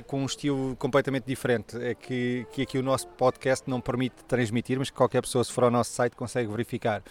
com 0.07 0.21
um 0.21 0.25
estilo 0.25 0.75
completamente 0.77 1.25
diferente, 1.25 1.77
é 1.77 1.93
que, 1.93 2.47
que 2.51 2.63
aqui 2.63 2.77
o 2.77 2.83
nosso 2.83 3.07
podcast 3.09 3.69
não 3.69 3.79
permite 3.79 4.23
transmitir, 4.27 4.79
mas 4.79 4.89
que 4.89 4.95
qualquer 4.95 5.21
pessoa, 5.21 5.43
se 5.43 5.51
for 5.51 5.65
ao 5.65 5.71
nosso 5.71 5.91
site, 5.91 6.15
consegue 6.15 6.49
verificar. 6.49 7.03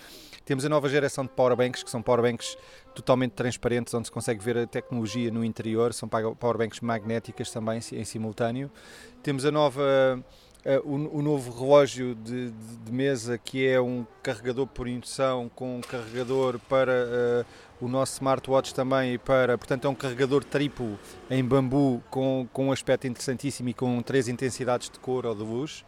Temos 0.44 0.64
a 0.64 0.68
nova 0.68 0.88
geração 0.88 1.24
de 1.24 1.30
powerbanks, 1.30 1.82
que 1.82 1.90
são 1.90 2.02
powerbanks 2.02 2.56
totalmente 2.94 3.32
transparentes, 3.32 3.94
onde 3.94 4.08
se 4.08 4.12
consegue 4.12 4.42
ver 4.42 4.58
a 4.58 4.66
tecnologia 4.66 5.30
no 5.30 5.44
interior, 5.44 5.92
são 5.94 6.08
powerbanks 6.08 6.80
magnéticas 6.80 7.50
também 7.50 7.80
em 7.92 8.04
simultâneo. 8.04 8.70
Temos 9.22 9.44
a 9.44 9.50
nova 9.50 9.82
Uh, 10.64 10.78
o, 10.88 11.18
o, 11.18 11.22
novo 11.22 11.50
relógio 11.50 12.14
de, 12.14 12.52
de, 12.52 12.76
de, 12.84 12.92
mesa 12.92 13.36
que 13.36 13.66
é 13.66 13.80
um 13.80 14.06
carregador 14.22 14.64
por 14.64 14.86
indução 14.86 15.50
com 15.56 15.78
um 15.78 15.80
carregador 15.80 16.56
para 16.68 16.92
uh, 16.92 17.84
o 17.84 17.88
nosso 17.88 18.12
smartwatch 18.12 18.72
também 18.72 19.14
e 19.14 19.18
para, 19.18 19.58
portanto 19.58 19.88
é 19.88 19.90
um 19.90 19.94
carregador 19.96 20.44
triplo 20.44 20.96
em 21.28 21.44
bambu 21.44 22.00
com, 22.08 22.46
com 22.52 22.66
um 22.68 22.72
aspecto 22.72 23.08
interessantíssimo 23.08 23.70
e 23.70 23.74
com 23.74 24.00
três 24.02 24.28
intensidades 24.28 24.88
de 24.88 25.00
cor 25.00 25.26
ou 25.26 25.34
de 25.34 25.42
luz. 25.42 25.84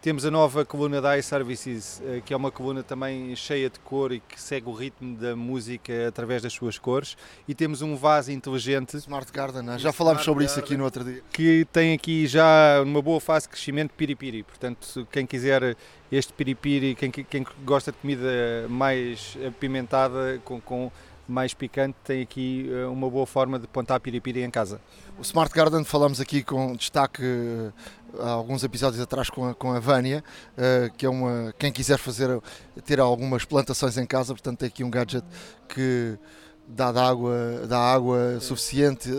Temos 0.00 0.24
a 0.24 0.30
nova 0.30 0.64
coluna 0.64 1.00
da 1.00 1.18
iServices, 1.18 2.00
eh, 2.06 2.22
que 2.24 2.32
é 2.32 2.36
uma 2.36 2.52
coluna 2.52 2.84
também 2.84 3.34
cheia 3.34 3.68
de 3.68 3.80
cor 3.80 4.12
e 4.12 4.20
que 4.20 4.40
segue 4.40 4.68
o 4.68 4.72
ritmo 4.72 5.16
da 5.16 5.34
música 5.34 6.06
através 6.06 6.40
das 6.40 6.52
suas 6.52 6.78
cores. 6.78 7.16
E 7.48 7.54
temos 7.54 7.82
um 7.82 7.96
vaso 7.96 8.30
inteligente. 8.30 8.96
Smart 8.96 9.32
Garden, 9.32 9.62
né? 9.62 9.76
já 9.76 9.92
falámos 9.92 10.22
sobre 10.22 10.44
Garden, 10.44 10.62
isso 10.62 10.64
aqui 10.64 10.76
no 10.76 10.84
outro 10.84 11.02
dia. 11.02 11.20
Que 11.32 11.66
tem 11.72 11.94
aqui 11.94 12.28
já 12.28 12.80
uma 12.84 13.02
boa 13.02 13.20
fase 13.20 13.46
de 13.46 13.50
crescimento 13.50 13.90
piripiri. 13.90 14.44
Portanto, 14.44 15.06
quem 15.10 15.26
quiser 15.26 15.76
este 16.12 16.32
piripiri, 16.32 16.94
quem, 16.94 17.10
quem 17.10 17.44
gosta 17.64 17.90
de 17.90 17.98
comida 17.98 18.30
mais 18.68 19.36
apimentada, 19.44 20.40
com, 20.44 20.60
com 20.60 20.92
mais 21.28 21.52
picante, 21.52 21.96
tem 22.02 22.22
aqui 22.22 22.70
eh, 22.72 22.86
uma 22.86 23.08
boa 23.10 23.26
forma 23.26 23.58
de 23.58 23.66
plantar 23.66 24.00
piripiri 24.00 24.42
em 24.42 24.50
casa. 24.50 24.80
O 25.18 25.22
Smart 25.22 25.54
Garden 25.54 25.84
falamos 25.84 26.20
aqui 26.20 26.42
com 26.42 26.74
destaque 26.74 27.22
eh, 27.22 27.70
há 28.18 28.30
alguns 28.30 28.64
episódios 28.64 29.00
atrás 29.00 29.28
com 29.28 29.46
a, 29.46 29.54
com 29.54 29.72
a 29.72 29.78
Vânia, 29.78 30.24
uh, 30.56 30.90
que 30.96 31.04
é 31.04 31.08
uma 31.08 31.54
quem 31.58 31.70
quiser 31.70 31.98
fazer 31.98 32.40
ter 32.86 32.98
algumas 32.98 33.44
plantações 33.44 33.98
em 33.98 34.06
casa, 34.06 34.32
portanto 34.32 34.60
tem 34.60 34.68
aqui 34.68 34.82
um 34.82 34.90
gadget 34.90 35.24
que 35.68 36.18
dá 36.66 36.88
água, 36.88 37.66
dá 37.66 37.78
água 37.78 38.40
suficiente 38.40 39.10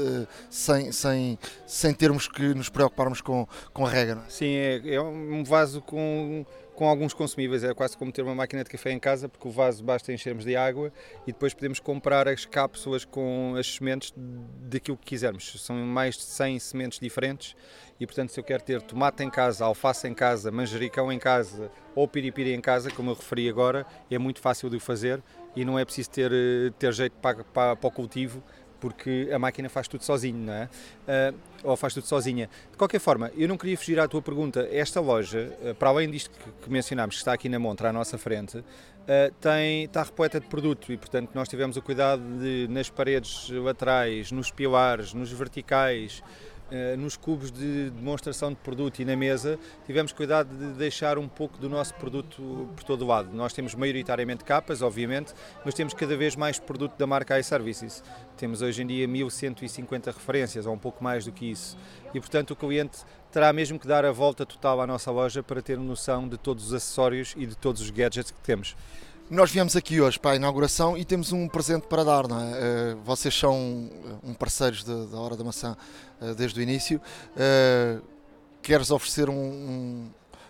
sem, 0.49 0.91
sem, 0.91 1.37
sem 1.65 1.93
termos 1.93 2.27
que 2.27 2.53
nos 2.53 2.69
preocuparmos 2.69 3.21
com, 3.21 3.47
com 3.73 3.85
a 3.85 3.89
rega. 3.89 4.19
Sim, 4.29 4.53
é, 4.55 4.95
é 4.95 5.01
um 5.01 5.43
vaso 5.43 5.81
com 5.81 6.45
com 6.79 6.87
alguns 6.87 7.13
consumíveis. 7.13 7.61
É 7.61 7.73
quase 7.73 7.97
como 7.97 8.09
ter 8.09 8.21
uma 8.21 8.33
máquina 8.33 8.63
de 8.63 8.69
café 8.69 8.89
em 8.89 8.99
casa, 8.99 9.27
porque 9.27 9.45
o 9.45 9.51
vaso 9.51 9.83
basta 9.83 10.13
enchermos 10.13 10.45
de 10.45 10.55
água 10.55 10.93
e 11.27 11.33
depois 11.33 11.53
podemos 11.53 11.77
comprar 11.77 12.25
as 12.25 12.45
cápsulas 12.45 13.03
com 13.03 13.53
as 13.59 13.75
sementes 13.75 14.13
daquilo 14.15 14.95
que 14.95 15.07
quisermos. 15.07 15.61
São 15.61 15.75
mais 15.75 16.15
de 16.15 16.23
100 16.23 16.59
sementes 16.59 16.97
diferentes 16.97 17.53
e, 17.99 18.05
portanto, 18.05 18.31
se 18.31 18.39
eu 18.39 18.45
quero 18.45 18.63
ter 18.63 18.81
tomate 18.81 19.21
em 19.21 19.29
casa, 19.29 19.65
alface 19.65 20.07
em 20.07 20.13
casa, 20.13 20.51
manjericão 20.51 21.11
em 21.11 21.19
casa 21.19 21.69
ou 21.93 22.07
piripiri 22.07 22.53
em 22.53 22.61
casa, 22.61 22.89
como 22.89 23.11
eu 23.11 23.15
referi 23.15 23.49
agora, 23.49 23.85
é 24.09 24.17
muito 24.17 24.39
fácil 24.39 24.69
de 24.69 24.77
o 24.77 24.79
fazer 24.79 25.21
e 25.57 25.65
não 25.65 25.77
é 25.77 25.83
preciso 25.83 26.09
ter, 26.11 26.31
ter 26.79 26.93
jeito 26.93 27.17
para, 27.17 27.43
para, 27.43 27.75
para 27.75 27.87
o 27.89 27.91
cultivo 27.91 28.41
porque 28.79 29.29
a 29.33 29.39
máquina 29.39 29.69
faz 29.69 29.87
tudo 29.87 30.03
sozinho, 30.03 30.37
não 30.37 30.53
é? 30.53 30.69
Uh, 31.33 31.37
ou 31.63 31.75
faz 31.75 31.93
tudo 31.93 32.05
sozinha. 32.07 32.49
De 32.71 32.77
qualquer 32.77 32.99
forma, 32.99 33.31
eu 33.35 33.47
não 33.47 33.57
queria 33.57 33.77
fugir 33.77 33.99
à 33.99 34.07
tua 34.07 34.21
pergunta. 34.21 34.67
Esta 34.71 34.99
loja, 34.99 35.55
uh, 35.61 35.75
para 35.75 35.89
além 35.89 36.09
disto 36.09 36.29
que, 36.31 36.63
que, 36.63 36.69
mencionámos, 36.69 37.15
que 37.15 37.21
está 37.21 37.33
aqui 37.33 37.49
na 37.49 37.59
montra 37.59 37.89
à 37.89 37.93
nossa 37.93 38.17
frente, 38.17 38.57
uh, 38.57 38.63
tem, 39.39 39.83
está 39.83 40.03
repleta 40.03 40.39
de 40.39 40.47
produto 40.47 40.91
e, 40.91 40.97
portanto, 40.97 41.31
nós 41.33 41.47
tivemos 41.49 41.77
o 41.77 41.81
cuidado 41.81 42.21
de, 42.39 42.67
nas 42.69 42.89
paredes 42.89 43.49
laterais, 43.49 44.31
nos 44.31 44.51
pilares, 44.51 45.13
nos 45.13 45.31
verticais, 45.31 46.23
nos 46.97 47.17
cubos 47.17 47.51
de 47.51 47.89
demonstração 47.89 48.49
de 48.49 48.57
produto 48.57 48.99
e 48.99 49.05
na 49.05 49.15
mesa, 49.15 49.57
tivemos 49.85 50.11
cuidado 50.11 50.55
de 50.55 50.73
deixar 50.77 51.17
um 51.17 51.27
pouco 51.27 51.57
do 51.57 51.69
nosso 51.69 51.93
produto 51.95 52.69
por 52.75 52.83
todo 52.83 53.03
o 53.03 53.07
lado. 53.07 53.29
Nós 53.33 53.53
temos 53.53 53.73
maioritariamente 53.75 54.43
capas, 54.43 54.81
obviamente, 54.81 55.33
mas 55.65 55.73
temos 55.73 55.93
cada 55.93 56.15
vez 56.15 56.35
mais 56.35 56.59
produto 56.59 56.97
da 56.97 57.07
marca 57.07 57.39
iServices. 57.39 58.03
Temos 58.37 58.61
hoje 58.61 58.83
em 58.83 58.87
dia 58.87 59.07
1150 59.07 60.11
referências, 60.11 60.65
ou 60.65 60.73
um 60.73 60.77
pouco 60.77 61.03
mais 61.03 61.25
do 61.25 61.31
que 61.31 61.49
isso. 61.49 61.77
E, 62.13 62.19
portanto, 62.19 62.51
o 62.51 62.55
cliente 62.55 62.99
terá 63.31 63.51
mesmo 63.53 63.79
que 63.79 63.87
dar 63.87 64.05
a 64.05 64.11
volta 64.11 64.45
total 64.45 64.81
à 64.81 64.87
nossa 64.87 65.11
loja 65.11 65.43
para 65.43 65.61
ter 65.61 65.77
noção 65.77 66.27
de 66.27 66.37
todos 66.37 66.67
os 66.67 66.73
acessórios 66.73 67.35
e 67.37 67.45
de 67.45 67.55
todos 67.55 67.81
os 67.81 67.89
gadgets 67.89 68.31
que 68.31 68.39
temos. 68.41 68.75
Nós 69.29 69.51
viemos 69.51 69.75
aqui 69.75 70.01
hoje 70.01 70.19
para 70.19 70.31
a 70.31 70.35
inauguração 70.37 70.97
e 70.97 71.05
temos 71.05 71.31
um 71.31 71.47
presente 71.47 71.85
para 71.85 72.03
dar, 72.03 72.27
não 72.27 72.41
é? 72.41 72.51
Eh, 72.51 72.95
vocês 73.05 73.37
são 73.37 73.87
um 74.23 74.33
parceiros 74.33 74.83
da 74.83 75.19
Hora 75.19 75.37
da 75.37 75.43
Maçã 75.43 75.77
eh, 76.19 76.33
desde 76.33 76.59
o 76.59 76.63
início. 76.63 76.99
Eh, 77.37 77.99
queres 78.59 78.89
oferecer 78.89 79.29
um, 79.29 79.35
um, 79.35 80.09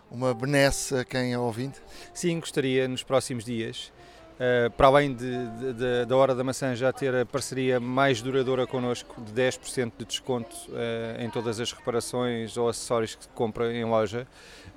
uma 0.10 0.34
benesse 0.34 0.96
a 0.96 1.04
quem 1.04 1.34
é 1.34 1.38
ouvinte? 1.38 1.82
Sim, 2.14 2.40
gostaria 2.40 2.88
nos 2.88 3.04
próximos 3.04 3.44
dias. 3.44 3.92
Uh, 4.40 4.72
para 4.72 4.88
além 4.88 5.14
de, 5.14 5.48
de, 5.50 5.74
de, 5.74 6.06
da 6.06 6.16
Hora 6.16 6.34
da 6.34 6.46
Maçã 6.46 6.74
já 6.74 6.94
ter 6.94 7.14
a 7.14 7.26
parceria 7.26 7.78
mais 7.78 8.22
duradoura 8.22 8.66
connosco, 8.66 9.22
de 9.22 9.34
10% 9.34 9.92
de 9.98 10.06
desconto 10.06 10.56
uh, 10.70 11.22
em 11.22 11.30
todas 11.30 11.60
as 11.60 11.74
reparações 11.74 12.56
ou 12.56 12.70
acessórios 12.70 13.16
que 13.16 13.28
compra 13.36 13.74
em 13.74 13.84
loja, 13.84 14.26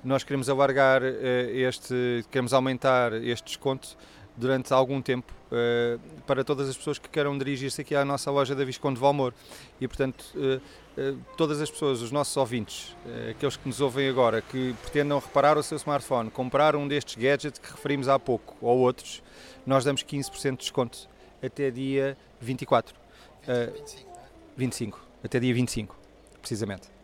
nós 0.03 0.23
queremos 0.23 0.49
alargar 0.49 1.01
uh, 1.01 1.05
este, 1.51 2.25
queremos 2.31 2.53
aumentar 2.53 3.13
este 3.13 3.45
desconto 3.45 3.97
durante 4.35 4.73
algum 4.73 5.01
tempo 5.01 5.31
para 6.25 6.43
todas 6.43 6.67
as 6.67 6.75
pessoas 6.75 6.97
que 6.97 7.07
queiram 7.07 7.37
dirigir-se 7.37 7.79
aqui 7.79 7.95
à 7.95 8.03
nossa 8.03 8.31
loja 8.31 8.55
da 8.55 8.65
Visconde 8.65 8.99
Valmor. 8.99 9.31
E, 9.79 9.87
portanto, 9.87 10.25
todas 11.37 11.61
as 11.61 11.69
pessoas, 11.69 12.01
os 12.01 12.11
nossos 12.11 12.35
ouvintes, 12.35 12.95
aqueles 13.29 13.55
que 13.55 13.67
nos 13.67 13.79
ouvem 13.79 14.09
agora, 14.09 14.41
que 14.41 14.73
pretendam 14.81 15.19
reparar 15.19 15.55
o 15.55 15.61
seu 15.61 15.77
smartphone, 15.77 16.31
comprar 16.31 16.75
um 16.75 16.87
destes 16.87 17.13
gadgets 17.13 17.59
que 17.59 17.71
referimos 17.71 18.07
há 18.07 18.17
pouco, 18.17 18.55
ou 18.59 18.79
outros, 18.79 19.21
nós 19.67 19.83
damos 19.83 20.03
15% 20.03 20.51
de 20.51 20.57
desconto 20.57 21.07
até 21.45 21.69
dia 21.69 22.17
24. 22.39 22.95
Uh, 23.43 23.73
25, 23.73 24.09
25, 24.57 24.99
até 25.23 25.39
dia 25.39 25.53
25, 25.53 25.95
precisamente. 26.41 27.02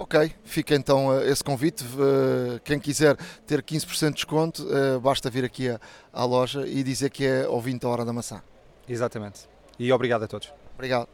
Ok, 0.00 0.32
fica 0.44 0.74
então 0.74 1.08
uh, 1.08 1.20
esse 1.24 1.44
convite. 1.44 1.84
Uh, 1.84 2.58
quem 2.64 2.78
quiser 2.78 3.18
ter 3.46 3.62
15% 3.62 4.08
de 4.08 4.14
desconto, 4.14 4.62
uh, 4.62 4.98
basta 4.98 5.28
vir 5.28 5.44
aqui 5.44 5.68
à, 5.68 5.78
à, 6.10 6.24
loja 6.24 6.66
e 6.66 6.82
dizer 6.82 7.10
que 7.10 7.26
é 7.26 7.46
ouvinte 7.46 7.80
da 7.80 7.88
Hora 7.90 8.02
da 8.02 8.10
Maçã. 8.10 8.40
Exatamente. 8.88 9.40
E 9.78 9.92
obrigado 9.92 10.22
a 10.22 10.26
todos. 10.26 10.50
Obrigado. 10.74 11.06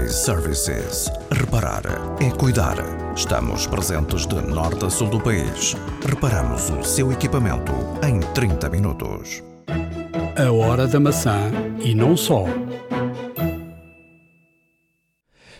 iServices. 0.00 1.10
Reparar 1.32 1.82
é 2.22 2.30
cuidar. 2.38 2.76
Estamos 3.16 3.66
presentes 3.66 4.24
de 4.24 4.40
norte 4.40 4.84
a 4.84 4.88
sul 4.88 5.08
do 5.08 5.20
país. 5.20 5.74
Reparamos 6.08 6.70
o 6.70 6.84
seu 6.84 7.10
equipamento 7.10 7.72
em 8.06 8.20
30 8.34 8.70
minutos. 8.70 9.42
A 10.38 10.52
hora 10.52 10.86
da 10.86 11.00
maçã 11.00 11.50
e 11.84 11.92
não 11.92 12.16
só. 12.16 12.44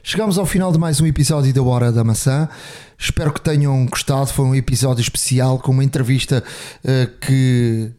Chegamos 0.06 0.36
ao 0.36 0.44
final 0.44 0.70
de 0.70 0.78
mais 0.78 1.00
um 1.00 1.06
episódio 1.06 1.50
da 1.50 1.62
Hora 1.62 1.90
da 1.90 2.04
Maçã. 2.04 2.46
Espero 2.98 3.32
que 3.32 3.40
tenham 3.40 3.86
gostado. 3.86 4.26
Foi 4.26 4.44
um 4.44 4.54
episódio 4.54 5.00
especial 5.00 5.58
com 5.58 5.72
uma 5.72 5.82
entrevista 5.82 6.44
uh, 6.84 7.18
que 7.20 7.90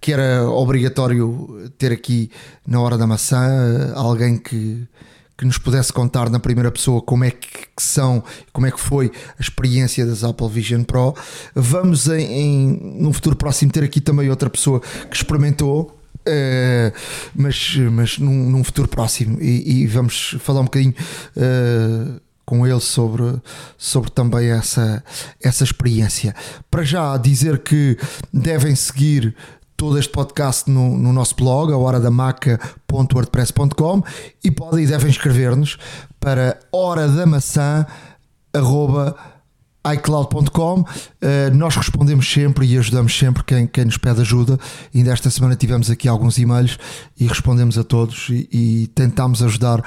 que 0.00 0.10
era 0.10 0.48
obrigatório 0.48 1.70
ter 1.76 1.92
aqui 1.92 2.30
na 2.66 2.80
Hora 2.80 2.96
da 2.96 3.06
Maçã 3.06 3.46
uh, 3.94 3.98
alguém 3.98 4.38
que 4.38 4.88
que 5.36 5.44
nos 5.44 5.58
pudesse 5.58 5.92
contar 5.92 6.30
na 6.30 6.40
primeira 6.40 6.70
pessoa 6.70 7.02
como 7.02 7.24
é 7.24 7.30
que, 7.30 7.66
são, 7.78 8.24
como 8.54 8.66
é 8.66 8.70
que 8.70 8.80
foi 8.80 9.12
a 9.38 9.42
experiência 9.42 10.06
das 10.06 10.24
Apple 10.24 10.48
Vision 10.48 10.82
Pro. 10.82 11.14
Vamos 11.54 12.08
em, 12.08 12.22
em 12.22 13.02
num 13.02 13.12
futuro 13.12 13.36
próximo 13.36 13.70
ter 13.70 13.84
aqui 13.84 14.00
também 14.00 14.30
outra 14.30 14.48
pessoa 14.48 14.80
que 14.80 15.14
experimentou. 15.14 15.99
Uh, 16.26 16.92
mas, 17.34 17.76
mas 17.90 18.18
num, 18.18 18.50
num 18.50 18.62
futuro 18.62 18.86
próximo 18.86 19.38
e, 19.40 19.82
e, 19.82 19.86
vamos 19.86 20.36
falar 20.40 20.60
um 20.60 20.64
bocadinho 20.64 20.92
uh, 21.36 22.20
com 22.44 22.66
ele 22.66 22.80
sobre, 22.80 23.40
sobre 23.78 24.10
também 24.10 24.50
essa, 24.50 25.02
essa 25.42 25.64
experiência. 25.64 26.34
Para 26.70 26.82
já 26.82 27.16
dizer 27.16 27.60
que 27.60 27.96
devem 28.32 28.76
seguir 28.76 29.34
todo 29.76 29.98
este 29.98 30.12
podcast 30.12 30.70
no, 30.70 30.98
no 30.98 31.10
nosso 31.12 31.34
blog, 31.36 31.72
a 31.72 31.78
horadamaca.wordpress.com 31.78 34.02
e 34.44 34.50
podem 34.50 34.84
e 34.84 34.86
devem 34.86 35.10
escrever-nos 35.10 35.78
para 36.20 36.58
horadamaçã.com 36.70 39.39
iCloud.com. 39.84 40.80
Uh, 40.80 41.54
nós 41.54 41.74
respondemos 41.76 42.30
sempre 42.30 42.66
e 42.66 42.78
ajudamos 42.78 43.16
sempre 43.16 43.42
quem, 43.44 43.66
quem 43.66 43.84
nos 43.86 43.96
pede 43.96 44.20
ajuda. 44.20 44.58
Ainda 44.94 45.12
esta 45.12 45.30
semana 45.30 45.56
tivemos 45.56 45.90
aqui 45.90 46.06
alguns 46.08 46.38
e-mails 46.38 46.78
e 47.18 47.26
respondemos 47.26 47.78
a 47.78 47.84
todos 47.84 48.28
e, 48.28 48.48
e 48.52 48.86
tentamos 48.88 49.42
ajudar 49.42 49.80
uh, 49.80 49.84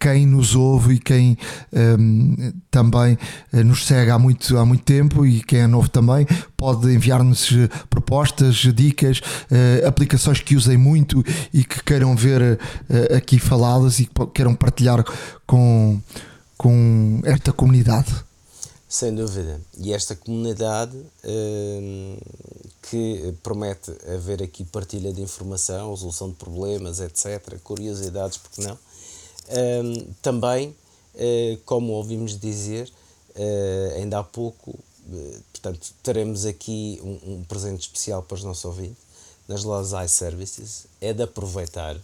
quem 0.00 0.26
nos 0.26 0.54
ouve 0.56 0.94
e 0.94 0.98
quem 0.98 1.38
um, 1.72 2.36
ehm, 2.38 2.52
também 2.70 3.16
uh, 3.52 3.64
nos 3.64 3.86
segue 3.86 4.10
há 4.10 4.18
muito, 4.18 4.58
há 4.58 4.64
muito 4.64 4.82
tempo 4.82 5.24
e 5.24 5.40
quem 5.42 5.60
é 5.60 5.66
novo 5.66 5.88
também. 5.88 6.26
Pode 6.56 6.92
enviar-nos 6.92 7.50
propostas, 7.90 8.54
dicas, 8.72 9.20
aplicações 9.84 10.40
que 10.40 10.54
usem 10.54 10.76
muito 10.76 11.24
e 11.52 11.64
que 11.64 11.82
queiram 11.82 12.14
ver 12.14 12.56
aqui 13.16 13.40
faladas 13.40 13.98
e 13.98 14.06
que 14.06 14.26
queiram 14.32 14.54
partilhar 14.54 15.04
com, 15.44 16.00
com 16.56 17.20
esta 17.24 17.52
comunidade. 17.52 18.14
Sem 18.92 19.14
dúvida. 19.14 19.58
E 19.78 19.90
esta 19.94 20.14
comunidade 20.14 20.94
hum, 21.24 22.18
que 22.82 23.34
promete 23.42 23.90
haver 24.14 24.42
aqui 24.42 24.66
partilha 24.66 25.10
de 25.14 25.22
informação, 25.22 25.94
resolução 25.94 26.28
de 26.28 26.34
problemas, 26.34 27.00
etc., 27.00 27.58
curiosidades, 27.64 28.36
porque 28.36 28.60
não? 28.60 28.78
Hum, 29.48 30.12
também, 30.20 30.76
uh, 31.14 31.56
como 31.64 31.94
ouvimos 31.94 32.38
dizer 32.38 32.92
uh, 33.30 33.96
ainda 33.96 34.18
há 34.18 34.22
pouco, 34.22 34.72
uh, 34.72 35.42
portanto, 35.50 35.94
teremos 36.02 36.44
aqui 36.44 37.00
um, 37.02 37.32
um, 37.32 37.44
presente 37.44 37.80
especial 37.80 38.22
para 38.22 38.34
os 38.34 38.44
nossos 38.44 38.66
ouvintes 38.66 39.02
nas 39.48 39.64
lojas 39.64 40.04
iServices. 40.04 40.84
É 41.00 41.14
de 41.14 41.22
aproveitar, 41.22 41.96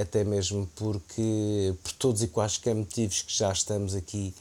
até 0.00 0.24
mesmo 0.24 0.66
porque, 0.74 1.74
por 1.82 1.92
todos 1.92 2.22
e 2.22 2.28
quaisquer 2.28 2.74
motivos 2.74 3.20
que 3.20 3.34
já 3.34 3.52
estamos 3.52 3.94
aqui 3.94 4.34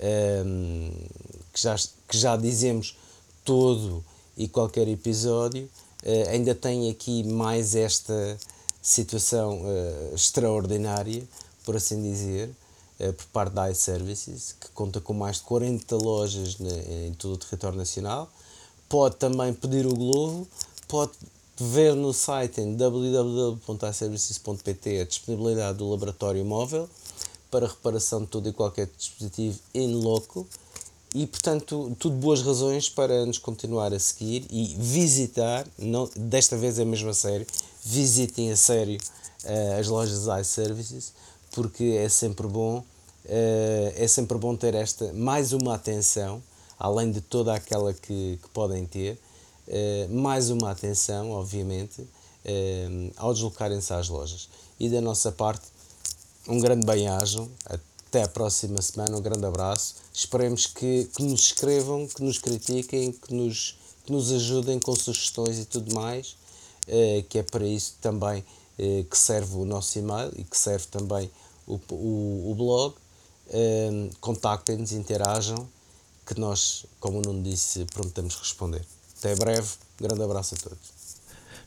um, 0.00 0.90
que, 1.52 1.60
já, 1.60 1.76
que 2.08 2.16
já 2.16 2.36
dizemos 2.36 2.96
todo 3.44 4.02
e 4.36 4.46
qualquer 4.48 4.88
episódio, 4.88 5.68
uh, 6.04 6.28
ainda 6.30 6.54
tem 6.54 6.90
aqui 6.90 7.24
mais 7.24 7.74
esta 7.74 8.38
situação 8.80 9.60
uh, 9.60 10.14
extraordinária, 10.14 11.22
por 11.64 11.76
assim 11.76 12.00
dizer, 12.02 12.48
uh, 13.00 13.12
por 13.12 13.26
parte 13.26 13.52
da 13.52 13.70
iServices, 13.70 14.56
que 14.60 14.68
conta 14.68 14.98
com 15.00 15.12
mais 15.12 15.36
de 15.36 15.42
40 15.42 15.96
lojas 15.96 16.56
em 16.88 17.12
todo 17.14 17.34
o 17.34 17.38
território 17.38 17.76
nacional. 17.76 18.30
Pode 18.88 19.16
também 19.16 19.52
pedir 19.52 19.86
o 19.86 19.94
Globo, 19.94 20.48
pode 20.88 21.12
ver 21.56 21.94
no 21.94 22.12
site 22.12 22.60
em 22.60 22.74
www.iservices.pt 22.74 25.00
a 25.00 25.04
disponibilidade 25.04 25.78
do 25.78 25.88
laboratório 25.88 26.44
móvel 26.44 26.90
para 27.52 27.68
reparação 27.68 28.22
de 28.22 28.26
todo 28.26 28.48
e 28.48 28.52
qualquer 28.52 28.88
dispositivo 28.96 29.60
in 29.72 29.94
loco 30.02 30.44
e 31.14 31.26
portanto 31.26 31.94
tudo 32.00 32.16
boas 32.16 32.42
razões 32.42 32.88
para 32.88 33.24
nos 33.24 33.38
continuar 33.38 33.92
a 33.92 33.98
seguir 33.98 34.46
e 34.50 34.74
visitar, 34.78 35.64
não, 35.78 36.08
desta 36.16 36.56
vez 36.56 36.78
é 36.78 36.84
mesmo 36.84 37.10
a 37.10 37.14
sério, 37.14 37.46
visitem 37.84 38.50
a 38.50 38.56
sério 38.56 38.98
uh, 39.44 39.78
as 39.78 39.86
lojas 39.86 40.26
iServices 40.40 41.12
porque 41.52 41.84
é 42.00 42.08
sempre 42.08 42.48
bom 42.48 42.78
uh, 42.78 43.92
é 43.94 44.08
sempre 44.08 44.38
bom 44.38 44.56
ter 44.56 44.74
esta 44.74 45.12
mais 45.12 45.52
uma 45.52 45.74
atenção 45.74 46.42
além 46.82 47.12
de 47.12 47.20
toda 47.20 47.54
aquela 47.54 47.94
que, 47.94 48.40
que 48.42 48.48
podem 48.52 48.84
ter, 48.84 49.16
eh, 49.68 50.08
mais 50.10 50.50
uma 50.50 50.72
atenção, 50.72 51.30
obviamente, 51.30 52.04
ao 53.16 53.32
deslocarem-se 53.32 53.92
às 53.94 54.08
lojas. 54.08 54.48
E 54.80 54.88
da 54.88 55.00
nossa 55.00 55.30
parte, 55.30 55.64
um 56.48 56.58
grande 56.58 56.86
bem-ajam, 56.86 57.48
até 57.64 58.22
a 58.22 58.28
próxima 58.28 58.80
semana, 58.82 59.16
um 59.16 59.22
grande 59.22 59.46
abraço. 59.46 59.96
Esperemos 60.12 60.66
que, 60.66 61.08
que 61.16 61.22
nos 61.22 61.40
escrevam, 61.40 62.06
que 62.06 62.22
nos 62.22 62.38
critiquem, 62.38 63.12
que 63.12 63.32
nos, 63.32 63.76
que 64.04 64.12
nos 64.12 64.30
ajudem 64.32 64.78
com 64.78 64.94
sugestões 64.94 65.58
e 65.58 65.64
tudo 65.64 65.94
mais, 65.94 66.36
eh, 66.86 67.24
que 67.28 67.38
é 67.38 67.42
para 67.42 67.66
isso 67.66 67.96
também 68.00 68.44
que 69.10 69.16
serve 69.16 69.56
o 69.56 69.64
nosso 69.64 69.96
e-mail 69.98 70.32
e 70.36 70.42
que 70.42 70.56
serve 70.56 70.86
também 70.86 71.30
o, 71.66 71.78
o, 71.90 72.50
o 72.50 72.54
blog. 72.56 72.94
Contactem-nos, 74.20 74.92
interajam, 74.92 75.68
que 76.26 76.38
nós, 76.40 76.86
como 76.98 77.18
o 77.18 77.22
Nuno 77.22 77.42
disse, 77.42 77.84
prometemos 77.86 78.34
responder. 78.36 78.84
Até 79.18 79.36
breve, 79.36 79.68
um 80.00 80.04
grande 80.04 80.22
abraço 80.22 80.54
a 80.54 80.58
todos. 80.58 81.01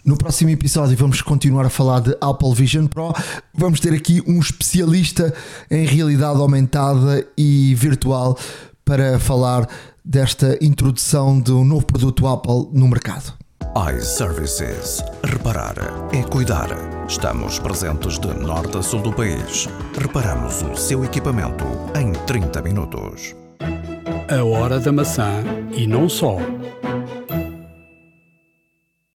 No 0.05 0.15
próximo 0.15 0.51
episódio 0.51 0.95
vamos 0.95 1.19
continuar 1.23 1.65
a 1.65 1.69
falar 1.69 1.99
de 1.99 2.15
Apple 2.21 2.53
Vision 2.53 2.85
Pro. 2.85 3.11
Vamos 3.55 3.79
ter 3.79 3.91
aqui 3.91 4.21
um 4.27 4.39
especialista 4.39 5.33
em 5.71 5.83
realidade 5.83 6.39
aumentada 6.39 7.27
e 7.35 7.73
virtual 7.73 8.37
para 8.85 9.17
falar 9.17 9.67
desta 10.03 10.63
introdução 10.63 11.41
de 11.41 11.51
um 11.51 11.65
novo 11.65 11.87
produto 11.87 12.27
Apple 12.27 12.69
no 12.71 12.87
mercado. 12.87 13.33
iServices. 13.97 15.03
Reparar 15.23 15.73
é 16.13 16.21
cuidar. 16.21 16.69
Estamos 17.07 17.57
presentes 17.57 18.19
de 18.19 18.27
norte 18.27 18.77
a 18.77 18.83
sul 18.83 19.01
do 19.01 19.11
país. 19.11 19.67
Reparamos 19.99 20.61
o 20.61 20.75
seu 20.75 21.03
equipamento 21.03 21.65
em 21.99 22.11
30 22.27 22.61
minutos. 22.61 23.35
A 24.29 24.43
hora 24.43 24.79
da 24.79 24.91
maçã 24.91 25.43
e 25.75 25.87
não 25.87 26.07
só 26.07 26.37